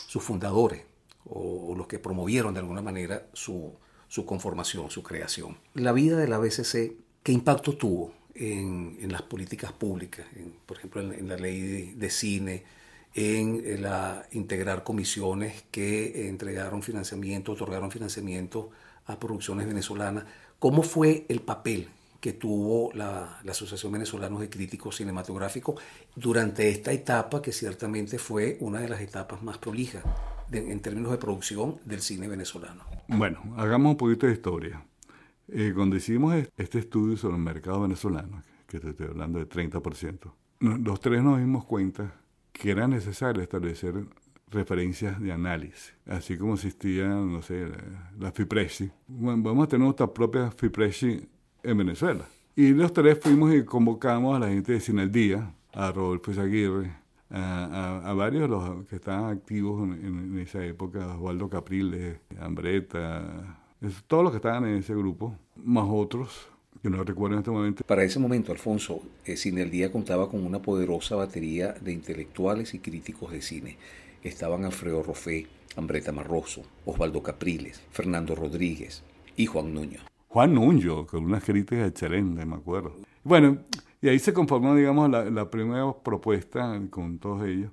sus 0.06 0.22
fundadores 0.22 0.82
o, 1.26 1.68
o 1.68 1.74
los 1.76 1.86
que 1.86 1.98
promovieron 1.98 2.54
de 2.54 2.60
alguna 2.60 2.82
manera 2.82 3.26
su, 3.34 3.74
su, 4.08 4.24
conformación, 4.24 4.90
su 4.90 5.02
creación. 5.02 5.56
La 5.74 5.92
vida 5.92 6.16
de 6.16 6.26
la 6.26 6.36
ABCC, 6.36 6.96
¿qué 7.22 7.32
impacto 7.32 7.76
tuvo 7.76 8.12
en, 8.34 8.96
en 9.00 9.12
las 9.12 9.22
políticas 9.22 9.72
públicas? 9.72 10.26
En, 10.34 10.54
por 10.66 10.78
ejemplo, 10.78 11.02
en, 11.02 11.12
en 11.12 11.28
la 11.28 11.36
ley 11.36 11.60
de, 11.60 11.94
de 11.94 12.10
cine, 12.10 12.64
en 13.14 13.82
la, 13.82 14.26
integrar 14.32 14.82
comisiones 14.82 15.64
que 15.70 16.28
entregaron 16.28 16.82
financiamiento, 16.82 17.52
otorgaron 17.52 17.90
financiamiento 17.90 18.70
a 19.06 19.18
producciones 19.18 19.66
venezolanas. 19.66 20.24
¿Cómo 20.58 20.82
fue 20.82 21.24
el 21.28 21.40
papel 21.40 21.88
que 22.20 22.32
tuvo 22.32 22.90
la, 22.94 23.38
la 23.44 23.52
Asociación 23.52 23.92
Venezolana 23.92 24.40
de 24.40 24.48
Críticos 24.48 24.96
Cinematográficos 24.96 25.80
durante 26.16 26.70
esta 26.70 26.90
etapa 26.90 27.42
que 27.42 27.52
ciertamente 27.52 28.18
fue 28.18 28.56
una 28.60 28.80
de 28.80 28.88
las 28.88 29.00
etapas 29.00 29.42
más 29.42 29.58
prolijas 29.58 30.02
de, 30.48 30.72
en 30.72 30.80
términos 30.80 31.12
de 31.12 31.18
producción 31.18 31.78
del 31.84 32.00
cine 32.00 32.26
venezolano? 32.26 32.84
Bueno, 33.08 33.54
hagamos 33.56 33.92
un 33.92 33.96
poquito 33.96 34.26
de 34.26 34.32
historia. 34.32 34.82
Eh, 35.48 35.72
cuando 35.74 35.96
hicimos 35.96 36.34
este 36.56 36.78
estudio 36.78 37.16
sobre 37.16 37.36
el 37.36 37.42
mercado 37.42 37.82
venezolano, 37.82 38.42
que 38.66 38.80
te 38.80 38.90
estoy 38.90 39.06
hablando 39.06 39.38
de 39.38 39.46
30%, 39.46 40.32
los 40.60 41.00
tres 41.00 41.22
nos 41.22 41.38
dimos 41.38 41.66
cuenta 41.66 42.23
que 42.54 42.70
era 42.70 42.88
necesario 42.88 43.42
establecer 43.42 44.06
referencias 44.50 45.20
de 45.20 45.32
análisis, 45.32 45.92
así 46.06 46.38
como 46.38 46.54
existían, 46.54 47.30
no 47.32 47.42
sé, 47.42 47.66
la 48.18 48.30
FIPRESI. 48.30 48.90
Bueno, 49.08 49.42
vamos 49.42 49.64
a 49.64 49.68
tener 49.68 49.84
nuestra 49.84 50.06
propia 50.06 50.50
FIPRESI 50.50 51.28
en 51.64 51.76
Venezuela. 51.76 52.24
Y 52.56 52.70
los 52.70 52.92
tres 52.92 53.18
fuimos 53.20 53.52
y 53.52 53.64
convocamos 53.64 54.36
a 54.36 54.38
la 54.38 54.48
gente 54.48 54.72
de 54.72 54.80
Cine 54.80 55.02
al 55.02 55.10
Día, 55.10 55.52
a 55.72 55.90
Rodolfo 55.90 56.32
Zaguirre, 56.32 56.92
a, 57.28 58.00
a, 58.04 58.10
a, 58.10 58.14
varios 58.14 58.48
los 58.48 58.86
que 58.86 58.96
estaban 58.96 59.36
activos 59.36 59.82
en, 59.82 60.04
en, 60.04 60.38
esa 60.38 60.64
época, 60.64 61.16
Osvaldo 61.16 61.48
Capriles, 61.48 62.20
Ambreta, 62.38 63.58
todos 64.06 64.22
los 64.22 64.32
que 64.32 64.36
estaban 64.36 64.64
en 64.66 64.76
ese 64.76 64.94
grupo, 64.94 65.36
más 65.56 65.86
otros, 65.88 66.48
que 66.82 66.90
no 66.90 67.02
recuerdo 67.02 67.36
en 67.36 67.38
este 67.40 67.50
momento. 67.50 67.84
Para 67.84 68.04
ese 68.04 68.18
momento, 68.18 68.52
Alfonso, 68.52 69.02
eh, 69.24 69.36
Día 69.70 69.90
contaba 69.90 70.28
con 70.30 70.44
una 70.44 70.60
poderosa 70.60 71.16
batería 71.16 71.72
de 71.72 71.92
intelectuales 71.92 72.74
y 72.74 72.78
críticos 72.78 73.32
de 73.32 73.40
cine. 73.40 73.76
Estaban 74.22 74.64
Alfredo 74.64 75.02
Rofé, 75.02 75.46
Ambreta 75.76 76.12
Marroso, 76.12 76.62
Osvaldo 76.84 77.22
Capriles, 77.22 77.82
Fernando 77.90 78.34
Rodríguez 78.34 79.02
y 79.36 79.46
Juan 79.46 79.74
Nuño. 79.74 80.00
Juan 80.28 80.54
Nuño, 80.54 81.06
con 81.06 81.24
unas 81.24 81.44
críticas 81.44 81.88
excelentes, 81.88 82.46
me 82.46 82.56
acuerdo. 82.56 82.96
Bueno, 83.22 83.58
y 84.02 84.08
ahí 84.08 84.18
se 84.18 84.32
conformó, 84.34 84.74
digamos, 84.74 85.10
la, 85.10 85.24
la 85.30 85.50
primera 85.50 85.92
propuesta 85.92 86.80
con 86.90 87.18
todos 87.18 87.46
ellos, 87.46 87.70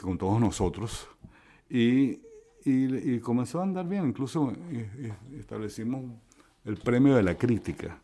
con 0.00 0.18
todos 0.18 0.40
nosotros, 0.40 1.08
y, 1.68 2.20
y, 2.64 3.14
y 3.14 3.20
comenzó 3.20 3.60
a 3.60 3.64
andar 3.64 3.88
bien. 3.88 4.06
Incluso 4.06 4.52
establecimos 5.38 6.04
el 6.64 6.76
premio 6.76 7.14
de 7.14 7.22
la 7.22 7.36
crítica, 7.36 7.98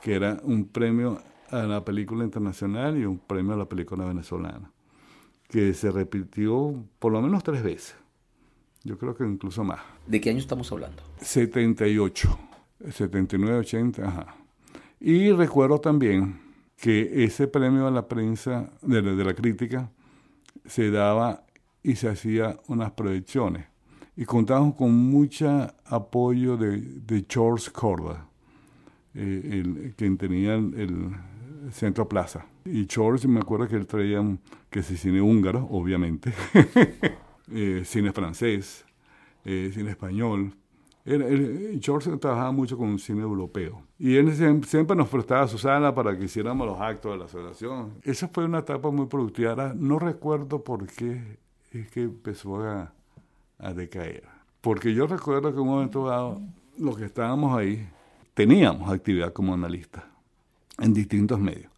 que 0.00 0.14
era 0.14 0.38
un 0.42 0.66
premio 0.66 1.20
a 1.50 1.62
la 1.64 1.84
película 1.84 2.24
internacional 2.24 2.98
y 2.98 3.04
un 3.04 3.18
premio 3.18 3.54
a 3.54 3.56
la 3.56 3.66
película 3.66 4.04
venezolana, 4.04 4.70
que 5.48 5.74
se 5.74 5.90
repitió 5.90 6.84
por 6.98 7.12
lo 7.12 7.20
menos 7.20 7.42
tres 7.42 7.62
veces. 7.62 7.96
Yo 8.84 8.98
creo 8.98 9.14
que 9.14 9.24
incluso 9.24 9.62
más. 9.62 9.80
¿De 10.06 10.20
qué 10.20 10.30
año 10.30 10.40
estamos 10.40 10.70
hablando? 10.72 11.02
78, 11.20 12.38
79, 12.90 13.58
80, 13.58 14.08
ajá. 14.08 14.34
Y 14.98 15.30
recuerdo 15.32 15.80
también 15.80 16.40
que 16.76 17.24
ese 17.24 17.46
premio 17.46 17.86
a 17.86 17.90
la 17.90 18.08
prensa, 18.08 18.70
de, 18.82 19.02
de 19.02 19.24
la 19.24 19.34
crítica, 19.34 19.90
se 20.64 20.90
daba 20.90 21.44
y 21.82 21.96
se 21.96 22.08
hacía 22.08 22.58
unas 22.66 22.92
proyecciones. 22.92 23.66
Y 24.16 24.24
contábamos 24.24 24.74
con 24.74 24.94
mucho 24.94 25.72
apoyo 25.86 26.56
de, 26.56 26.78
de 26.78 27.24
George 27.28 27.70
Corda, 27.70 28.26
eh, 29.14 29.62
el, 29.64 29.94
quien 29.96 30.18
tenía 30.18 30.54
el, 30.54 31.12
Centro 31.70 32.08
Plaza. 32.08 32.44
Y 32.64 32.86
George, 32.90 33.28
me 33.28 33.38
acuerdo 33.38 33.68
que 33.68 33.76
él 33.76 33.86
traía 33.86 34.20
que 34.68 34.82
cine 34.82 35.20
húngaro, 35.20 35.68
obviamente, 35.70 36.32
eh, 37.52 37.82
cine 37.84 38.12
francés, 38.12 38.84
eh, 39.44 39.70
cine 39.72 39.90
español. 39.90 40.52
George 41.80 42.16
trabajaba 42.16 42.50
mucho 42.50 42.76
con 42.76 42.98
cine 42.98 43.22
europeo. 43.22 43.82
Y 43.96 44.16
él 44.16 44.34
siempre 44.64 44.96
nos 44.96 45.08
prestaba 45.08 45.46
su 45.46 45.56
sala 45.56 45.94
para 45.94 46.18
que 46.18 46.24
hiciéramos 46.24 46.66
los 46.66 46.80
actos 46.80 47.12
de 47.12 47.18
la 47.18 47.24
asociación. 47.26 47.94
Esa 48.02 48.26
fue 48.26 48.44
una 48.44 48.58
etapa 48.58 48.90
muy 48.90 49.06
productiva. 49.06 49.72
no 49.76 50.00
recuerdo 50.00 50.64
por 50.64 50.86
qué 50.86 51.38
es 51.70 51.88
que 51.90 52.02
empezó 52.02 52.60
a, 52.60 52.92
a 53.58 53.72
decaer. 53.72 54.24
Porque 54.60 54.94
yo 54.94 55.06
recuerdo 55.06 55.50
que 55.50 55.56
en 55.56 55.62
un 55.62 55.68
momento 55.68 56.06
dado, 56.06 56.40
los 56.78 56.96
que 56.96 57.04
estábamos 57.04 57.56
ahí, 57.58 57.88
teníamos 58.34 58.90
actividad 58.90 59.32
como 59.32 59.54
analistas 59.54 60.04
en 60.78 60.94
distintos 60.94 61.38
medios. 61.38 61.70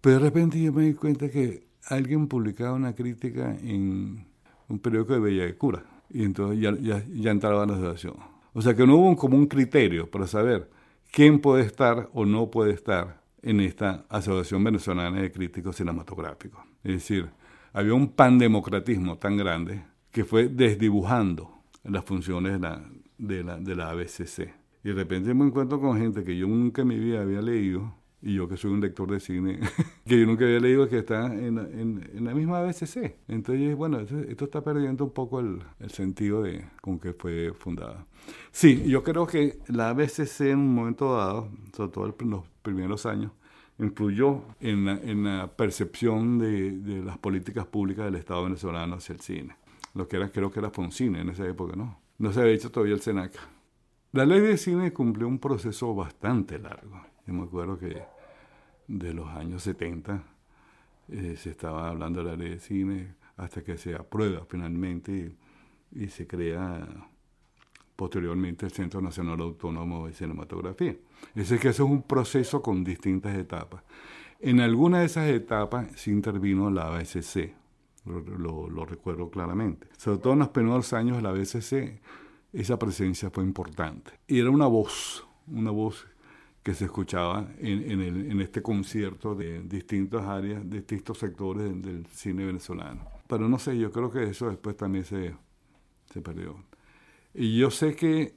Pero 0.00 0.18
de 0.18 0.20
repente 0.20 0.60
yo 0.60 0.72
me 0.72 0.84
di 0.84 0.94
cuenta 0.94 1.28
que 1.30 1.66
alguien 1.86 2.26
publicaba 2.26 2.74
una 2.74 2.94
crítica 2.94 3.56
en 3.62 4.26
un 4.68 4.78
periódico 4.78 5.14
de 5.14 5.20
Bella 5.20 5.44
de 5.44 5.56
Cura. 5.56 5.84
Y 6.08 6.24
entonces 6.24 6.60
ya, 6.60 6.76
ya, 6.80 7.04
ya 7.12 7.30
entraba 7.30 7.66
la 7.66 7.74
asociación. 7.74 8.14
O 8.52 8.62
sea 8.62 8.74
que 8.74 8.86
no 8.86 8.96
hubo 8.96 9.08
un, 9.08 9.16
como 9.16 9.36
un 9.36 9.46
criterio 9.46 10.10
para 10.10 10.26
saber 10.26 10.70
quién 11.10 11.40
puede 11.40 11.64
estar 11.64 12.08
o 12.12 12.24
no 12.24 12.50
puede 12.50 12.72
estar 12.72 13.20
en 13.42 13.60
esta 13.60 14.04
Asociación 14.08 14.62
Venezolana 14.64 15.20
de 15.20 15.32
Críticos 15.32 15.76
Cinematográficos. 15.76 16.60
Es 16.84 16.92
decir, 16.92 17.30
había 17.72 17.94
un 17.94 18.08
pandemocratismo 18.08 19.18
tan 19.18 19.36
grande 19.36 19.82
que 20.12 20.24
fue 20.24 20.48
desdibujando 20.48 21.50
las 21.84 22.04
funciones 22.04 22.54
de 22.54 22.58
la, 22.58 22.90
de 23.18 23.44
la, 23.44 23.58
de 23.58 23.74
la 23.74 23.90
ABCC. 23.90 24.54
Y 24.82 24.88
de 24.88 24.94
repente 24.94 25.34
me 25.34 25.44
encuentro 25.44 25.80
con 25.80 25.98
gente 25.98 26.24
que 26.24 26.36
yo 26.36 26.46
nunca 26.46 26.82
en 26.82 26.88
mi 26.88 26.98
vida 26.98 27.20
había 27.20 27.42
leído, 27.42 27.94
y 28.22 28.34
yo 28.34 28.48
que 28.48 28.56
soy 28.56 28.72
un 28.72 28.80
lector 28.80 29.10
de 29.10 29.20
cine, 29.20 29.60
que 30.06 30.20
yo 30.20 30.26
nunca 30.26 30.44
había 30.44 30.60
leído 30.60 30.88
que 30.88 30.98
está 30.98 31.26
en, 31.26 31.58
en, 31.58 32.10
en 32.12 32.24
la 32.24 32.34
misma 32.34 32.60
ABCC. 32.60 33.16
Entonces, 33.28 33.76
bueno, 33.76 34.00
esto, 34.00 34.44
está 34.44 34.62
perdiendo 34.62 35.04
un 35.04 35.12
poco 35.12 35.40
el, 35.40 35.62
el, 35.78 35.90
sentido 35.90 36.42
de 36.42 36.64
con 36.80 36.98
que 36.98 37.12
fue 37.12 37.52
fundada. 37.54 38.06
Sí, 38.50 38.84
yo 38.86 39.02
creo 39.02 39.26
que 39.26 39.58
la 39.68 39.90
ABCC 39.90 40.40
en 40.42 40.58
un 40.58 40.74
momento 40.74 41.16
dado, 41.16 41.50
sobre 41.74 41.92
todo 41.92 42.16
en 42.20 42.30
los 42.30 42.44
primeros 42.62 43.06
años, 43.06 43.32
influyó 43.78 44.42
en 44.60 44.84
la, 44.84 44.92
en 44.92 45.24
la 45.24 45.48
percepción 45.56 46.38
de, 46.38 46.72
de, 46.72 47.02
las 47.02 47.16
políticas 47.18 47.66
públicas 47.66 48.04
del 48.04 48.16
Estado 48.16 48.44
venezolano 48.44 48.96
hacia 48.96 49.14
el 49.14 49.20
cine. 49.20 49.56
Lo 49.94 50.06
que 50.08 50.16
era, 50.16 50.30
creo 50.30 50.50
que 50.50 50.60
era 50.60 50.70
cine 50.90 51.20
en 51.20 51.30
esa 51.30 51.46
época, 51.46 51.74
¿no? 51.76 51.98
No 52.18 52.32
se 52.32 52.40
había 52.40 52.52
hecho 52.52 52.70
todavía 52.70 52.94
el 52.94 53.00
SENAC. 53.00 53.32
La 54.12 54.26
ley 54.26 54.40
de 54.40 54.56
cine 54.56 54.92
cumplió 54.92 55.28
un 55.28 55.38
proceso 55.38 55.94
bastante 55.94 56.58
largo. 56.58 57.00
Yo 57.26 57.32
me 57.32 57.44
acuerdo 57.44 57.78
que 57.78 58.02
de 58.88 59.14
los 59.14 59.28
años 59.28 59.62
70 59.62 60.22
eh, 61.08 61.36
se 61.36 61.50
estaba 61.50 61.88
hablando 61.88 62.22
de 62.22 62.30
la 62.30 62.36
ley 62.36 62.50
de 62.50 62.58
cine 62.58 63.14
hasta 63.36 63.62
que 63.62 63.78
se 63.78 63.94
aprueba 63.94 64.44
finalmente 64.48 65.36
y, 65.92 66.08
se 66.08 66.26
crea 66.26 66.86
posteriormente 67.96 68.66
el 68.66 68.72
Centro 68.72 69.00
Nacional 69.00 69.40
Autónomo 69.40 70.06
de 70.06 70.12
Cinematografía. 70.12 70.96
Es 71.34 71.48
decir, 71.48 71.58
que 71.58 71.68
eso 71.68 71.84
es 71.84 71.90
un 71.90 72.02
proceso 72.02 72.62
con 72.62 72.84
distintas 72.84 73.36
etapas. 73.36 73.82
En 74.40 74.60
alguna 74.60 75.00
de 75.00 75.06
esas 75.06 75.28
etapas 75.28 75.88
se 75.96 76.10
intervino 76.10 76.70
la 76.70 76.86
ABCC, 76.86 77.54
lo, 78.04 78.68
lo, 78.68 78.84
recuerdo 78.84 79.30
claramente. 79.30 79.88
Sobre 79.96 80.18
todo 80.18 80.32
en 80.32 80.38
los 80.40 80.48
primeros 80.48 80.92
años 80.92 81.16
de 81.16 81.22
la 81.22 81.30
ABCC 81.30 82.00
esa 82.52 82.78
presencia 82.78 83.30
fue 83.30 83.44
importante. 83.44 84.12
Y 84.26 84.40
era 84.40 84.50
una 84.50 84.66
voz, 84.66 85.26
una 85.46 85.70
voz 85.70 86.06
que 86.62 86.74
se 86.74 86.86
escuchaba 86.86 87.48
en, 87.58 87.90
en, 87.90 88.00
el, 88.00 88.30
en 88.30 88.40
este 88.40 88.62
concierto 88.62 89.34
de 89.34 89.62
distintas 89.62 90.26
áreas, 90.26 90.68
distintos 90.68 91.18
sectores 91.18 91.64
del, 91.64 91.82
del, 91.82 92.06
cine 92.06 92.44
venezolano. 92.44 93.06
Pero 93.26 93.48
no 93.48 93.58
sé, 93.58 93.78
yo 93.78 93.90
creo 93.90 94.10
que 94.10 94.24
eso 94.24 94.48
después 94.48 94.76
también 94.76 95.04
se, 95.04 95.34
se 96.12 96.20
perdió. 96.20 96.56
Y 97.32 97.56
yo 97.56 97.70
sé 97.70 97.94
que 97.94 98.34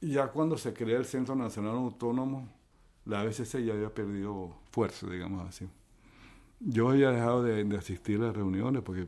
ya 0.00 0.28
cuando 0.28 0.56
se 0.56 0.72
crea 0.72 0.98
el 0.98 1.04
Centro 1.04 1.34
Nacional 1.34 1.76
Autónomo, 1.76 2.48
la 3.04 3.20
ABCC 3.20 3.64
ya 3.64 3.74
había 3.74 3.92
perdido 3.92 4.56
fuerza, 4.70 5.06
digamos 5.08 5.46
así. 5.46 5.68
Yo 6.64 6.90
había 6.90 7.10
dejado 7.10 7.42
de, 7.42 7.64
de 7.64 7.76
asistir 7.76 8.20
a 8.20 8.26
las 8.26 8.36
reuniones 8.36 8.82
porque 8.82 9.06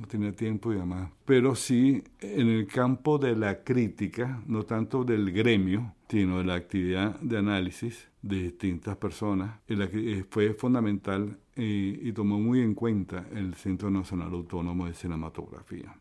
no 0.00 0.06
tenía 0.06 0.32
tiempo 0.32 0.72
y 0.72 0.76
demás. 0.76 1.10
Pero 1.24 1.54
sí 1.54 2.02
en 2.20 2.48
el 2.48 2.66
campo 2.66 3.18
de 3.18 3.36
la 3.36 3.62
crítica, 3.62 4.42
no 4.46 4.64
tanto 4.64 5.04
del 5.04 5.32
gremio, 5.32 5.94
sino 6.08 6.38
de 6.38 6.44
la 6.44 6.54
actividad 6.54 7.18
de 7.20 7.38
análisis 7.38 8.08
de 8.22 8.42
distintas 8.44 8.96
personas, 8.96 9.60
eh, 9.68 10.24
fue 10.28 10.54
fundamental 10.54 11.38
eh, 11.56 12.00
y 12.02 12.12
tomó 12.12 12.38
muy 12.38 12.60
en 12.60 12.74
cuenta 12.74 13.26
el 13.32 13.54
Centro 13.54 13.90
Nacional 13.90 14.32
Autónomo 14.32 14.86
de 14.86 14.94
Cinematografía. 14.94 15.94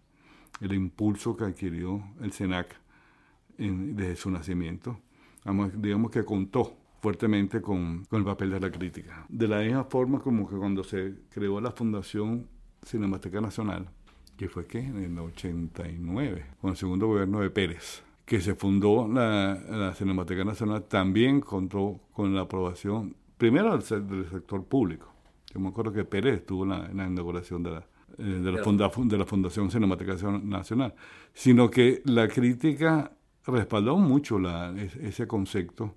El 0.62 0.74
impulso 0.74 1.36
que 1.36 1.46
adquirió 1.46 2.04
el 2.22 2.32
CENAC 2.32 2.76
en, 3.58 3.96
desde 3.96 4.16
su 4.16 4.32
nacimiento, 4.32 5.00
digamos 5.76 6.12
que 6.12 6.26
contó 6.26 6.78
fuertemente 7.02 7.62
con, 7.62 8.06
con, 8.06 8.20
el 8.20 8.26
papel 8.26 8.52
de 8.52 8.60
la 8.60 8.72
crítica. 8.72 9.26
De 9.30 9.48
la 9.48 9.60
misma 9.60 9.84
forma 9.86 10.20
como 10.20 10.48
que 10.48 10.56
cuando 10.56 10.84
se 10.84 11.16
creó 11.30 11.62
la 11.62 11.72
Fundación 11.72 12.48
Cinemateca 12.84 13.42
Nacional, 13.42 13.90
que 14.38 14.50
fue 14.50 14.66
que 14.66 14.80
en 14.80 14.98
el 14.98 15.20
89, 15.20 16.46
con 16.62 16.72
el 16.72 16.78
segundo 16.78 17.08
gobierno 17.08 17.40
de 17.40 17.50
Pérez, 17.50 18.04
que 18.26 18.42
se 18.42 18.56
fundó 18.56 19.08
la, 19.08 19.56
la 19.56 19.94
Cinemateca 19.96 20.44
Nacional, 20.44 20.84
también 20.84 21.42
contó 21.42 22.00
con 22.12 22.36
la 22.36 22.42
aprobación, 22.42 23.16
primero 23.38 23.78
del, 23.78 24.08
del 24.08 24.30
sector 24.30 24.64
público. 24.66 25.12
Yo 25.54 25.60
me 25.60 25.70
acuerdo 25.70 25.94
que 25.94 26.04
Pérez 26.04 26.40
estuvo 26.40 26.64
en 26.64 26.70
la, 26.70 26.86
en 26.88 26.98
la 26.98 27.08
inauguración 27.08 27.64
de 27.64 27.72
la, 27.72 27.88
eh, 28.18 28.24
de, 28.24 28.52
la 28.52 28.64
funda, 28.64 28.92
de 28.96 29.18
la 29.18 29.26
Fundación 29.26 29.72
Cinemateca 29.72 30.16
Nacional, 30.44 30.94
sino 31.34 31.70
que 31.70 32.02
la 32.06 32.28
crítica 32.28 33.12
respaldó 33.46 33.98
mucho 33.98 34.40
la, 34.40 34.74
ese 34.78 35.26
concepto 35.28 35.96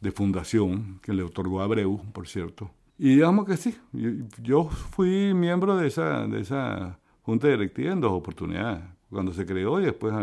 de 0.00 0.10
fundación 0.12 1.00
que 1.02 1.12
le 1.12 1.22
otorgó 1.22 1.60
Abreu, 1.60 2.00
por 2.12 2.28
cierto, 2.28 2.70
y 2.98 3.10
digamos 3.16 3.44
que 3.46 3.56
sí, 3.56 3.76
yo, 4.42 4.64
fui 4.68 5.34
miembro 5.34 5.76
de 5.76 5.88
esa, 5.88 6.26
de 6.26 6.40
esa 6.40 6.98
junta 7.22 7.48
directiva 7.48 7.92
en 7.92 8.00
dos 8.00 8.12
oportunidades, 8.12 8.84
cuando 9.10 9.34
se 9.34 9.44
creó 9.44 9.80
y 9.80 9.84
después 9.84 10.14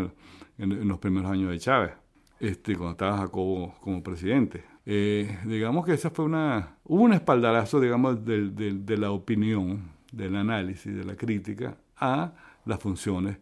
en, 0.58 0.88
los 0.88 0.98
primeros 0.98 1.30
años 1.30 1.50
de 1.50 1.58
Chávez, 1.58 1.92
este, 2.40 2.74
cuando 2.74 2.92
estaba 2.92 3.18
Jacobo 3.18 3.74
como 3.80 4.02
presidente. 4.02 4.64
Eh, 4.86 5.38
digamos 5.44 5.86
que 5.86 5.92
esa 5.92 6.10
fue 6.10 6.24
una, 6.24 6.76
hubo 6.84 7.02
un 7.02 7.12
espaldarazo, 7.12 7.80
digamos, 7.80 8.24
de, 8.24 8.50
de, 8.50 8.72
de, 8.72 8.96
la 8.98 9.12
opinión, 9.12 9.92
del 10.10 10.34
análisis, 10.34 10.94
de 10.94 11.04
la 11.04 11.16
crítica 11.16 11.76
a 11.96 12.32
las 12.64 12.80
funciones 12.80 13.38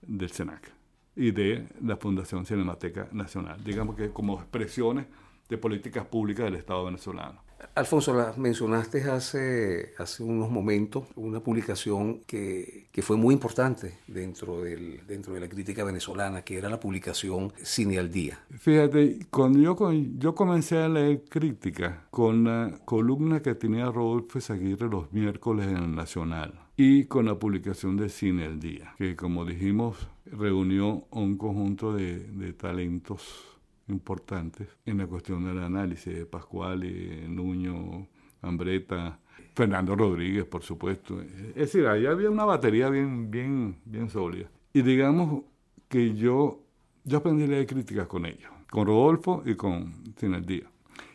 del 0.00 0.30
SENAC 0.30 0.72
y 1.14 1.30
de 1.30 1.68
la 1.82 1.96
Fundación 1.96 2.46
Cinemateca 2.46 3.08
Nacional, 3.12 3.62
digamos 3.62 3.96
que 3.96 4.10
como 4.10 4.38
expresiones 4.38 5.06
de 5.52 5.58
políticas 5.58 6.04
públicas 6.06 6.44
del 6.44 6.56
Estado 6.56 6.84
venezolano. 6.84 7.40
Alfonso, 7.74 8.34
mencionaste 8.36 9.02
hace, 9.10 9.94
hace 9.98 10.22
unos 10.22 10.50
momentos 10.50 11.04
una 11.16 11.40
publicación 11.40 12.20
que, 12.26 12.88
que, 12.92 13.02
fue 13.02 13.16
muy 13.16 13.34
importante 13.34 13.98
dentro, 14.06 14.62
del, 14.62 15.00
dentro 15.06 15.32
de 15.32 15.40
la 15.40 15.48
crítica 15.48 15.84
venezolana, 15.84 16.42
que 16.42 16.58
era 16.58 16.68
la 16.68 16.80
publicación 16.80 17.52
Cine 17.62 17.98
al 17.98 18.10
Día. 18.10 18.38
Fíjate, 18.50 19.26
cuando 19.30 19.58
yo, 19.60 19.76
yo 20.18 20.34
comencé 20.34 20.78
a 20.78 20.88
leer 20.88 21.24
crítica 21.28 22.06
con 22.10 22.44
la 22.44 22.78
columna 22.84 23.40
que 23.40 23.54
tenía 23.54 23.86
Rodolfo 23.86 24.40
Aguirre 24.52 24.88
los 24.88 25.12
miércoles 25.12 25.66
en 25.68 25.76
el 25.76 25.94
Nacional 25.94 26.60
y 26.76 27.04
con 27.04 27.26
la 27.26 27.38
publicación 27.38 27.96
de 27.96 28.08
Cine 28.08 28.44
al 28.44 28.58
Día, 28.58 28.94
que 28.98 29.16
como 29.16 29.44
dijimos 29.44 30.08
reunió 30.26 31.06
un 31.10 31.36
conjunto 31.36 31.94
de, 31.94 32.18
de 32.18 32.52
talentos 32.52 33.51
importantes 33.92 34.68
en 34.84 34.98
la 34.98 35.06
cuestión 35.06 35.44
del 35.44 35.58
análisis 35.58 36.14
de 36.14 36.26
Pascual, 36.26 36.84
y 36.84 37.28
Nuño, 37.28 38.08
Ambreta, 38.40 39.18
Fernando 39.54 39.94
Rodríguez, 39.94 40.44
por 40.44 40.62
supuesto. 40.62 41.20
Es 41.20 41.54
decir, 41.54 41.86
ahí 41.86 42.06
había 42.06 42.30
una 42.30 42.44
batería 42.44 42.88
bien, 42.88 43.30
bien, 43.30 43.76
bien 43.84 44.08
sólida. 44.08 44.50
Y 44.72 44.82
digamos 44.82 45.44
que 45.88 46.14
yo, 46.14 46.62
yo 47.04 47.18
aprendí 47.18 47.44
a 47.44 47.48
leer 47.48 47.66
críticas 47.66 48.06
con 48.06 48.26
ellos, 48.26 48.50
con 48.70 48.86
Rodolfo 48.86 49.42
y 49.44 49.54
con 49.54 49.92
Sin 50.16 50.34
el 50.34 50.46
Día. 50.46 50.64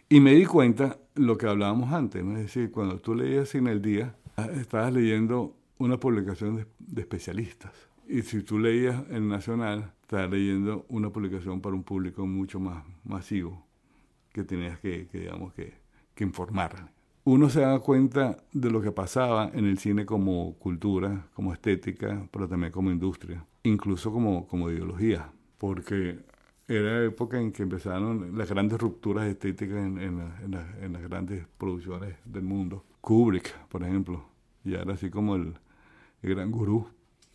Y 0.09 0.19
me 0.19 0.33
di 0.33 0.45
cuenta 0.45 0.97
lo 1.15 1.37
que 1.37 1.47
hablábamos 1.47 1.91
antes, 1.91 2.23
¿no? 2.23 2.37
es 2.37 2.43
decir, 2.43 2.71
cuando 2.71 2.99
tú 2.99 3.13
leías 3.13 3.49
Cine 3.49 3.71
el 3.71 3.81
Día, 3.81 4.15
estabas 4.55 4.93
leyendo 4.93 5.55
una 5.79 5.99
publicación 5.99 6.65
de, 6.79 7.01
especialistas. 7.01 7.73
Y 8.07 8.21
si 8.21 8.41
tú 8.41 8.57
leías 8.57 9.03
el 9.09 9.27
Nacional, 9.27 9.93
estabas 10.07 10.31
leyendo 10.31 10.85
una 10.87 11.09
publicación 11.09 11.59
para 11.59 11.75
un 11.75 11.83
público 11.83 12.25
mucho 12.25 12.61
más 12.61 12.81
masivo 13.03 13.67
que 14.31 14.45
tenías 14.45 14.79
que, 14.79 15.05
digamos, 15.11 15.53
que, 15.53 15.73
que 16.15 16.23
informar. 16.23 16.93
Uno 17.25 17.49
se 17.49 17.59
da 17.59 17.77
cuenta 17.79 18.37
de 18.53 18.71
lo 18.71 18.81
que 18.81 18.93
pasaba 18.93 19.51
en 19.53 19.65
el 19.65 19.77
cine 19.79 20.05
como 20.05 20.53
cultura, 20.59 21.27
como 21.33 21.51
estética, 21.51 22.25
pero 22.31 22.47
también 22.47 22.71
como 22.71 22.89
industria, 22.89 23.45
incluso 23.63 24.13
como, 24.13 24.47
como 24.47 24.71
ideología, 24.71 25.29
porque 25.57 26.19
era 26.69 26.99
la 26.99 27.03
época 27.03 27.41
en 27.41 27.51
que 27.51 27.63
empezaron 27.63 28.37
las 28.37 28.49
grandes 28.49 28.79
rupturas 28.79 29.25
estéticas 29.27 29.75
en, 29.77 29.97
en, 29.97 30.93
las 30.93 31.01
grandes 31.01 31.45
producciones 31.57 32.15
del 32.23 32.43
mundo. 32.43 32.85
Kubrick, 33.01 33.57
por 33.67 33.83
ejemplo, 33.83 34.23
ya 34.63 34.79
era 34.79 34.93
así 34.93 35.09
como 35.09 35.35
el, 35.35 35.53
gran 36.21 36.49
gurú 36.49 36.87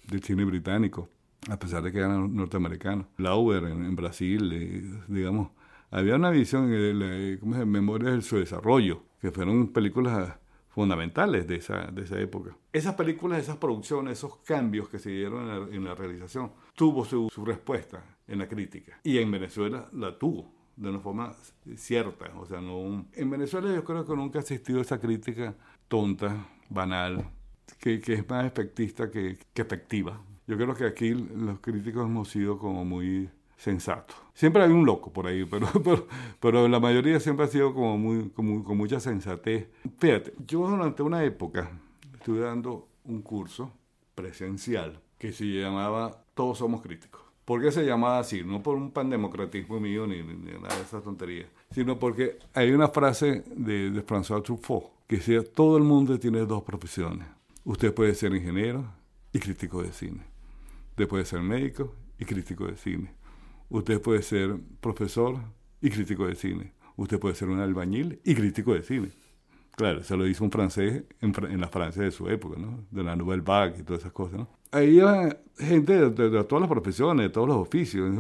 del 0.09 0.23
cine 0.23 0.47
británico, 0.47 1.11
a 1.49 1.59
pesar 1.59 1.83
de 1.83 1.93
que 1.93 1.99
era 1.99 2.09
norteamericano. 2.09 3.09
Lauber 3.17 3.65
en, 3.65 3.97
Brasil, 3.97 4.51
eh, 4.53 5.03
digamos, 5.09 5.51
había 5.91 6.17
una 6.17 6.31
visión, 6.31 6.71
de 6.71 7.39
¿cómo 7.41 7.57
se 7.57 7.65
Memorias 7.65 8.15
de 8.15 8.23
su 8.23 8.37
desarrollo, 8.37 9.03
que 9.21 9.31
fueron 9.31 9.69
películas 9.69 10.37
fundamentales 10.69 11.47
de 11.47 11.57
esa, 11.57 11.91
de 11.91 12.03
esa 12.03 12.19
época. 12.19 12.57
Esas 12.73 12.95
películas, 12.95 13.41
esas 13.41 13.59
producciones, 13.59 14.19
esos 14.19 14.37
cambios 14.39 14.89
que 14.89 14.99
se 14.99 15.11
dieron 15.11 15.73
en 15.73 15.85
la, 15.85 15.95
realización, 15.95 16.53
tuvo 16.75 17.05
su, 17.05 17.29
su, 17.31 17.45
respuesta 17.45 18.03
en 18.27 18.39
la 18.39 18.49
crítica. 18.49 18.99
Y 19.05 19.19
en 19.19 19.31
Venezuela 19.31 19.89
la 19.93 20.19
tuvo 20.19 20.51
de 20.77 20.89
una 20.89 21.01
forma 21.01 21.33
cierta. 21.77 22.33
O 22.39 22.47
sea, 22.47 22.61
no 22.63 23.07
en 23.13 23.31
Venezuela 23.31 23.73
yo 23.73 23.85
creo 23.85 24.07
que 24.07 24.17
nunca 24.17 24.39
ha 24.39 24.43
existido 24.43 24.81
esa 24.81 24.99
crítica 24.99 25.55
tonta, 25.89 26.49
banal, 26.71 27.31
que, 27.79 28.01
que 28.01 28.15
es 28.15 28.29
más 28.29 28.47
efectista 28.47 29.11
que, 29.11 29.39
que 29.53 29.63
efectiva. 29.63 30.23
Yo 30.47 30.57
creo 30.57 30.75
que 30.75 30.85
aquí 30.85 31.11
los 31.11 31.61
críticos 31.61 32.05
hemos 32.05 32.29
sido 32.29 32.59
como 32.59 32.85
muy 32.85 33.29
sensatos. 33.57 34.17
Siempre 34.35 34.63
hay 34.63 34.71
un 34.71 34.85
loco 34.85 35.13
por 35.13 35.27
ahí, 35.27 35.45
pero, 35.45 35.69
pero, 35.85 36.07
pero 36.41 36.69
la 36.69 36.81
mayoría 36.81 37.21
siempre 37.21 37.47
ha 37.47 37.49
sido 37.49 37.73
como 37.73 37.97
muy, 37.97 38.31
como, 38.31 38.65
con 38.65 38.77
mucha 38.77 38.99
sensatez. 38.99 39.69
Fíjate, 39.99 40.35
yo 40.47 40.67
durante 40.67 41.03
una 41.03 41.25
época 41.25 41.71
estuve 42.15 42.41
dando 42.41 42.89
un 43.05 43.23
curso 43.23 43.73
presencial 44.15 45.01
que 45.19 45.33
se 45.33 45.45
llamaba 45.45 46.25
Todos 46.35 46.59
somos 46.59 46.83
críticos. 46.83 47.23
¿Por 47.45 47.61
qué 47.61 47.73
se 47.73 47.85
llamaba 47.85 48.19
así? 48.19 48.43
No 48.45 48.63
por 48.63 48.77
un 48.77 48.93
pandemocratismo 48.93 49.81
mío 49.81 50.07
ni, 50.07 50.23
ni, 50.23 50.53
nada 50.53 50.75
de 50.77 50.83
esas 50.83 51.03
tonterías, 51.03 51.49
sino 51.71 51.99
porque 51.99 52.39
hay 52.55 52.71
una 52.71 52.89
frase 52.89 53.45
de, 53.55 53.91
de 53.91 54.07
François 54.07 54.43
Truffaut 54.43 54.85
que 55.07 55.17
decía, 55.17 55.43
todo 55.45 55.77
el 55.77 55.83
mundo 55.83 56.19
tiene 56.19 56.41
dos 56.47 56.63
profesiones. 56.63 57.29
Usted 57.65 57.93
puede 57.93 58.15
ser 58.15 58.35
ingeniero 58.35 58.85
y 59.33 59.39
crítico 59.39 59.83
de 59.83 59.93
cine. 59.93 60.32
Usted 60.93 61.09
puede 61.09 61.25
ser 61.25 61.41
médico 61.41 61.95
y 62.19 62.27
crítico 62.27 62.67
de 62.67 62.77
cine. 62.77 63.15
Usted 63.71 63.99
puede 64.03 64.21
ser 64.21 64.59
profesor 64.79 65.39
y 65.81 65.89
crítico 65.89 66.27
de 66.27 66.35
cine. 66.35 66.75
Usted 66.97 67.19
puede 67.19 67.35
ser 67.35 67.49
un 67.49 67.61
albañil 67.61 68.21
y 68.23 68.35
crítico 68.35 68.75
de 68.75 68.83
cine. 68.83 69.09
Claro, 69.75 70.05
se 70.05 70.15
lo 70.19 70.27
hizo 70.27 70.45
un 70.45 70.51
francés 70.51 71.05
en, 71.23 71.61
la 71.61 71.69
Francia 71.69 72.03
de 72.03 72.11
su 72.11 72.29
época, 72.29 72.61
¿no? 72.61 72.85
De 72.91 73.03
la 73.03 73.17
Nouvelle 73.17 73.41
Vague 73.43 73.79
y 73.81 73.83
todas 73.85 74.03
esas 74.03 74.13
cosas, 74.13 74.41
¿no? 74.41 74.49
Ahí 74.71 74.99
iba 74.99 75.35
gente 75.59 76.11
de, 76.11 76.45
todas 76.45 76.61
las 76.61 76.69
profesiones, 76.69 77.25
de 77.25 77.31
todos 77.31 77.49
los 77.49 77.57
oficios. 77.57 78.15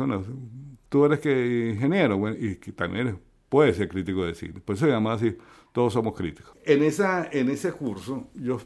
tú 0.88 1.04
eres 1.04 1.20
que 1.20 1.72
ingeniero, 1.74 2.16
bueno, 2.16 2.38
y 2.40 2.56
que 2.56 2.72
también 2.72 3.18
puedes 3.50 3.76
ser 3.76 3.88
crítico 3.88 4.24
de 4.24 4.34
cine. 4.34 4.60
Por 4.60 4.76
eso 4.76 4.86
se 4.86 4.90
llama 4.90 5.12
así, 5.12 5.36
todos 5.72 5.92
somos 5.92 6.16
críticos. 6.16 6.56
En, 6.64 6.82
esa, 6.82 7.28
en 7.30 7.50
ese 7.50 7.70
curso 7.72 8.30
yo, 8.34 8.58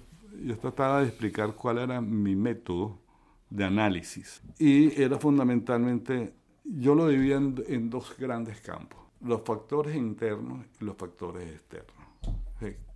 yo 0.45 0.57
trataba 0.59 1.01
de 1.01 1.09
explicar 1.09 1.57
cuál 1.57 1.79
era 1.79 2.01
mi 2.01 2.37
método 2.37 3.05
de 3.51 3.65
análisis. 3.65 4.43
Y 4.59 5.01
era 5.01 5.19
fundamentalmente 5.19 6.33
yo 6.69 6.95
lo 6.95 7.09
dividía 7.09 7.37
en, 7.37 7.91
dos 7.91 8.17
grandes 8.19 8.61
campos, 8.61 8.99
los 9.21 9.43
factores 9.43 9.95
internos 9.95 10.67
y 10.81 10.85
los 10.85 10.97
factores 10.97 11.49
externos. 11.49 11.95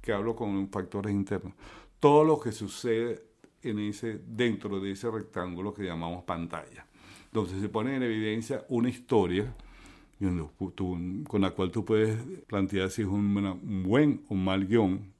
Que 0.02 0.12
hablo 0.12 0.34
con 0.34 0.68
factores 0.70 1.12
internos. 1.12 1.52
Todo 2.00 2.24
lo 2.24 2.40
que 2.40 2.52
sucede 2.52 3.22
en 3.62 3.78
ese, 3.78 4.20
dentro 4.26 4.80
de 4.80 4.92
ese 4.92 5.10
rectángulo 5.10 5.74
que 5.74 5.84
llamamos 5.84 6.24
pantalla. 6.24 6.86
Entonces 7.26 7.60
se 7.60 7.68
pone 7.68 7.94
en 7.94 8.02
evidencia 8.02 8.64
una 8.70 8.88
historia 8.88 9.54
con 11.28 11.40
la 11.40 11.50
cual 11.50 11.70
tú 11.70 11.84
puedes 11.84 12.18
plantear 12.46 12.90
si 12.90 13.02
es 13.02 13.08
un, 13.08 13.82
buen 13.84 14.22
o 14.28 14.34
mal 14.34 14.66
guion, 14.66 15.12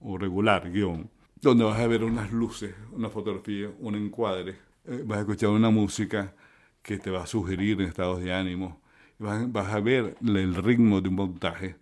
o 0.00 0.16
regular 0.16 0.70
guion, 0.70 1.10
donde 1.40 1.64
vas 1.64 1.78
a 1.80 1.86
ver 1.86 2.04
unas 2.04 2.32
luces, 2.32 2.74
una 2.92 3.10
fotografía, 3.10 3.70
un 3.80 3.94
encuadre, 3.96 4.56
eh, 4.88 5.02
vas 5.04 5.18
a 5.18 5.20
escuchar 5.22 5.50
una 5.50 5.70
música, 5.70 6.34
que 6.82 6.98
te 6.98 7.10
va 7.10 7.24
a 7.24 7.26
sugerir 7.26 7.80
estados 7.82 8.20
de 8.20 8.32
ánimo, 8.32 8.80
vas, 9.18 9.74
a 9.74 9.80
ver 9.80 10.16
el 10.24 10.54
ritmo 10.54 11.00
de 11.00 11.08
un 11.08 11.16
montaje. 11.16 11.74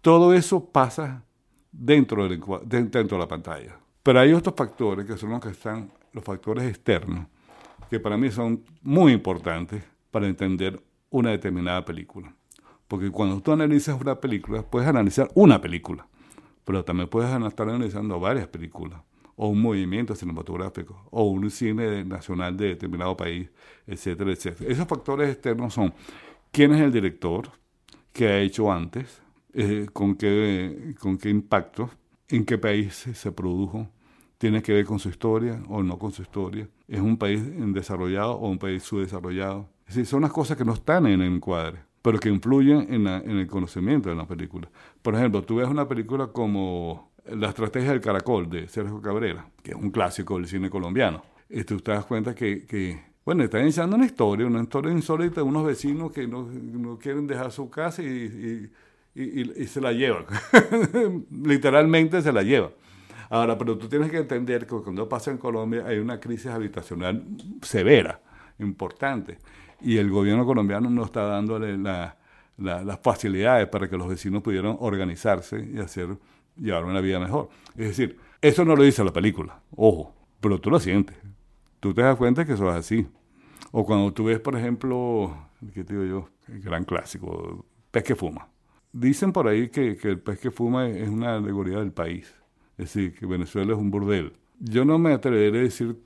Todo 0.00 0.34
eso 0.34 0.64
pasa 0.64 1.22
dentro, 1.70 2.28
dentro 2.28 3.02
de 3.02 3.18
la 3.18 3.28
pantalla. 3.28 3.78
Pero 4.02 4.18
hay 4.18 4.32
otros 4.32 4.56
factores 4.56 5.06
que 5.06 5.16
son 5.16 5.30
los 5.30 5.40
que 5.40 5.50
están, 5.50 5.92
los 6.12 6.24
factores 6.24 6.64
externos, 6.64 7.26
que 7.88 8.00
para 8.00 8.16
mí 8.16 8.28
son 8.32 8.64
muy 8.82 9.12
importantes 9.12 9.84
para 10.10 10.26
entender 10.26 10.82
una 11.10 11.30
determinada 11.30 11.84
película. 11.84 12.34
Porque 12.88 13.08
cuando 13.10 13.40
tú 13.40 13.52
analizas 13.52 14.00
una 14.00 14.18
película, 14.18 14.62
puedes 14.62 14.88
analizar 14.88 15.30
una 15.34 15.60
película, 15.60 16.08
pero 16.64 16.84
también 16.84 17.08
puedes 17.08 17.30
estar 17.30 17.68
analizando 17.68 18.18
varias 18.18 18.48
películas 18.48 19.00
o 19.42 19.48
un 19.48 19.62
movimiento 19.62 20.14
cinematográfico, 20.14 21.02
o 21.10 21.24
un 21.24 21.50
cine 21.50 22.04
nacional 22.04 22.54
de 22.58 22.68
determinado 22.68 23.16
país, 23.16 23.48
etcétera, 23.86 24.32
etcétera. 24.32 24.70
Esos 24.70 24.86
factores 24.86 25.30
externos 25.30 25.72
son 25.72 25.94
quién 26.52 26.74
es 26.74 26.82
el 26.82 26.92
director, 26.92 27.50
qué 28.12 28.26
ha 28.26 28.38
hecho 28.38 28.70
antes, 28.70 29.22
eh, 29.54 29.86
con, 29.94 30.14
qué, 30.14 30.94
con 31.00 31.16
qué 31.16 31.30
impacto, 31.30 31.88
en 32.28 32.44
qué 32.44 32.58
país 32.58 33.08
se 33.14 33.32
produjo, 33.32 33.88
tiene 34.36 34.60
que 34.60 34.74
ver 34.74 34.84
con 34.84 34.98
su 34.98 35.08
historia 35.08 35.62
o 35.70 35.82
no 35.82 35.98
con 35.98 36.12
su 36.12 36.20
historia, 36.20 36.68
es 36.86 37.00
un 37.00 37.16
país 37.16 37.40
desarrollado 37.72 38.32
o 38.32 38.46
un 38.46 38.58
país 38.58 38.82
subdesarrollado. 38.82 39.70
Es 39.86 39.94
decir, 39.94 40.04
son 40.04 40.20
las 40.20 40.32
cosas 40.32 40.58
que 40.58 40.66
no 40.66 40.74
están 40.74 41.06
en 41.06 41.22
el 41.22 41.32
encuadre, 41.32 41.78
pero 42.02 42.18
que 42.18 42.28
influyen 42.28 42.92
en, 42.92 43.06
en 43.06 43.38
el 43.38 43.46
conocimiento 43.46 44.10
de 44.10 44.16
la 44.16 44.26
película. 44.26 44.70
Por 45.00 45.14
ejemplo, 45.14 45.42
tú 45.42 45.56
ves 45.56 45.68
una 45.68 45.88
película 45.88 46.26
como 46.26 47.09
la 47.26 47.48
estrategia 47.48 47.90
del 47.90 48.00
caracol 48.00 48.48
de 48.48 48.68
Sergio 48.68 49.00
Cabrera, 49.00 49.46
que 49.62 49.72
es 49.72 49.76
un 49.76 49.90
clásico 49.90 50.36
del 50.36 50.46
cine 50.46 50.70
colombiano. 50.70 51.22
Y 51.48 51.64
tú 51.64 51.80
te 51.80 51.92
das 51.92 52.04
cuenta 52.04 52.34
que, 52.34 52.64
que 52.64 53.00
bueno, 53.24 53.44
están 53.44 53.62
iniciando 53.62 53.96
una 53.96 54.06
historia, 54.06 54.46
una 54.46 54.62
historia 54.62 54.92
insólita 54.92 55.36
de 55.36 55.42
unos 55.42 55.64
vecinos 55.64 56.12
que 56.12 56.26
no, 56.26 56.42
no 56.42 56.98
quieren 56.98 57.26
dejar 57.26 57.52
su 57.52 57.68
casa 57.68 58.02
y, 58.02 58.70
y, 59.14 59.22
y, 59.22 59.62
y 59.62 59.66
se 59.66 59.80
la 59.80 59.92
llevan. 59.92 60.24
Literalmente 61.30 62.22
se 62.22 62.32
la 62.32 62.42
llevan. 62.42 62.70
Ahora, 63.28 63.56
pero 63.56 63.78
tú 63.78 63.88
tienes 63.88 64.10
que 64.10 64.18
entender 64.18 64.66
que 64.66 64.76
cuando 64.76 65.08
pasa 65.08 65.30
en 65.30 65.38
Colombia 65.38 65.84
hay 65.86 65.98
una 65.98 66.18
crisis 66.18 66.48
habitacional 66.48 67.24
severa, 67.62 68.20
importante, 68.58 69.38
y 69.80 69.98
el 69.98 70.10
gobierno 70.10 70.44
colombiano 70.44 70.90
no 70.90 71.04
está 71.04 71.22
dándole 71.22 71.78
la, 71.78 72.16
las 72.58 72.98
facilidades 73.00 73.68
para 73.68 73.88
que 73.88 73.96
los 73.96 74.08
vecinos 74.08 74.42
pudieran 74.42 74.76
organizarse 74.80 75.64
y 75.72 75.78
hacer 75.78 76.08
llevar 76.60 76.84
una 76.84 77.00
vida 77.00 77.18
mejor. 77.18 77.48
Es 77.76 77.88
decir, 77.88 78.18
eso 78.40 78.64
no 78.64 78.76
lo 78.76 78.82
dice 78.82 79.04
la 79.04 79.12
película, 79.12 79.60
ojo, 79.74 80.14
pero 80.40 80.60
tú 80.60 80.70
lo 80.70 80.78
sientes. 80.78 81.16
Tú 81.80 81.94
te 81.94 82.02
das 82.02 82.16
cuenta 82.16 82.44
que 82.44 82.52
eso 82.52 82.68
es 82.70 82.76
así. 82.76 83.06
O 83.72 83.84
cuando 83.84 84.12
tú 84.12 84.24
ves, 84.24 84.40
por 84.40 84.56
ejemplo, 84.56 85.36
¿qué 85.72 85.84
te 85.84 85.94
digo 85.94 86.04
yo? 86.04 86.28
El 86.52 86.60
gran 86.60 86.84
clásico, 86.84 87.64
pez 87.90 88.04
que 88.04 88.14
fuma. 88.14 88.48
Dicen 88.92 89.32
por 89.32 89.46
ahí 89.46 89.68
que, 89.68 89.96
que, 89.96 90.08
el 90.08 90.20
pez 90.20 90.38
que 90.40 90.50
fuma 90.50 90.88
es 90.88 91.08
una 91.08 91.36
alegoría 91.36 91.78
del 91.78 91.92
país. 91.92 92.34
Es 92.76 92.92
decir, 92.94 93.14
que 93.14 93.26
Venezuela 93.26 93.72
es 93.72 93.78
un 93.78 93.90
burdel. 93.90 94.32
Yo 94.58 94.84
no 94.84 94.98
me 94.98 95.12
atreveré 95.12 95.60
a 95.60 95.62
decir 95.62 95.96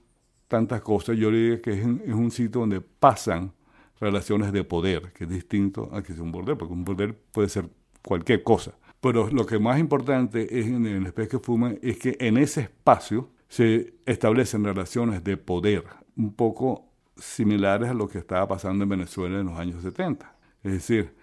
tantas 0.48 0.82
cosas. 0.82 1.16
Yo 1.16 1.30
diría 1.30 1.62
que 1.62 1.72
es, 1.72 1.78
es 1.78 2.14
un 2.14 2.30
sitio 2.30 2.60
donde 2.60 2.80
pasan 2.80 3.52
relaciones 4.00 4.52
de 4.52 4.64
poder, 4.64 5.12
que 5.12 5.24
es 5.24 5.30
distinto 5.30 5.88
a 5.92 6.02
que 6.02 6.12
sea 6.12 6.22
un 6.22 6.32
burdel, 6.32 6.56
porque 6.56 6.74
un 6.74 6.84
burdel 6.84 7.14
puede 7.14 7.48
ser 7.48 7.68
cualquier 8.02 8.42
cosa. 8.42 8.74
Pero 9.04 9.28
lo 9.30 9.44
que 9.44 9.58
más 9.58 9.78
importante 9.78 10.58
es 10.58 10.64
en 10.64 10.86
el 10.86 11.04
espejo 11.04 11.32
que 11.32 11.38
fuma 11.38 11.74
es 11.82 11.98
que 11.98 12.16
en 12.20 12.38
ese 12.38 12.62
espacio 12.62 13.28
se 13.48 13.92
establecen 14.06 14.64
relaciones 14.64 15.22
de 15.22 15.36
poder 15.36 15.84
un 16.16 16.32
poco 16.32 16.86
similares 17.14 17.90
a 17.90 17.92
lo 17.92 18.08
que 18.08 18.16
estaba 18.16 18.48
pasando 18.48 18.84
en 18.84 18.88
Venezuela 18.88 19.40
en 19.40 19.44
los 19.44 19.58
años 19.58 19.82
70. 19.82 20.34
Es 20.62 20.72
decir, 20.72 21.14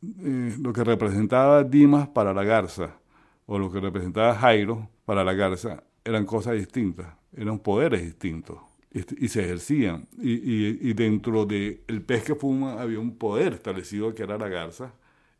eh, 0.00 0.54
lo 0.60 0.72
que 0.72 0.84
representaba 0.84 1.64
Dimas 1.64 2.06
para 2.06 2.32
la 2.32 2.44
Garza 2.44 3.00
o 3.46 3.58
lo 3.58 3.68
que 3.68 3.80
representaba 3.80 4.36
Jairo 4.36 4.88
para 5.04 5.24
la 5.24 5.34
Garza 5.34 5.82
eran 6.04 6.24
cosas 6.24 6.54
distintas, 6.54 7.08
eran 7.36 7.58
poderes 7.58 8.00
distintos 8.00 8.58
y, 8.92 9.26
se 9.26 9.42
ejercían. 9.42 10.06
Y, 10.22 10.88
y 10.88 10.92
dentro 10.92 11.46
del 11.46 12.00
pez 12.06 12.22
que 12.22 12.36
fuma 12.36 12.80
había 12.80 13.00
un 13.00 13.18
poder 13.18 13.54
establecido 13.54 14.14
que 14.14 14.22
era 14.22 14.38
la 14.38 14.48
Garza 14.48 14.92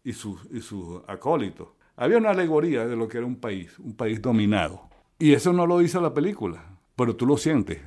y 0.09 0.15
sus, 0.15 0.41
y 0.51 0.63
sus 0.63 1.03
acólitos. 1.07 1.69
Había 1.95 2.17
una 2.17 2.31
alegoría 2.31 2.87
de 2.87 2.97
lo 2.97 3.09
que 3.09 3.19
era 3.19 3.27
un 3.27 3.37
país, 3.37 3.79
un 3.79 3.95
país 3.95 4.23
dominado. 4.23 4.89
Y 5.19 5.35
eso 5.35 5.53
no 5.53 5.67
lo 5.67 5.81
dice 5.81 6.01
la 6.01 6.15
película, 6.15 6.65
pero 6.97 7.15
tú 7.15 7.27
lo 7.27 7.37
sientes. 7.37 7.79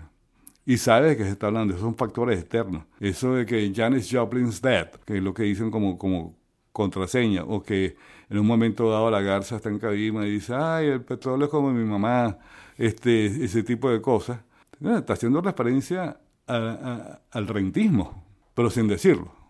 Y 0.63 0.77
sabes 0.77 1.17
qué 1.17 1.23
se 1.23 1.31
está 1.31 1.47
hablando, 1.47 1.73
esos 1.73 1.83
son 1.83 1.95
factores 1.95 2.39
externos. 2.39 2.83
Eso 2.99 3.33
de 3.33 3.47
que 3.47 3.73
Janis 3.75 4.07
Joplin's 4.11 4.61
dead, 4.61 4.91
que 5.03 5.17
es 5.17 5.23
lo 5.23 5.33
que 5.33 5.43
dicen 5.43 5.71
como, 5.71 5.97
como 5.97 6.37
contraseña, 6.71 7.43
o 7.43 7.63
que 7.63 7.95
en 8.29 8.37
un 8.37 8.45
momento 8.45 8.91
dado 8.91 9.09
la 9.09 9.21
garza 9.21 9.55
está 9.55 9.69
en 9.69 9.79
cabima 9.79 10.27
y 10.27 10.31
dice, 10.33 10.53
ay, 10.53 10.89
el 10.89 11.01
petróleo 11.01 11.45
es 11.45 11.51
como 11.51 11.71
mi 11.71 11.83
mamá, 11.83 12.37
este, 12.77 13.25
ese 13.25 13.63
tipo 13.63 13.89
de 13.89 13.99
cosas. 13.99 14.41
Está 14.79 15.13
haciendo 15.13 15.41
referencia 15.41 16.19
al 16.45 17.47
rentismo, 17.47 18.23
pero 18.53 18.69
sin 18.69 18.87
decirlo. 18.87 19.41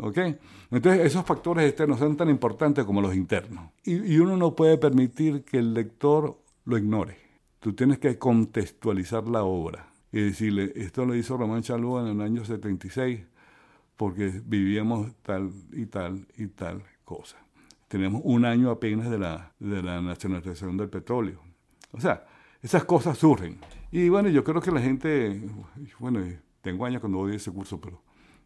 ¿ok? 0.00 0.18
Entonces 0.70 1.04
esos 1.04 1.24
factores 1.24 1.68
externos 1.68 1.98
son 1.98 2.16
tan 2.16 2.30
importantes 2.30 2.84
como 2.84 3.00
los 3.00 3.14
internos. 3.14 3.70
Y, 3.84 4.14
y, 4.14 4.18
uno 4.18 4.36
no 4.36 4.54
puede 4.54 4.78
permitir 4.78 5.44
que 5.44 5.58
el 5.58 5.74
lector 5.74 6.38
lo 6.64 6.78
ignore. 6.78 7.16
Tú 7.58 7.72
tienes 7.72 7.98
que 7.98 8.18
contextualizar 8.18 9.26
la 9.26 9.42
obra 9.42 9.88
y 10.12 10.20
decirle, 10.20 10.72
esto 10.76 11.04
lo 11.04 11.14
hizo 11.14 11.36
Román 11.36 11.62
Chalúa 11.62 12.02
en 12.02 12.08
el 12.08 12.20
año 12.20 12.44
76 12.44 13.20
porque 13.96 14.32
vivíamos 14.44 15.12
tal 15.22 15.52
y 15.72 15.86
tal 15.86 16.26
y 16.36 16.46
tal 16.46 16.82
cosa. 17.04 17.36
Tenemos 17.88 18.22
un 18.24 18.44
año 18.44 18.70
apenas 18.70 19.10
de 19.10 19.18
la, 19.18 19.52
de 19.58 19.82
la 19.82 20.00
nacionalización 20.00 20.76
del 20.76 20.88
petróleo. 20.88 21.40
O 21.92 22.00
sea, 22.00 22.24
esas 22.62 22.84
cosas 22.84 23.18
surgen. 23.18 23.58
Y 23.90 24.08
bueno, 24.08 24.28
yo 24.28 24.44
creo 24.44 24.60
que 24.60 24.70
la 24.70 24.80
gente, 24.80 25.42
bueno, 25.98 26.20
tengo 26.62 26.86
años 26.86 27.00
cuando 27.00 27.26
a 27.26 27.34
ese 27.34 27.50
curso, 27.50 27.80
pero 27.80 28.00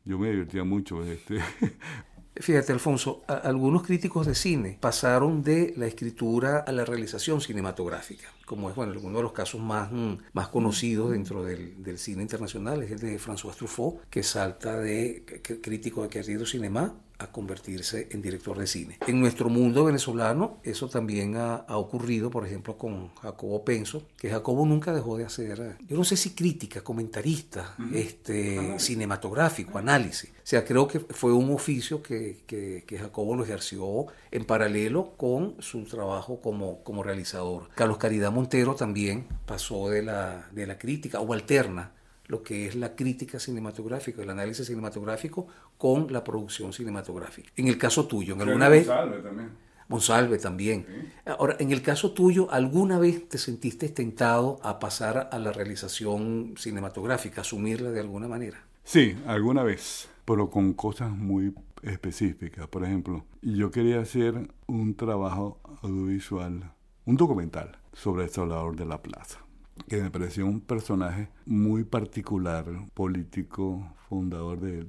yo 0.05 0.19
me 0.19 0.31
divertía 0.31 0.65
mucho. 0.65 1.05
Este. 1.05 1.39
Fíjate, 2.37 2.73
Alfonso, 2.73 3.23
algunos 3.29 3.85
críticos 3.85 4.27
de 4.27 4.35
cine 4.35 4.77
pasaron 4.81 5.45
de 5.45 5.73
la 5.77 5.87
escritura 5.87 6.59
a 6.59 6.73
la 6.73 6.85
realización 6.85 7.41
cinematográfica, 7.41 8.29
como 8.45 8.69
es, 8.69 8.75
bueno, 8.75 8.93
uno 9.01 9.19
de 9.19 9.23
los 9.23 9.33
casos 9.33 9.61
más, 9.61 9.93
mm, 9.93 10.15
más 10.33 10.49
conocidos 10.49 11.13
dentro 11.13 11.45
del, 11.45 11.81
del 11.83 11.97
cine 11.97 12.23
internacional, 12.23 12.83
es 12.83 12.91
el 12.91 12.99
de 12.99 13.21
François 13.21 13.55
Truffaut, 13.55 14.01
que 14.11 14.25
salta 14.25 14.77
de 14.79 15.25
crítico 15.63 16.03
de 16.03 16.09
querido 16.09 16.45
cinema 16.45 16.95
a 17.19 17.29
convertirse 17.29 18.09
en 18.11 18.23
director 18.23 18.59
de 18.59 18.67
cine. 18.67 18.99
En 19.07 19.21
nuestro 19.21 19.49
mundo 19.49 19.85
venezolano 19.85 20.59
eso 20.63 20.89
también 20.89 21.37
ha, 21.37 21.65
ocurrido, 21.69 22.31
por 22.31 22.47
ejemplo, 22.47 22.77
con 22.77 23.15
Jacobo 23.17 23.65
Penso, 23.65 24.09
que 24.17 24.31
Jacobo 24.31 24.67
nunca 24.67 24.93
dejó 24.93 25.17
de 25.17 25.25
hacer, 25.25 25.77
yo 25.87 25.97
no 25.97 26.05
sé 26.05 26.17
si 26.17 26.31
crítica, 26.31 26.83
comentarista, 26.83 27.77
este, 27.93 28.79
cinematográfico, 28.79 29.79
análisis. 29.79 30.31
O 30.31 30.47
sea, 30.47 30.65
creo 30.65 30.89
que 30.89 31.01
fue 31.01 31.33
un 31.33 31.53
oficio 31.53 32.03
que, 32.03 32.43
que, 32.47 32.85
que, 32.87 32.99
Jacobo 32.99 33.37
lo 33.37 33.45
ejerció 33.45 34.07
en 34.31 34.45
paralelo 34.45 35.15
con 35.17 35.57
su 35.61 35.85
trabajo 35.85 36.41
como, 36.41 36.83
como 36.83 37.03
realizador. 37.03 37.69
Carlos 37.75 37.99
Caridad 37.99 38.33
Montero 38.33 38.75
también 38.75 39.27
pasó 39.47 39.89
de 39.89 40.03
la, 40.03 40.49
de 40.53 40.67
la 40.67 40.79
crítica 40.79 41.21
o 41.21 41.33
alterna 41.33 41.93
lo 42.27 42.43
que 42.43 42.67
es 42.67 42.75
la 42.75 42.95
crítica 42.95 43.39
cinematográfica, 43.39 44.23
el 44.23 44.31
análisis 44.31 44.67
cinematográfico 44.67 45.47
con 45.79 46.13
la 46.13 46.25
producción 46.25 46.73
cinematográfica. 46.73 47.51
En 47.57 47.69
el 47.69 47.79
caso 47.79 48.07
tuyo, 48.07 48.35
¿en 48.35 48.43
alguna 48.43 48.69
vez... 48.69 48.87
Monsalve 48.87 49.19
también. 49.19 49.51
Monsalve 49.89 50.39
también. 50.39 51.13
Ahora, 51.27 51.57
en 51.59 51.71
el 51.71 51.83
caso 51.83 52.13
tuyo, 52.13 52.51
¿alguna 52.51 52.99
vez 52.99 53.29
te 53.29 53.39
sentiste 53.39 53.89
tentado 53.89 54.59
a 54.63 54.79
pasar 54.79 55.29
a 55.31 55.39
la 55.39 55.53
realización 55.53 56.55
cinematográfica, 56.57 57.43
asumirla 57.43 57.91
de 57.91 58.01
alguna 58.01 58.29
manera? 58.29 58.65
Sí, 58.83 59.17
alguna 59.27 59.63
vez, 59.63 60.09
pero 60.25 60.51
con 60.51 60.73
cosas 60.73 61.11
muy 61.11 61.55
específicas. 61.83 62.67
Por 62.69 62.85
ejemplo, 62.85 63.25
yo 63.43 63.71
quería 63.71 64.01
hacer 64.01 64.49
un 64.67 64.95
trabajo 64.95 65.61
audiovisual, 65.83 66.73
un 67.05 67.17
documental 67.17 67.79
sobre 67.93 68.25
el 68.25 68.31
Salvador 68.31 68.77
de 68.77 68.87
la 68.87 69.03
Plaza 69.03 69.45
que 69.89 70.01
me 70.01 70.11
pareció 70.11 70.47
un 70.47 70.61
personaje 70.61 71.29
muy 71.47 71.85
particular, 71.85 72.65
político, 72.95 73.95
fundador 74.09 74.61
del 74.61 74.87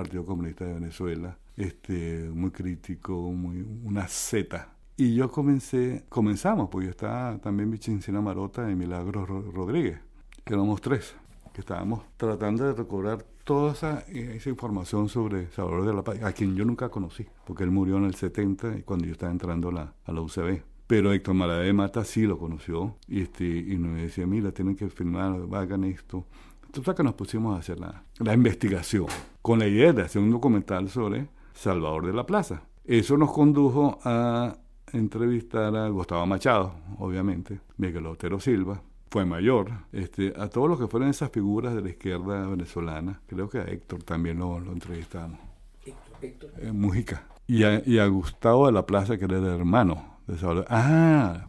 Partido 0.00 0.24
Comunista 0.24 0.64
de 0.64 0.74
Venezuela, 0.74 1.36
este, 1.56 2.30
muy 2.32 2.50
crítico, 2.50 3.12
muy, 3.12 3.60
una 3.84 4.08
zeta. 4.08 4.72
Y 4.96 5.14
yo 5.14 5.30
comencé, 5.30 6.04
comenzamos, 6.08 6.70
porque 6.70 6.86
yo 6.86 6.90
estaba 6.90 7.38
también 7.38 7.70
Vicencina 7.70 8.22
Marota 8.22 8.70
y 8.70 8.74
Milagros 8.74 9.28
Rodríguez, 9.28 10.00
éramos 10.46 10.80
tres, 10.80 11.14
que 11.52 11.60
estábamos 11.60 12.02
tratando 12.16 12.64
de 12.64 12.72
recobrar 12.72 13.24
toda 13.44 13.72
esa, 13.72 14.00
esa, 14.08 14.48
información 14.48 15.10
sobre 15.10 15.50
Salvador 15.50 15.86
de 15.86 15.92
la 15.92 16.02
Paz, 16.02 16.22
a 16.22 16.32
quien 16.32 16.56
yo 16.56 16.64
nunca 16.64 16.88
conocí, 16.88 17.26
porque 17.44 17.64
él 17.64 17.70
murió 17.70 17.98
en 17.98 18.04
el 18.04 18.14
70 18.14 18.78
y 18.78 18.82
cuando 18.82 19.04
yo 19.04 19.12
estaba 19.12 19.32
entrando 19.32 19.70
la, 19.70 19.92
a 20.04 20.12
la 20.12 20.20
UCB. 20.22 20.62
Pero 20.86 21.12
Héctor 21.12 21.34
Maradé 21.34 21.72
Mata 21.74 22.04
sí 22.04 22.22
lo 22.22 22.38
conoció 22.38 22.96
y, 23.06 23.20
este, 23.20 23.44
y 23.44 23.76
nos 23.76 24.00
decía, 24.00 24.26
mira, 24.26 24.50
tienen 24.52 24.76
que 24.76 24.88
filmar, 24.88 25.40
hagan 25.52 25.84
esto. 25.84 26.24
Entonces 26.70 26.94
que 26.94 27.02
nos 27.02 27.14
pusimos 27.14 27.56
a 27.56 27.58
hacer 27.58 27.80
la, 27.80 28.04
la 28.20 28.32
investigación 28.32 29.06
con 29.42 29.58
la 29.58 29.66
idea 29.66 29.92
de 29.92 30.02
hacer 30.02 30.22
un 30.22 30.30
documental 30.30 30.88
sobre 30.88 31.26
Salvador 31.52 32.06
de 32.06 32.12
la 32.12 32.24
Plaza. 32.24 32.62
Eso 32.84 33.16
nos 33.16 33.32
condujo 33.32 33.98
a 34.04 34.56
entrevistar 34.92 35.74
a 35.74 35.88
Gustavo 35.88 36.24
Machado, 36.26 36.72
obviamente, 37.00 37.60
Miguel 37.76 38.06
Otero 38.06 38.38
Silva, 38.38 38.80
fue 39.10 39.24
mayor, 39.24 39.72
este, 39.90 40.32
a 40.36 40.48
todos 40.48 40.68
los 40.68 40.78
que 40.78 40.86
fueron 40.86 41.08
esas 41.08 41.32
figuras 41.32 41.74
de 41.74 41.82
la 41.82 41.90
izquierda 41.90 42.46
venezolana. 42.46 43.20
Creo 43.26 43.48
que 43.48 43.58
a 43.58 43.64
Héctor 43.64 44.04
también 44.04 44.38
lo, 44.38 44.60
lo 44.60 44.70
entrevistamos. 44.70 45.40
Héctor, 45.84 46.16
Héctor. 46.22 46.50
Eh, 46.58 46.70
Mujica. 46.70 47.26
Y 47.48 47.64
a, 47.64 47.82
y 47.84 47.98
a, 47.98 48.06
Gustavo 48.06 48.66
de 48.66 48.72
la 48.72 48.86
Plaza, 48.86 49.18
que 49.18 49.24
era 49.24 49.38
el 49.38 49.44
hermano 49.44 50.20
Ah, 50.68 51.48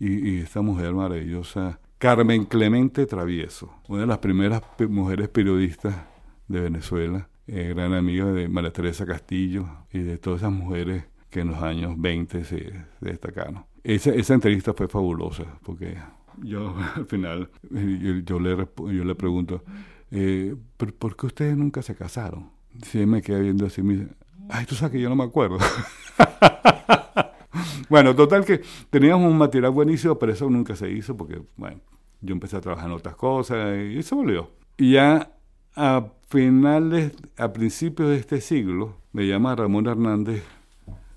y, 0.00 0.40
esta 0.40 0.60
mujer 0.62 0.92
maravillosa, 0.92 1.78
Carmen 2.00 2.46
Clemente 2.46 3.04
Travieso, 3.04 3.74
una 3.86 4.00
de 4.00 4.06
las 4.06 4.16
primeras 4.20 4.62
mujeres 4.88 5.28
periodistas 5.28 5.94
de 6.48 6.62
Venezuela, 6.62 7.28
eh, 7.46 7.74
gran 7.76 7.92
amiga 7.92 8.24
de 8.24 8.48
María 8.48 8.72
Teresa 8.72 9.04
Castillo 9.04 9.68
y 9.92 9.98
de 9.98 10.16
todas 10.16 10.40
esas 10.40 10.50
mujeres 10.50 11.04
que 11.28 11.40
en 11.40 11.48
los 11.48 11.62
años 11.62 12.00
20 12.00 12.44
se, 12.44 12.72
destacaron. 13.02 13.66
Esa, 13.84 14.14
esa 14.14 14.32
entrevista 14.32 14.72
fue 14.72 14.88
fabulosa, 14.88 15.44
porque 15.62 15.98
yo 16.38 16.74
al 16.96 17.04
final 17.04 17.50
yo, 18.24 18.40
le, 18.40 18.56
yo 18.56 19.04
le 19.04 19.14
pregunto, 19.14 19.62
eh, 20.10 20.56
¿por, 20.78 21.14
qué 21.16 21.26
ustedes 21.26 21.54
nunca 21.54 21.82
se 21.82 21.94
casaron? 21.94 22.48
Si 22.82 23.04
me 23.04 23.20
queda 23.20 23.40
viendo 23.40 23.66
así, 23.66 23.82
me 23.82 23.96
dice, 23.98 24.08
ay, 24.48 24.64
tú 24.64 24.74
sabes 24.74 24.92
que 24.92 25.02
yo 25.02 25.10
no 25.10 25.16
me 25.16 25.24
acuerdo. 25.24 25.58
Bueno, 27.90 28.14
total 28.14 28.44
que 28.44 28.62
teníamos 28.88 29.28
un 29.28 29.36
material 29.36 29.72
buenísimo, 29.72 30.16
pero 30.16 30.32
eso 30.32 30.48
nunca 30.48 30.76
se 30.76 30.88
hizo 30.88 31.16
porque, 31.16 31.42
bueno, 31.56 31.80
yo 32.20 32.32
empecé 32.32 32.56
a 32.56 32.60
trabajar 32.60 32.86
en 32.88 32.94
otras 32.94 33.16
cosas 33.16 33.76
y 33.78 34.00
se 34.04 34.14
volvió. 34.14 34.48
Y 34.76 34.92
ya 34.92 35.32
a 35.74 36.06
finales, 36.28 37.12
a 37.36 37.52
principios 37.52 38.10
de 38.10 38.16
este 38.16 38.40
siglo, 38.40 38.94
me 39.12 39.26
llama 39.26 39.56
Ramón 39.56 39.88
Hernández 39.88 40.44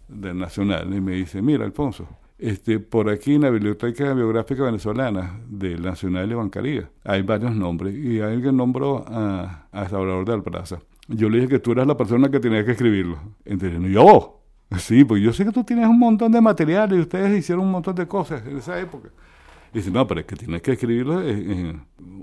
del 0.08 0.40
Nacional 0.40 0.92
y 0.92 1.00
me 1.00 1.12
dice, 1.12 1.44
mira, 1.44 1.64
Alfonso, 1.64 2.08
este, 2.40 2.80
por 2.80 3.08
aquí 3.08 3.36
en 3.36 3.42
la 3.42 3.52
Biblioteca 3.52 4.12
Biográfica 4.16 4.64
Venezolana 4.64 5.40
del 5.48 5.84
Nacional 5.84 6.28
de 6.28 6.36
Bancaría 6.36 6.90
hay 7.04 7.22
varios 7.22 7.56
nombres 7.56 7.96
y 7.96 8.20
alguien 8.20 8.58
nombró 8.58 9.06
a, 9.08 9.68
a 9.72 9.90
Salvador 9.90 10.26
de 10.26 10.34
Alpraza. 10.34 10.80
Yo 11.08 11.30
le 11.30 11.38
dije 11.38 11.50
que 11.50 11.60
tú 11.60 11.74
eras 11.74 11.86
la 11.86 11.98
persona 11.98 12.32
que 12.32 12.40
tenía 12.40 12.66
que 12.66 12.72
escribirlo. 12.72 13.20
Entonces, 13.46 13.80
yo, 13.92 14.43
Sí, 14.78 15.04
pues 15.04 15.22
yo 15.22 15.34
sé 15.34 15.46
que 15.46 15.52
tú 15.52 15.64
tienes 15.64 15.88
un 15.88 16.00
montón 16.00 16.32
de 16.32 16.42
material 16.42 16.94
y 16.94 17.00
ustedes 17.00 17.38
hicieron 17.38 17.66
un 17.66 17.72
montón 17.72 17.96
de 17.96 18.08
cosas 18.08 18.46
en 18.46 18.58
esa 18.58 18.80
época. 18.80 19.10
Y 19.74 19.78
dice, 19.78 19.92
no, 19.92 20.06
pero 20.06 20.22
es 20.22 20.26
que 20.26 20.36
tienes 20.36 20.62
que 20.62 20.74
escribirlo 20.74 21.22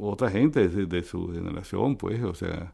otra 0.00 0.30
gente 0.30 0.68
de, 0.68 1.02
su 1.02 1.32
generación, 1.32 1.96
pues, 1.96 2.22
o 2.22 2.34
sea, 2.34 2.72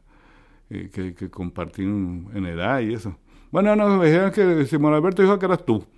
eh, 0.69 0.89
que, 0.93 1.15
que 1.15 1.29
en 1.35 2.45
edad 2.45 2.79
y 2.81 2.93
eso. 2.93 3.17
Bueno, 3.51 3.75
no, 3.75 3.97
me 3.97 4.05
dijeron 4.05 4.31
que 4.31 4.65
Simón 4.65 4.93
Alberto 4.93 5.21
dijo 5.21 5.37
que 5.39 5.45
eras 5.45 5.65
tú. 5.65 5.85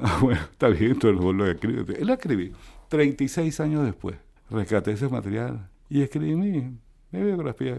Ah, 0.00 0.20
bueno, 0.22 0.40
está 0.52 0.68
bien, 0.68 0.92
entonces 0.92 1.20
lo 1.20 1.46
escribí. 1.46 1.94
Él 1.98 2.06
lo 2.06 2.12
escribí 2.12 2.52
36 2.90 3.58
años 3.58 3.84
después. 3.84 4.16
Rescaté 4.48 4.92
ese 4.92 5.08
material 5.08 5.68
y 5.88 6.02
escribí 6.02 6.36
mi, 6.36 6.78
biografía. 7.10 7.76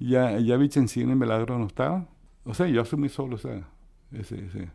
Ya, 0.00 0.40
ya 0.40 0.56
Vicencina 0.56 1.12
y 1.12 1.14
Melagro 1.14 1.56
no 1.56 1.66
estaban. 1.66 2.08
O 2.44 2.52
sea, 2.52 2.66
yo 2.66 2.82
asumí 2.82 3.08
solo, 3.08 3.36
o 3.36 3.38
sea, 3.38 3.68
ese, 4.12 4.70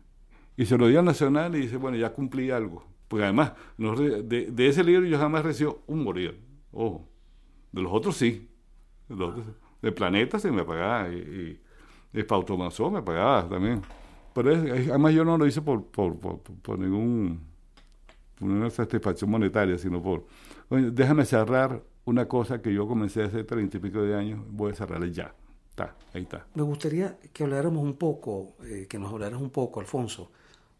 Y 0.56 0.66
se 0.66 0.78
lo 0.78 0.88
dio 0.88 1.00
al 1.00 1.04
Nacional 1.04 1.54
y 1.56 1.60
dice, 1.60 1.76
bueno, 1.76 1.96
ya 1.96 2.12
cumplí 2.12 2.50
algo. 2.50 2.84
Porque 3.08 3.24
además, 3.24 3.52
de, 3.76 4.52
ese 4.66 4.82
libro 4.84 5.06
yo 5.06 5.18
jamás 5.18 5.44
recibí 5.44 5.70
un 5.86 6.02
morir. 6.02 6.40
Ojo. 6.72 7.08
De 7.72 7.82
los 7.82 7.92
otros 7.92 8.16
sí. 8.16 8.48
De, 9.08 9.16
los 9.16 9.94
Planeta 9.94 10.38
se 10.38 10.50
me 10.50 10.64
pagaba. 10.64 11.08
Y, 11.08 11.60
de 12.12 12.24
Pautomazón 12.24 12.94
me 12.94 13.02
pagaba 13.02 13.48
también. 13.48 13.82
Pero 14.34 14.50
además 14.50 15.14
yo 15.14 15.24
no 15.24 15.36
lo 15.36 15.46
hice 15.46 15.62
por, 15.62 15.84
por, 15.86 16.18
por, 16.18 16.40
por 16.40 16.78
ningún 16.78 17.52
una 18.42 18.70
satisfacción 18.70 19.30
monetaria, 19.30 19.78
sino 19.78 20.02
por, 20.02 20.26
déjame 20.70 21.24
cerrar 21.24 21.82
una 22.04 22.26
cosa 22.26 22.60
que 22.60 22.72
yo 22.72 22.86
comencé 22.86 23.22
hace 23.22 23.44
treinta 23.44 23.76
y 23.76 23.80
pico 23.80 24.02
de 24.02 24.16
años, 24.16 24.40
voy 24.48 24.72
a 24.72 24.74
cerrarla 24.74 25.06
ya. 25.06 25.34
Está, 25.72 25.96
ahí 26.12 26.22
está. 26.22 26.46
Me 26.54 26.62
gustaría 26.62 27.16
que 27.32 27.44
habláramos 27.44 27.82
un 27.82 27.94
poco, 27.94 28.56
eh, 28.64 28.86
que 28.88 28.98
nos 28.98 29.10
hablaras 29.10 29.40
un 29.40 29.48
poco, 29.48 29.80
Alfonso, 29.80 30.30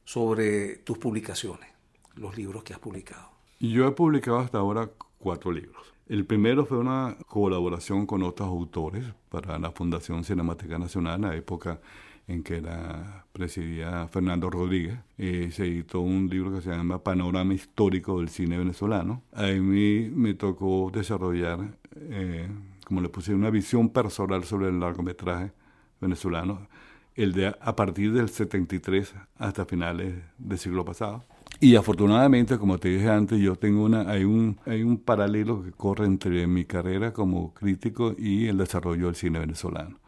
sobre 0.04 0.76
tus 0.78 0.98
publicaciones, 0.98 1.70
los 2.16 2.36
libros 2.36 2.62
que 2.62 2.74
has 2.74 2.78
publicado. 2.78 3.30
Yo 3.58 3.88
he 3.88 3.92
publicado 3.92 4.38
hasta 4.38 4.58
ahora 4.58 4.90
cuatro 5.18 5.50
libros. 5.50 5.82
El 6.08 6.26
primero 6.26 6.66
fue 6.66 6.76
una 6.76 7.16
colaboración 7.26 8.04
con 8.04 8.22
otros 8.22 8.48
autores 8.48 9.06
para 9.30 9.58
la 9.58 9.70
Fundación 9.70 10.24
Cinemática 10.24 10.78
Nacional, 10.78 11.14
en 11.14 11.30
la 11.30 11.36
época 11.36 11.80
en 12.28 12.42
que 12.42 12.60
la 12.60 13.24
presidía 13.32 14.06
Fernando 14.08 14.50
Rodríguez. 14.50 14.98
Eh, 15.16 15.48
se 15.52 15.64
editó 15.64 16.00
un 16.00 16.28
libro 16.28 16.52
que 16.52 16.60
se 16.60 16.68
llama 16.68 17.02
Panorama 17.02 17.54
Histórico 17.54 18.18
del 18.18 18.28
Cine 18.28 18.58
Venezolano. 18.58 19.22
A 19.32 19.46
mí 19.46 20.10
me 20.10 20.34
tocó 20.34 20.90
desarrollar, 20.92 21.78
eh, 21.96 22.46
como 22.92 23.00
le 23.00 23.08
puse, 23.08 23.34
una 23.34 23.48
visión 23.48 23.88
personal 23.88 24.44
sobre 24.44 24.68
el 24.68 24.78
largometraje 24.78 25.52
venezolano, 25.98 26.68
el 27.14 27.32
de 27.32 27.46
a 27.46 27.74
partir 27.74 28.12
del 28.12 28.28
73 28.28 29.14
hasta 29.38 29.64
finales 29.64 30.14
del 30.36 30.58
siglo 30.58 30.84
pasado. 30.84 31.24
Y 31.58 31.74
afortunadamente, 31.76 32.58
como 32.58 32.76
te 32.76 32.90
dije 32.90 33.08
antes, 33.08 33.40
yo 33.40 33.56
tengo 33.56 33.82
una, 33.82 34.02
hay 34.10 34.24
un, 34.24 34.60
hay 34.66 34.82
un 34.82 34.98
paralelo 34.98 35.62
que 35.62 35.72
corre 35.72 36.04
entre 36.04 36.46
mi 36.46 36.66
carrera 36.66 37.14
como 37.14 37.54
crítico 37.54 38.14
y 38.18 38.46
el 38.48 38.58
desarrollo 38.58 39.06
del 39.06 39.14
cine 39.14 39.38
venezolano. 39.38 39.98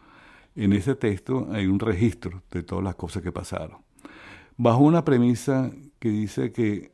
En 0.54 0.74
ese 0.74 0.94
texto 0.94 1.48
hay 1.52 1.66
un 1.66 1.80
registro 1.80 2.42
de 2.50 2.64
todas 2.64 2.84
las 2.84 2.96
cosas 2.96 3.22
que 3.22 3.32
pasaron. 3.32 3.78
Bajo 4.58 4.80
una 4.80 5.06
premisa 5.06 5.70
que 5.98 6.10
dice 6.10 6.52
que 6.52 6.92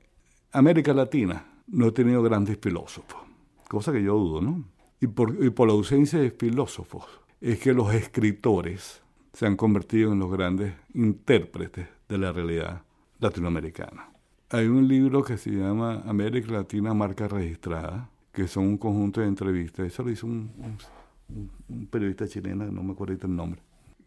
América 0.52 0.94
Latina 0.94 1.46
no 1.66 1.88
ha 1.88 1.90
tenido 1.90 2.22
grandes 2.22 2.58
filósofos, 2.62 3.22
cosa 3.66 3.90
que 3.90 4.04
yo 4.04 4.14
dudo, 4.14 4.40
¿no? 4.40 4.64
Y 5.00 5.06
por, 5.06 5.42
y 5.42 5.50
por 5.50 5.68
la 5.68 5.74
ausencia 5.74 6.18
de 6.18 6.30
filósofos 6.30 7.04
es 7.40 7.58
que 7.58 7.72
los 7.72 7.92
escritores 7.94 9.02
se 9.32 9.46
han 9.46 9.56
convertido 9.56 10.12
en 10.12 10.18
los 10.18 10.30
grandes 10.30 10.74
intérpretes 10.94 11.88
de 12.08 12.18
la 12.18 12.32
realidad 12.32 12.82
latinoamericana. 13.18 14.10
Hay 14.50 14.66
un 14.66 14.88
libro 14.88 15.22
que 15.22 15.38
se 15.38 15.50
llama 15.50 16.02
América 16.06 16.52
Latina 16.52 16.92
Marca 16.92 17.28
Registrada, 17.28 18.10
que 18.32 18.48
son 18.48 18.64
un 18.64 18.78
conjunto 18.78 19.20
de 19.20 19.28
entrevistas. 19.28 19.86
Eso 19.86 20.02
lo 20.02 20.10
hizo 20.10 20.26
un, 20.26 20.50
periodista 21.88 22.26
chileno, 22.26 22.64
no 22.66 22.82
me 22.82 22.92
acuerdo 22.92 23.16
el 23.22 23.36
nombre, 23.36 23.60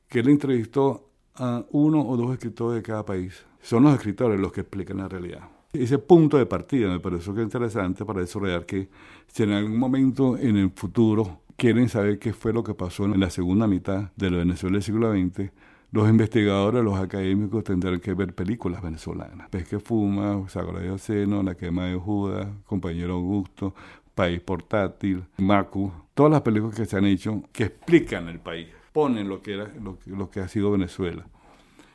que 0.08 0.20
él 0.20 0.30
entrevistó 0.30 1.10
a 1.36 1.64
uno 1.72 2.06
o 2.06 2.18
dos 2.18 2.34
escritores 2.34 2.76
de 2.76 2.84
cada 2.84 3.06
país. 3.06 3.46
Son 3.62 3.84
los 3.84 3.94
escritores 3.94 4.40
los 4.40 4.52
que 4.52 4.62
explican 4.62 4.98
la 4.98 5.08
realidad. 5.08 5.50
Ese 5.74 5.98
punto 5.98 6.38
de 6.38 6.46
partida 6.46 6.88
me 6.88 7.00
pareció 7.00 7.34
que 7.34 7.42
es 7.42 7.46
interesante 7.46 8.06
para 8.06 8.20
desarrollar 8.20 8.68
que 8.68 8.90
si 9.26 9.42
en 9.42 9.54
algún 9.54 9.80
momento 9.80 10.38
en 10.38 10.56
el 10.56 10.70
futuro 10.70 11.42
quieren 11.58 11.90
saber 11.90 12.20
qué 12.20 12.32
fue 12.32 12.54
lo 12.54 12.64
que 12.64 12.76
pasó 12.76 13.06
en 13.06 13.20
la 13.20 13.32
segunda 13.32 13.66
mitad 13.66 14.12
de 14.16 14.30
la 14.30 14.38
Venezuela 14.38 14.76
del 14.76 14.84
siglo 14.84 15.12
XX, 15.12 15.52
los 15.92 16.08
investigadores, 16.08 16.84
los 16.84 17.00
académicos 17.00 17.64
tendrán 17.64 18.00
que 18.00 18.14
ver 18.14 18.36
películas 18.36 18.84
venezolanas. 18.84 19.50
Pez 19.50 19.68
que 19.68 19.80
fuma, 19.80 20.48
Sagrado 20.48 20.98
Seno, 21.00 21.42
La 21.42 21.56
quema 21.56 21.86
de 21.86 21.96
Judas, 21.96 22.48
Compañero 22.68 23.16
Augusto, 23.16 23.74
País 24.14 24.42
Portátil, 24.42 25.24
Macu, 25.38 25.92
todas 26.14 26.32
las 26.32 26.42
películas 26.42 26.76
que 26.76 26.86
se 26.86 26.98
han 26.98 27.06
hecho 27.06 27.42
que 27.52 27.64
explican 27.64 28.28
el 28.28 28.40
país, 28.40 28.68
ponen 28.92 29.28
lo 29.28 29.42
que, 29.42 29.56
era, 29.56 29.72
lo, 30.06 30.30
que 30.30 30.40
ha 30.40 30.48
sido 30.48 30.70
Venezuela. 30.70 31.26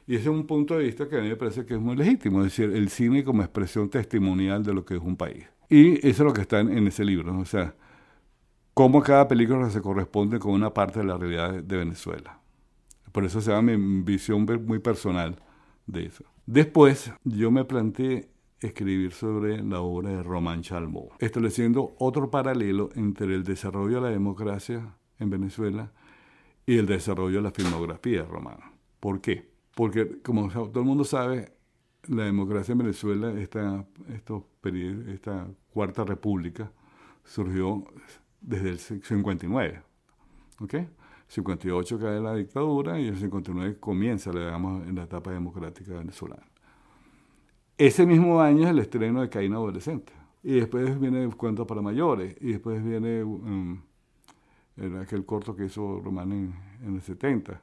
Y 0.08 0.14
ese 0.14 0.22
es 0.22 0.34
un 0.34 0.46
punto 0.46 0.78
de 0.78 0.84
vista 0.84 1.06
que 1.06 1.18
a 1.18 1.20
mí 1.20 1.28
me 1.28 1.36
parece 1.36 1.66
que 1.66 1.74
es 1.74 1.80
muy 1.80 1.94
legítimo, 1.94 2.38
es 2.38 2.46
decir, 2.46 2.74
el 2.74 2.88
cine 2.88 3.22
como 3.22 3.42
expresión 3.42 3.90
testimonial 3.90 4.64
de 4.64 4.72
lo 4.72 4.82
que 4.82 4.94
es 4.96 5.02
un 5.02 5.18
país. 5.18 5.44
Y 5.68 5.98
eso 5.98 6.08
es 6.08 6.20
lo 6.20 6.32
que 6.32 6.40
está 6.40 6.60
en, 6.60 6.86
ese 6.86 7.04
libro, 7.04 7.38
o 7.38 7.44
sea, 7.44 7.74
cómo 8.72 9.02
cada 9.02 9.28
película 9.28 9.68
se 9.68 9.82
corresponde 9.82 10.38
con 10.38 10.52
una 10.52 10.72
parte 10.72 11.00
de 11.00 11.04
la 11.04 11.18
realidad 11.18 11.62
de, 11.62 11.76
Venezuela. 11.76 12.40
Por 13.12 13.26
eso 13.26 13.42
se 13.42 13.50
llama 13.50 13.76
mi 13.76 14.00
visión 14.00 14.46
muy 14.64 14.78
personal 14.78 15.36
de 15.86 16.06
eso. 16.06 16.24
Después 16.46 17.12
yo 17.24 17.50
me 17.50 17.66
planteé 17.66 18.30
escribir 18.60 19.12
sobre 19.12 19.62
la 19.62 19.82
obra 19.82 20.08
de 20.08 20.22
Román 20.22 20.62
Chalmó, 20.62 21.10
estableciendo 21.18 21.94
otro 21.98 22.30
paralelo 22.30 22.88
entre 22.94 23.34
el 23.34 23.44
desarrollo 23.44 23.96
de 23.96 24.00
la 24.00 24.08
democracia 24.08 24.94
en 25.18 25.28
Venezuela 25.28 25.92
y 26.64 26.78
el 26.78 26.86
desarrollo 26.86 27.36
de 27.36 27.42
la 27.42 27.50
filmografía 27.50 28.24
romana. 28.24 28.72
¿Por 29.00 29.20
qué? 29.20 29.47
Porque, 29.78 30.20
como 30.22 30.48
todo 30.48 30.80
el 30.80 30.86
mundo 30.86 31.04
sabe, 31.04 31.52
la 32.08 32.24
democracia 32.24 32.72
en 32.72 32.78
Venezuela, 32.78 33.30
esta, 33.40 33.86
cuarta 35.72 36.02
república, 36.02 36.72
surgió 37.22 37.84
desde 38.40 38.70
el 38.70 38.80
59. 38.80 39.80
¿Ok? 40.58 40.74
58 41.28 41.96
cae 42.00 42.18
la 42.18 42.34
dictadura 42.34 42.98
y 42.98 43.06
el 43.06 43.18
59 43.18 43.78
comienza, 43.78 44.32
digamos, 44.32 44.84
en 44.84 44.96
la 44.96 45.04
etapa 45.04 45.30
democrática 45.30 45.92
venezolana. 45.92 46.42
Ese 47.76 48.04
mismo 48.04 48.40
año 48.40 48.64
es 48.64 48.70
el 48.70 48.80
estreno 48.80 49.20
de 49.20 49.28
Caín 49.28 49.52
Adolescente. 49.52 50.12
Y 50.42 50.54
después 50.54 50.98
viene 50.98 51.30
Cuentos 51.36 51.68
para 51.68 51.82
Mayores. 51.82 52.34
Y 52.40 52.48
después 52.48 52.82
viene 52.82 53.22
um, 53.22 53.80
aquel 55.00 55.24
corto 55.24 55.54
que 55.54 55.66
hizo 55.66 56.00
Román 56.00 56.32
en, 56.82 56.96
el 56.96 57.00
70. 57.00 57.62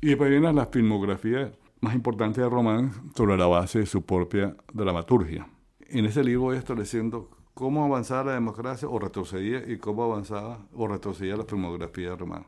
Y 0.00 0.08
después 0.08 0.30
viene 0.30 0.52
la 0.52 0.66
filmografía 0.66 1.52
más 1.80 1.94
importante 1.94 2.40
de 2.40 2.48
Román 2.48 2.92
sobre 3.14 3.36
la 3.36 3.46
base 3.46 3.80
de 3.80 3.86
su 3.86 4.04
propia 4.04 4.56
dramaturgia. 4.72 5.48
En 5.80 6.04
ese 6.04 6.22
libro 6.22 6.42
voy 6.42 6.56
estableciendo 6.56 7.30
cómo 7.54 7.84
avanzaba 7.84 8.24
la 8.24 8.32
democracia 8.32 8.88
o 8.88 8.98
retrocedía 8.98 9.62
y 9.66 9.78
cómo 9.78 10.04
avanzaba 10.04 10.66
o 10.74 10.86
retrocedía 10.88 11.36
la 11.36 11.44
filmografía 11.44 12.10
de 12.10 12.16
Román. 12.16 12.46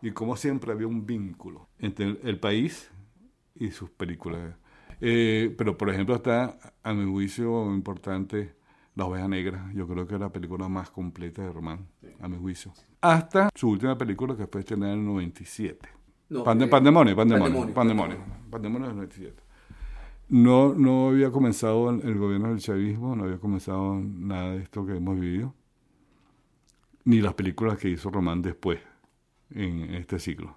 Y 0.00 0.12
cómo 0.12 0.36
siempre 0.36 0.72
había 0.72 0.86
un 0.86 1.04
vínculo 1.04 1.68
entre 1.78 2.18
el 2.22 2.38
país 2.38 2.90
y 3.54 3.70
sus 3.70 3.90
películas 3.90 4.56
eh, 5.00 5.54
pero, 5.56 5.76
por 5.76 5.90
ejemplo, 5.90 6.14
está, 6.14 6.58
a 6.82 6.94
mi 6.94 7.10
juicio, 7.10 7.72
importante 7.74 8.54
La 8.94 9.04
Oveja 9.04 9.28
Negra. 9.28 9.70
Yo 9.74 9.86
creo 9.86 10.06
que 10.06 10.14
es 10.14 10.20
la 10.20 10.32
película 10.32 10.68
más 10.68 10.90
completa 10.90 11.42
de 11.42 11.52
Román, 11.52 11.86
a 12.20 12.28
mi 12.28 12.38
juicio. 12.38 12.72
Hasta 13.00 13.50
su 13.54 13.68
última 13.68 13.96
película, 13.98 14.36
que 14.36 14.46
fue 14.46 14.60
estrenada 14.60 14.94
en 14.94 15.00
el 15.00 15.04
97. 15.04 15.95
No, 16.28 16.42
Pande, 16.42 16.66
pandemonio, 16.66 17.14
pandemonio, 17.14 17.72
pandemonio, 17.72 18.18
pandemonio, 18.50 18.88
del 18.88 18.96
97. 18.96 19.42
No, 20.28 20.74
no 20.74 21.08
había 21.10 21.30
comenzado 21.30 21.88
el, 21.90 22.18
gobierno 22.18 22.48
del 22.48 22.58
chavismo, 22.58 23.14
no 23.14 23.24
había 23.24 23.38
comenzado 23.38 24.00
nada 24.00 24.52
de 24.52 24.62
esto 24.62 24.84
que 24.84 24.96
hemos 24.96 25.20
vivido, 25.20 25.54
ni 27.04 27.20
las 27.20 27.34
películas 27.34 27.78
que 27.78 27.90
hizo 27.90 28.10
Román 28.10 28.42
después, 28.42 28.80
en 29.50 29.94
este 29.94 30.18
siglo. 30.18 30.56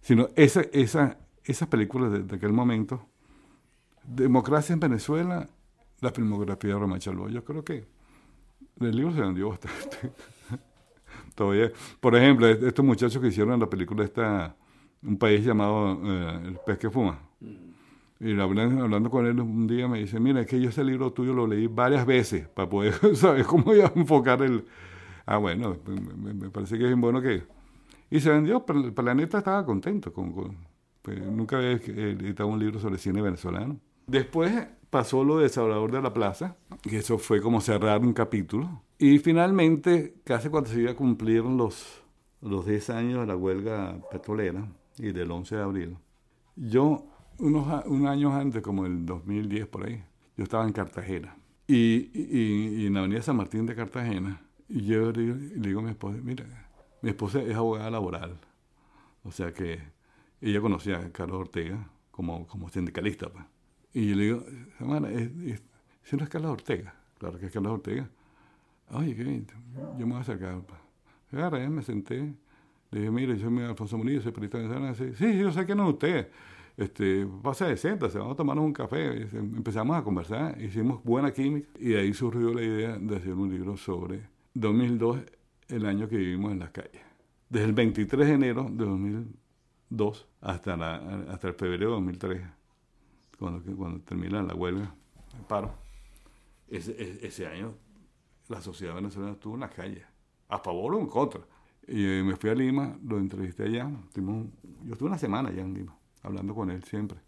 Sino 0.00 0.28
esa, 0.36 0.60
esa, 0.72 1.18
esas 1.42 1.66
películas 1.66 2.28
de, 2.28 2.36
aquel 2.36 2.52
momento, 2.52 3.04
Democracia 4.04 4.72
en 4.72 4.78
Venezuela, 4.78 5.48
la 6.00 6.12
filmografía 6.12 6.74
de 6.74 6.78
Román 6.78 7.00
Chalbó, 7.00 7.28
yo 7.28 7.44
creo 7.44 7.64
que 7.64 7.88
el 8.78 8.96
libro 8.96 9.12
se 9.12 9.20
vendió 9.20 9.48
bastante. 9.48 10.12
Todavía, 11.38 11.70
por 12.00 12.16
ejemplo, 12.16 12.48
estos 12.48 12.84
muchachos 12.84 13.22
que 13.22 13.28
hicieron 13.28 13.60
la 13.60 13.70
película 13.70 14.02
esta, 14.02 14.56
un 15.04 15.16
país 15.18 15.44
llamado 15.44 15.96
eh, 16.04 16.40
El 16.48 16.58
pez 16.66 16.78
que 16.78 16.90
fuma. 16.90 17.20
Mm. 17.38 18.26
Y 18.26 18.40
hablando, 18.40 18.82
hablando, 18.82 19.08
con 19.08 19.24
él 19.24 19.38
un 19.38 19.68
día 19.68 19.86
me 19.86 20.00
dice, 20.00 20.18
mira, 20.18 20.40
es 20.40 20.48
que 20.48 20.60
yo 20.60 20.70
ese 20.70 20.82
libro 20.82 21.12
tuyo 21.12 21.32
lo 21.32 21.46
leí 21.46 21.68
varias 21.68 22.04
veces 22.04 22.48
para 22.48 22.68
poder 22.68 22.92
saber 23.14 23.46
cómo 23.46 23.72
iba 23.72 23.86
a 23.86 23.92
enfocar 23.94 24.42
el... 24.42 24.64
Ah, 25.26 25.36
bueno, 25.36 25.76
me, 26.16 26.50
parece 26.50 26.76
que 26.76 26.90
es 26.90 26.96
bueno 26.96 27.22
que... 27.22 27.44
Y 28.10 28.18
se 28.18 28.30
vendió, 28.30 28.66
pero 28.66 28.80
el 28.80 28.92
planeta 28.92 29.38
estaba 29.38 29.64
contento 29.64 30.12
con, 30.12 30.34
pues, 31.02 31.24
nunca 31.24 31.58
había 31.58 31.74
editado 31.74 32.48
un 32.48 32.58
libro 32.58 32.80
sobre 32.80 32.98
cine 32.98 33.22
venezolano. 33.22 33.78
Después 34.08 34.66
pasó 34.90 35.24
lo 35.24 35.38
de 35.38 35.48
Salvador 35.48 35.92
de 35.92 36.02
la 36.02 36.12
Plaza, 36.12 36.56
que 36.82 36.98
eso 36.98 37.18
fue 37.18 37.40
como 37.40 37.60
cerrar 37.60 38.00
un 38.00 38.12
capítulo. 38.12 38.82
Y 38.98 39.18
finalmente, 39.18 40.14
casi 40.24 40.48
cuando 40.48 40.70
se 40.70 40.80
iba 40.80 40.92
a 40.92 40.96
cumplir 40.96 41.44
los, 41.44 42.02
los 42.40 42.66
10 42.66 42.90
años 42.90 43.20
de 43.20 43.26
la 43.26 43.36
huelga 43.36 43.98
petrolera 44.10 44.66
y 44.98 45.12
del 45.12 45.30
11 45.30 45.56
de 45.56 45.62
abril, 45.62 45.96
yo, 46.56 47.06
unos 47.38 47.84
un 47.86 48.06
años 48.06 48.34
antes, 48.34 48.62
como 48.62 48.86
el 48.86 49.06
2010 49.06 49.66
por 49.68 49.86
ahí, 49.86 50.02
yo 50.36 50.44
estaba 50.44 50.64
en 50.64 50.72
Cartagena. 50.72 51.36
Y, 51.66 52.10
y, 52.14 52.86
en 52.86 52.94
la 52.94 53.00
avenida 53.00 53.22
San 53.22 53.36
Martín 53.36 53.66
de 53.66 53.74
Cartagena, 53.74 54.40
y 54.68 54.86
yo 54.86 55.12
le 55.12 55.34
digo 55.60 55.80
a 55.80 55.82
mi 55.82 55.90
esposa, 55.90 56.18
mira, 56.22 56.44
mi 57.02 57.10
esposa 57.10 57.42
es 57.42 57.54
abogada 57.54 57.90
laboral. 57.90 58.38
O 59.22 59.30
sea 59.30 59.52
que 59.52 59.80
ella 60.40 60.60
conocía 60.60 60.98
a 60.98 61.12
Carlos 61.12 61.40
Ortega 61.40 61.90
como, 62.10 62.46
como 62.46 62.68
sindicalista. 62.68 63.28
Pues. 63.28 63.44
Y 63.98 64.10
yo 64.10 64.14
le 64.14 64.24
digo, 64.26 64.44
hermana, 64.78 65.08
si 66.04 66.16
no 66.16 66.22
es 66.22 66.28
Carlos 66.28 66.52
Ortega, 66.52 66.94
claro 67.18 67.36
que 67.36 67.46
es 67.46 67.52
Carlos 67.52 67.72
Ortega. 67.72 68.08
Oye, 68.92 69.16
qué 69.16 69.42
yo 69.98 70.06
me 70.06 70.12
voy 70.12 70.18
a 70.18 70.20
acercar. 70.20 70.62
Agarré, 71.32 71.68
me 71.68 71.82
senté, 71.82 72.32
le 72.92 73.00
dije, 73.00 73.10
mire, 73.10 73.36
yo 73.36 73.50
soy 73.50 73.58
Alfonso 73.64 73.98
Muniz, 73.98 74.22
soy 74.22 74.30
periodista 74.30 74.58
venezolano. 74.58 74.94
Sí, 74.94 75.16
sí, 75.16 75.36
yo 75.36 75.50
sé 75.50 75.66
que 75.66 75.74
no 75.74 75.88
es 75.88 75.94
usted. 75.94 76.28
Este, 76.76 77.26
pasa 77.42 77.66
de 77.66 77.76
siéntase, 77.76 78.18
vamos 78.18 78.34
a 78.34 78.36
tomarnos 78.36 78.66
un 78.66 78.72
café. 78.72 79.22
Empezamos 79.32 79.96
a 79.96 80.04
conversar, 80.04 80.62
hicimos 80.62 81.02
buena 81.02 81.32
química 81.32 81.68
y 81.80 81.94
ahí 81.94 82.14
surgió 82.14 82.54
la 82.54 82.62
idea 82.62 82.96
de 82.98 83.16
hacer 83.16 83.34
un 83.34 83.50
libro 83.50 83.76
sobre 83.76 84.20
2002, 84.54 85.18
el 85.70 85.86
año 85.86 86.08
que 86.08 86.18
vivimos 86.18 86.52
en 86.52 86.60
las 86.60 86.70
calles 86.70 87.02
desde 87.48 87.66
el 87.66 87.72
23 87.72 88.28
de 88.28 88.32
enero 88.32 88.68
de 88.70 88.84
2002 88.84 90.28
hasta, 90.40 90.76
la, 90.76 91.24
hasta 91.30 91.48
el 91.48 91.54
febrero 91.54 91.86
de 91.86 91.94
2003, 91.94 92.42
cuando, 93.38 93.76
cuando 93.76 94.00
termina 94.00 94.42
la 94.42 94.54
huelga, 94.54 94.94
el 95.36 95.44
paro. 95.44 95.72
Ese, 96.68 97.26
ese 97.26 97.46
año 97.46 97.74
la 98.48 98.60
sociedad 98.60 98.94
venezolana 98.94 99.32
estuvo 99.32 99.54
en 99.54 99.60
la 99.60 99.70
calle, 99.70 100.04
a 100.48 100.58
favor 100.58 100.94
o 100.94 101.00
en 101.00 101.06
contra. 101.06 101.40
Y 101.86 102.04
eh, 102.04 102.22
me 102.22 102.36
fui 102.36 102.50
a 102.50 102.54
Lima, 102.54 102.98
lo 103.04 103.18
entrevisté 103.18 103.64
allá. 103.64 103.90
yo 104.14 104.92
estuve 104.92 105.08
una 105.08 105.18
semana 105.18 105.50
allá 105.50 105.62
en 105.62 105.74
Lima, 105.74 105.96
hablando 106.22 106.54
con 106.54 106.70
él 106.70 106.82
siempre. 106.84 107.18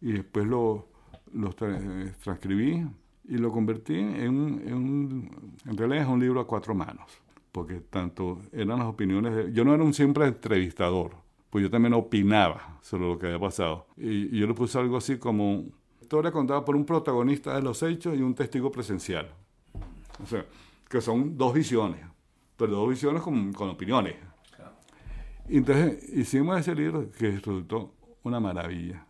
Y 0.00 0.12
después 0.12 0.46
lo, 0.46 0.88
lo 1.32 1.52
transcribí 1.52 2.86
y 3.24 3.38
lo 3.38 3.50
convertí 3.50 3.98
en 3.98 4.38
un, 4.38 4.60
en 4.66 4.74
un, 4.74 5.56
en 5.64 5.76
realidad 5.76 6.02
es 6.02 6.08
un 6.08 6.20
libro 6.20 6.40
a 6.40 6.46
cuatro 6.46 6.74
manos, 6.74 7.10
porque 7.52 7.80
tanto 7.80 8.40
eran 8.52 8.78
las 8.78 8.88
opiniones, 8.88 9.34
de, 9.34 9.52
yo 9.52 9.64
no 9.64 9.74
era 9.74 9.82
un 9.82 9.94
siempre 9.94 10.26
entrevistador, 10.26 11.16
pues 11.54 11.62
yo 11.62 11.70
también 11.70 11.94
opinaba 11.94 12.80
sobre 12.82 13.06
lo 13.06 13.16
que 13.16 13.26
había 13.26 13.38
pasado. 13.38 13.86
Y, 13.96 14.36
y 14.36 14.40
yo 14.40 14.48
le 14.48 14.54
puse 14.54 14.76
algo 14.76 14.96
así 14.96 15.18
como 15.18 15.66
historia 16.00 16.32
contada 16.32 16.64
por 16.64 16.74
un 16.74 16.84
protagonista 16.84 17.54
de 17.54 17.62
los 17.62 17.80
hechos 17.84 18.18
y 18.18 18.22
un 18.22 18.34
testigo 18.34 18.72
presencial. 18.72 19.32
O 20.20 20.26
sea, 20.26 20.44
que 20.88 21.00
son 21.00 21.38
dos 21.38 21.54
visiones, 21.54 22.00
pero 22.56 22.72
dos 22.72 22.88
visiones 22.88 23.22
con, 23.22 23.52
con 23.52 23.68
opiniones. 23.68 24.16
Entonces 25.48 26.02
hicimos 26.12 26.58
ese 26.58 26.74
libro 26.74 27.08
que 27.12 27.30
resultó 27.30 27.94
una 28.24 28.40
maravilla. 28.40 29.06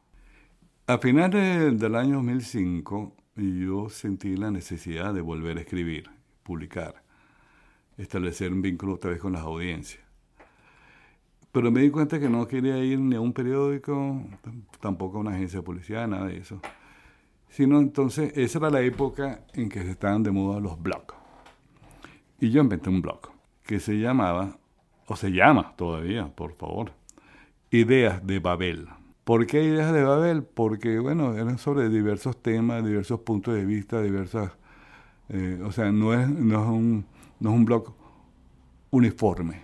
A 0.87 0.99
finales 0.99 1.81
del 1.81 1.95
año 1.95 2.17
2005 2.17 3.17
yo 3.37 3.89
sentí 3.89 4.37
la 4.37 4.51
necesidad 4.51 5.15
de 5.15 5.23
volver 5.23 5.57
a 5.57 5.61
escribir, 5.63 6.11
publicar, 6.43 7.05
establecer 7.97 8.53
un 8.53 8.61
vínculo 8.61 8.97
otra 8.97 9.13
vez 9.13 9.21
con 9.21 9.33
las 9.33 9.45
audiencias. 9.45 10.04
Pero 11.55 11.71
me 11.71 11.83
di 11.83 11.91
cuenta 11.91 12.19
que 12.19 12.29
no 12.29 12.49
quería 12.49 12.79
ir 12.83 12.99
ni 12.99 13.15
a 13.15 13.21
un 13.21 13.33
periódico, 13.33 14.21
tampoco 14.81 15.19
a 15.19 15.21
una 15.21 15.31
agencia 15.31 15.61
de 15.61 15.63
policía, 15.65 16.05
nada 16.05 16.27
de 16.27 16.39
eso. 16.39 16.59
Sino 17.49 17.79
entonces, 17.79 18.37
esa 18.37 18.59
era 18.59 18.71
la 18.71 18.81
época 18.81 19.45
en 19.53 19.69
que 19.69 19.89
estaban 19.89 20.25
de 20.25 20.33
moda 20.33 20.59
los 20.59 20.83
blogs. 20.83 21.15
Y 22.41 22.51
yo 22.51 22.61
inventé 22.61 22.91
un 22.91 23.01
blog 23.01 23.31
que 23.63 23.79
se 23.79 24.01
llamaba, 24.01 24.59
o 25.07 25.15
se 25.15 25.31
llama 25.31 25.77
todavía, 25.77 26.27
por 26.27 26.57
favor, 26.57 26.91
Ideas 27.71 28.27
de 28.27 28.41
Babel. 28.41 28.89
¿Por 29.23 29.47
qué 29.47 29.63
Ideas 29.63 29.93
de 29.93 30.03
Babel? 30.03 30.43
Porque, 30.43 30.99
bueno, 30.99 31.35
eran 31.35 31.59
sobre 31.59 31.89
diversos 31.89 32.43
temas, 32.43 32.85
diversos 32.85 33.21
puntos 33.21 33.55
de 33.55 33.65
vista, 33.65 34.03
diversas... 34.03 34.51
Eh, 35.29 35.61
o 35.65 35.71
sea, 35.71 35.93
no 35.93 36.15
es, 36.15 36.29
no, 36.29 36.61
es 36.61 36.69
un, 36.69 37.07
no 37.39 37.51
es 37.51 37.57
un 37.57 37.65
blog 37.65 37.95
uniforme, 38.91 39.63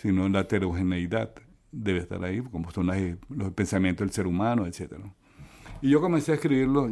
sino 0.00 0.28
la 0.28 0.40
heterogeneidad 0.40 1.32
debe 1.72 1.98
estar 1.98 2.22
ahí, 2.24 2.40
como 2.40 2.70
son 2.70 2.86
los 3.28 3.52
pensamientos 3.52 4.06
del 4.06 4.14
ser 4.14 4.26
humano, 4.26 4.66
etc. 4.66 4.94
Y 5.82 5.90
yo 5.90 6.00
comencé 6.00 6.32
a 6.32 6.34
escribirlo 6.36 6.88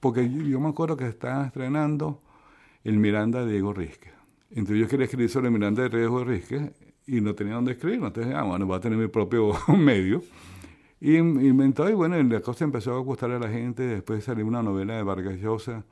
porque 0.00 0.28
yo 0.30 0.60
me 0.60 0.68
acuerdo 0.68 0.96
que 0.96 1.06
estaba 1.08 1.46
estrenando 1.46 2.22
el 2.84 2.98
Miranda 2.98 3.44
de 3.44 3.52
Diego 3.52 3.72
Rizque. 3.72 4.10
Entonces 4.50 4.78
yo 4.78 4.88
quería 4.88 5.04
escribir 5.04 5.28
sobre 5.28 5.50
Miranda 5.50 5.82
de 5.82 5.88
Riesgo 5.88 6.20
de 6.20 6.24
Rizque 6.24 6.72
y 7.06 7.20
no 7.20 7.34
tenía 7.34 7.54
dónde 7.54 7.72
escribir. 7.72 8.00
Entonces, 8.02 8.34
ah, 8.34 8.42
bueno, 8.42 8.66
voy 8.66 8.76
a 8.76 8.80
tener 8.80 8.98
mi 8.98 9.08
propio 9.08 9.52
medio. 9.76 10.22
Y 11.00 11.16
inventó, 11.16 11.88
y 11.88 11.94
bueno, 11.94 12.22
la 12.22 12.40
cosa 12.40 12.64
empezó 12.64 12.94
a 12.94 12.98
gustar 13.00 13.30
a 13.30 13.38
la 13.38 13.48
gente. 13.48 13.82
Después 13.82 14.24
salió 14.24 14.46
una 14.46 14.62
novela 14.62 14.96
de 14.96 15.02
Vargas 15.02 15.38
Llosa, 15.38 15.84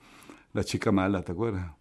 La 0.52 0.62
chica 0.64 0.92
mala, 0.92 1.22
¿te 1.22 1.32
acuerdas? 1.32 1.72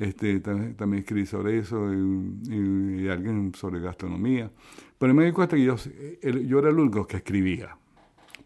Este, 0.00 0.40
también, 0.40 1.00
escribí 1.00 1.26
sobre 1.26 1.58
eso 1.58 1.92
y, 1.92 3.06
alguien 3.10 3.52
sobre 3.54 3.80
gastronomía. 3.80 4.50
Pero 4.96 5.12
me 5.12 5.26
di 5.26 5.32
cuenta 5.32 5.56
que 5.56 5.62
yo, 5.62 5.76
yo 5.76 6.58
era 6.58 6.70
el 6.70 6.78
único 6.78 7.06
que 7.06 7.18
escribía, 7.18 7.76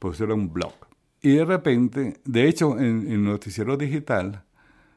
eso 0.02 0.24
era 0.24 0.34
un 0.34 0.52
blog. 0.52 0.74
Y 1.22 1.36
de 1.36 1.44
repente, 1.44 2.14
de 2.24 2.48
hecho, 2.48 2.76
en, 2.76 3.06
en 3.08 3.22
Noticiero 3.22 3.76
Digital, 3.76 4.42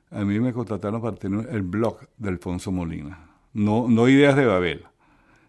a 0.09 0.25
mí 0.25 0.39
me 0.39 0.51
contrataron 0.51 0.99
para 0.99 1.15
tener 1.15 1.47
el 1.51 1.61
blog 1.61 1.99
de 2.17 2.29
Alfonso 2.29 2.71
Molina. 2.71 3.29
No, 3.53 3.87
no 3.87 4.09
ideas 4.09 4.35
de 4.35 4.47
Babel, 4.47 4.83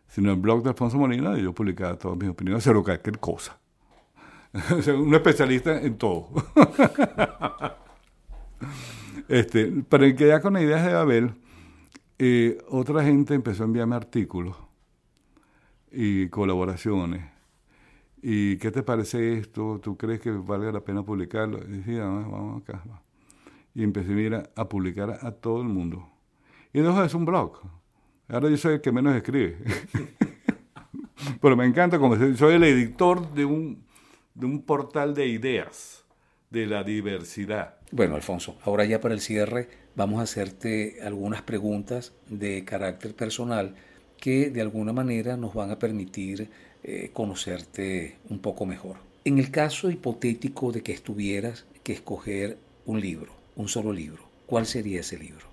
sino 0.09 0.31
el 0.31 0.37
blog 0.37 0.63
de 0.63 0.69
Alfonso 0.69 0.99
Molina 0.99 1.39
y 1.39 1.43
yo 1.43 1.55
publicaba 1.55 1.97
todas 1.97 2.19
mis 2.19 2.29
opiniones 2.29 2.65
sobre 2.65 2.83
cualquier 2.83 3.19
cosa. 3.19 3.59
un 4.95 5.15
especialista 5.15 5.81
en 5.81 5.97
todo. 5.97 6.29
este, 9.29 9.73
pero 9.89 10.05
que 10.17 10.29
ya 10.29 10.41
con 10.41 10.57
ideas 10.57 10.85
de 10.85 10.93
Babel, 10.93 11.35
eh, 12.19 12.59
otra 12.69 13.05
gente 13.05 13.35
empezó 13.35 13.63
a 13.63 13.67
enviarme 13.67 13.97
artículos 13.97 14.57
y 15.91 16.29
colaboraciones. 16.29 17.25
¿Y 18.21 18.57
qué 18.57 18.71
te 18.71 18.83
parece 18.83 19.39
esto? 19.39 19.81
¿Tú 19.83 19.97
crees 19.97 20.21
que 20.21 20.31
valga 20.31 20.73
la 20.73 20.81
pena 20.81 21.03
publicarlo? 21.03 21.59
Y 21.59 21.79
decía, 21.79 22.05
vamos 22.05 22.63
acá 22.63 22.83
y 23.79 23.85
empecé 23.85 24.43
a 24.57 24.69
publicar 24.69 25.21
a, 25.23 25.31
todo 25.31 25.63
el 25.63 25.69
mundo. 25.69 26.05
Y 26.73 26.81
no 26.81 27.05
es 27.05 27.15
un 27.15 27.25
blog. 27.25 27.61
Ahora 28.29 28.51
yo 28.51 28.57
soy 28.57 28.75
el 28.75 28.81
que 28.81 28.91
menos 28.91 29.15
escribe. 29.15 29.57
Pero 31.41 31.57
me 31.57 31.65
encanta 31.65 31.97
como 31.97 32.17
soy 32.35 32.55
el 32.57 32.65
editor 32.65 33.33
de 33.35 33.45
un, 33.45 33.85
de 34.35 34.47
un 34.47 34.63
portal 34.63 35.15
de 35.15 35.29
ideas, 35.29 35.98
de 36.51 36.67
la 36.67 36.85
diversidad. 36.85 37.77
Bueno, 37.91 38.15
Alfonso, 38.15 38.57
ahora 38.65 38.85
ya 38.85 39.01
para 39.01 39.15
el 39.15 39.21
cierre 39.21 39.69
vamos 39.95 40.21
a 40.21 40.23
hacerte 40.23 40.99
algunas 41.03 41.43
preguntas 41.43 42.13
de 42.29 42.65
carácter 42.65 43.15
personal 43.15 43.75
que 44.19 44.51
de 44.51 44.61
alguna 44.61 44.93
manera 44.93 45.37
nos 45.37 45.55
van 45.55 45.71
a 45.71 45.79
permitir 45.79 46.51
eh, 46.83 47.11
conocerte 47.13 48.19
un 48.29 48.39
poco 48.41 48.67
mejor. 48.67 48.97
En 49.25 49.39
el 49.39 49.51
caso 49.51 49.91
hipotético 49.91 50.73
de 50.73 50.83
que 50.83 50.93
estuvieras 50.93 51.67
que 51.83 51.93
escoger 51.93 52.59
un 52.87 53.01
libro, 53.01 53.33
un 53.57 53.69
solo 53.69 53.93
libro, 53.93 54.23
¿cuál 54.47 54.67
sería 54.67 55.01
ese 55.01 55.19
libro? 55.19 55.47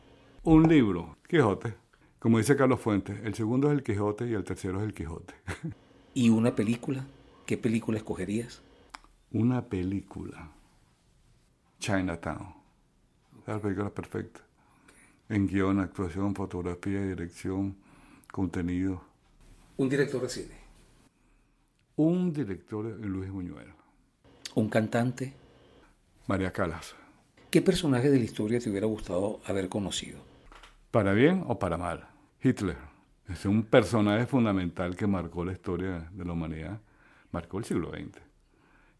Un 0.43 0.67
libro, 0.67 1.17
Quijote. 1.27 1.73
Como 2.19 2.37
dice 2.37 2.55
Carlos 2.55 2.79
Fuentes, 2.79 3.17
el 3.23 3.35
segundo 3.35 3.67
es 3.71 3.77
el 3.77 3.83
Quijote 3.83 4.27
y 4.27 4.33
el 4.33 4.43
tercero 4.43 4.79
es 4.79 4.85
el 4.85 4.93
Quijote. 4.93 5.33
¿Y 6.13 6.29
una 6.29 6.55
película? 6.55 7.05
¿Qué 7.45 7.57
película 7.57 7.97
escogerías? 7.97 8.61
Una 9.31 9.65
película. 9.65 10.51
Chinatown. 11.79 12.53
La 13.45 13.59
película 13.59 13.89
perfecta. 13.89 14.41
En 15.29 15.47
guion, 15.47 15.79
actuación, 15.79 16.35
fotografía, 16.35 17.01
dirección, 17.01 17.75
contenido. 18.31 19.01
¿Un 19.77 19.89
director 19.89 20.21
de 20.21 20.29
cine? 20.29 20.55
Un 21.95 22.33
director, 22.33 22.85
Luis 22.85 23.31
Buñuel. 23.31 23.67
¿Un 24.55 24.69
cantante? 24.69 25.33
María 26.27 26.51
Calas. 26.51 26.95
¿Qué 27.49 27.61
personaje 27.61 28.09
de 28.09 28.17
la 28.17 28.25
historia 28.25 28.59
te 28.59 28.69
hubiera 28.69 28.87
gustado 28.87 29.39
haber 29.45 29.69
conocido? 29.69 30.19
¿Para 30.91 31.13
bien 31.13 31.43
o 31.47 31.59
para 31.59 31.77
mal? 31.77 32.07
Hitler. 32.41 32.77
Es 33.27 33.45
un 33.45 33.63
personaje 33.63 34.25
fundamental 34.27 34.95
que 34.95 35.07
marcó 35.07 35.43
la 35.43 35.53
historia 35.53 36.09
de 36.11 36.25
la 36.25 36.33
humanidad, 36.33 36.79
marcó 37.31 37.57
el 37.57 37.65
siglo 37.65 37.89
XX. 37.89 38.21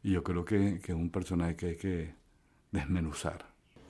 Y 0.03 0.11
yo 0.11 0.23
creo 0.23 0.45
que, 0.45 0.79
que 0.83 0.91
es 0.91 0.97
un 0.97 1.09
personaje 1.09 1.55
que 1.55 1.65
hay 1.67 1.75
que 1.77 2.15
desmenuzar. 2.75 3.45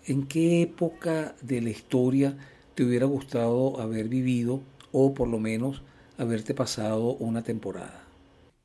¿En 0.06 0.28
qué 0.28 0.62
época 0.62 1.36
de 1.42 1.62
la 1.62 1.70
historia 1.70 2.38
te 2.76 2.84
hubiera 2.84 3.06
gustado 3.06 3.80
haber 3.82 4.08
vivido 4.08 4.62
o 4.92 5.14
por 5.14 5.28
lo 5.28 5.40
menos 5.40 5.82
haberte 6.18 6.54
pasado 6.54 7.16
una 7.16 7.44
temporada? 7.44 8.04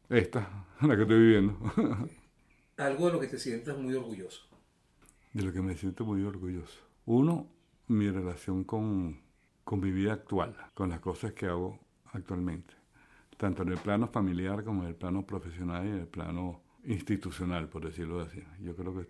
Esta, 0.09 0.67
la 0.83 0.97
que 0.97 1.03
estoy 1.03 1.19
viviendo. 1.19 1.59
Algo 2.77 3.07
de 3.07 3.13
lo 3.13 3.21
que 3.21 3.27
te 3.27 3.39
sientas 3.39 3.77
muy 3.77 3.95
orgulloso 3.95 4.51
de 5.33 5.43
lo 5.43 5.53
que 5.53 5.63
me 5.63 5.77
siento 5.77 6.05
muy 6.05 6.23
orgulloso. 6.23 6.81
Uno, 7.07 7.47
mi 7.89 8.11
relación 8.11 8.65
con, 8.65 9.21
con 9.65 9.81
mi 9.81 9.91
vida 9.91 10.13
actual, 10.13 10.57
con 10.75 10.91
las 10.91 11.01
cosas 11.01 11.33
que 11.33 11.47
hago 11.47 11.79
actualmente, 12.13 12.75
tanto 13.37 13.63
en 13.63 13.71
el 13.71 13.79
plano 13.79 14.09
familiar 14.09 14.65
como 14.65 14.83
en 14.83 14.89
el 14.89 14.95
plano 14.95 15.27
profesional 15.27 15.87
y 15.87 15.91
en 15.91 15.99
el 15.99 16.07
plano 16.09 16.63
institucional, 16.85 17.69
por 17.69 17.85
decirlo 17.85 18.21
así. 18.21 18.43
Yo 18.61 18.75
creo 18.75 18.95
que, 18.95 19.09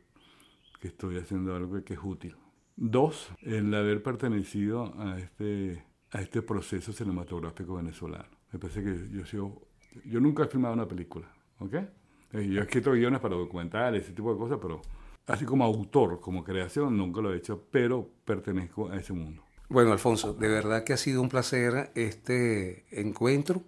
que 0.81 0.89
estoy 0.89 1.18
haciendo 1.18 1.55
algo 1.55 1.85
que 1.85 1.95
es 1.95 2.01
útil. 2.03 2.35
Dos, 2.76 3.31
el 3.43 3.72
haber 3.74 4.03
pertenecido 4.03 4.95
a 4.99 5.18
este, 5.18 5.85
a 6.12 6.22
este 6.22 6.41
proceso 6.43 6.93
cinematográfico 6.93 7.74
venezolano. 7.74 8.28
Me 8.51 8.59
parece 8.59 8.83
que 8.83 9.24
yo, 9.31 9.61
yo 10.07 10.20
nunca 10.20 10.45
he 10.45 10.47
filmado 10.49 10.74
una 10.74 10.89
película, 10.89 11.31
¿ok? 11.59 11.74
Eh, 11.74 12.49
yo 12.49 12.61
he 12.61 12.62
escrito 12.62 12.93
guiones 12.93 13.20
para 13.20 13.37
documentales, 13.37 14.05
ese 14.05 14.12
tipo 14.12 14.33
de 14.33 14.39
cosas, 14.39 14.59
pero 14.61 14.81
así 15.26 15.45
como 15.45 15.64
autor, 15.64 16.20
como 16.20 16.43
creación, 16.43 16.97
nunca 16.97 17.20
lo 17.20 17.35
he 17.35 17.37
hecho, 17.37 17.66
pero 17.70 18.09
pertenezco 18.24 18.89
a 18.89 18.97
ese 18.97 19.12
mundo. 19.12 19.45
Bueno, 19.68 19.93
Alfonso, 19.93 20.33
de 20.33 20.49
verdad 20.49 20.83
que 20.83 20.95
ha 20.95 20.97
sido 20.97 21.20
un 21.20 21.28
placer 21.28 21.93
este 21.95 22.87
encuentro. 22.91 23.62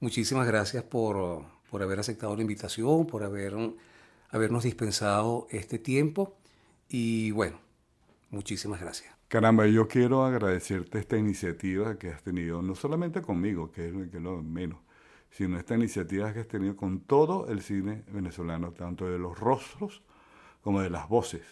Muchísimas 0.00 0.46
gracias 0.46 0.84
por, 0.84 1.44
por 1.70 1.82
haber 1.82 2.00
aceptado 2.00 2.34
la 2.34 2.42
invitación, 2.42 3.06
por 3.06 3.22
haber, 3.24 3.54
habernos 4.30 4.64
dispensado 4.64 5.46
este 5.50 5.78
tiempo 5.78 6.37
y 6.88 7.30
bueno, 7.32 7.58
muchísimas 8.30 8.80
gracias. 8.80 9.18
Caramba, 9.28 9.66
yo 9.66 9.86
quiero 9.88 10.24
agradecerte 10.24 10.98
esta 10.98 11.18
iniciativa 11.18 11.98
que 11.98 12.08
has 12.08 12.22
tenido, 12.22 12.62
no 12.62 12.74
solamente 12.74 13.20
conmigo, 13.20 13.70
que 13.70 13.88
es, 13.88 14.14
lo 14.14 14.42
menos, 14.42 14.78
sino 15.30 15.58
esta 15.58 15.74
iniciativa 15.74 16.32
que 16.32 16.40
has 16.40 16.48
tenido 16.48 16.76
con 16.76 17.00
todo 17.00 17.46
el 17.48 17.60
cine 17.60 18.04
venezolano, 18.10 18.72
tanto 18.72 19.06
de 19.06 19.18
los 19.18 19.38
rostros 19.38 20.02
como 20.62 20.80
de 20.80 20.88
las 20.88 21.08
voces 21.10 21.42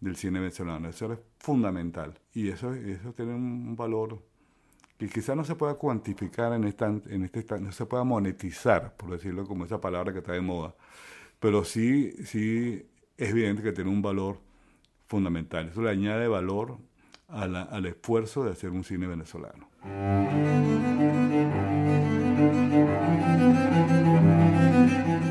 del 0.00 0.16
cine 0.16 0.40
venezolano. 0.40 0.88
Eso 0.88 1.12
es 1.12 1.18
fundamental 1.38 2.18
y 2.32 2.48
eso, 2.48 2.72
eso 2.72 3.12
tiene 3.12 3.34
un 3.34 3.76
valor 3.76 4.22
que 4.96 5.08
quizás 5.08 5.36
no 5.36 5.44
se 5.44 5.54
pueda 5.56 5.74
cuantificar 5.74 6.54
en, 6.54 6.64
esta, 6.64 6.86
en 6.86 7.24
este 7.24 7.44
no 7.60 7.70
se 7.70 7.84
pueda 7.84 8.04
monetizar, 8.04 8.96
por 8.96 9.10
decirlo 9.10 9.46
como 9.46 9.66
esa 9.66 9.78
palabra 9.78 10.12
que 10.12 10.20
está 10.20 10.32
de 10.32 10.40
moda, 10.40 10.74
pero 11.38 11.64
sí, 11.64 12.12
sí 12.24 12.82
es 13.18 13.30
evidente 13.30 13.62
que 13.62 13.72
tiene 13.72 13.90
un 13.90 14.00
valor 14.00 14.45
fundamental. 15.06 15.68
Eso 15.68 15.82
le 15.82 15.90
añade 15.90 16.28
valor 16.28 16.78
al 17.28 17.86
esfuerzo 17.86 18.44
de 18.44 18.52
hacer 18.52 18.70
un 18.70 18.84
cine 18.84 19.06
venezolano. 19.06 19.68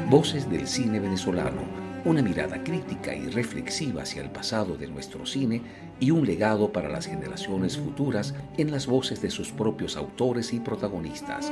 Voces 0.09 0.49
del 0.49 0.67
cine 0.67 0.99
venezolano, 0.99 1.61
una 2.05 2.21
mirada 2.21 2.63
crítica 2.63 3.15
y 3.15 3.27
reflexiva 3.27 4.03
hacia 4.03 4.21
el 4.21 4.29
pasado 4.29 4.77
de 4.77 4.87
nuestro 4.87 5.25
cine 5.25 5.61
y 5.99 6.11
un 6.11 6.25
legado 6.25 6.71
para 6.71 6.89
las 6.89 7.07
generaciones 7.07 7.77
futuras 7.77 8.35
en 8.57 8.71
las 8.71 8.87
voces 8.87 9.21
de 9.21 9.29
sus 9.29 9.51
propios 9.51 9.97
autores 9.97 10.53
y 10.53 10.59
protagonistas. 10.59 11.51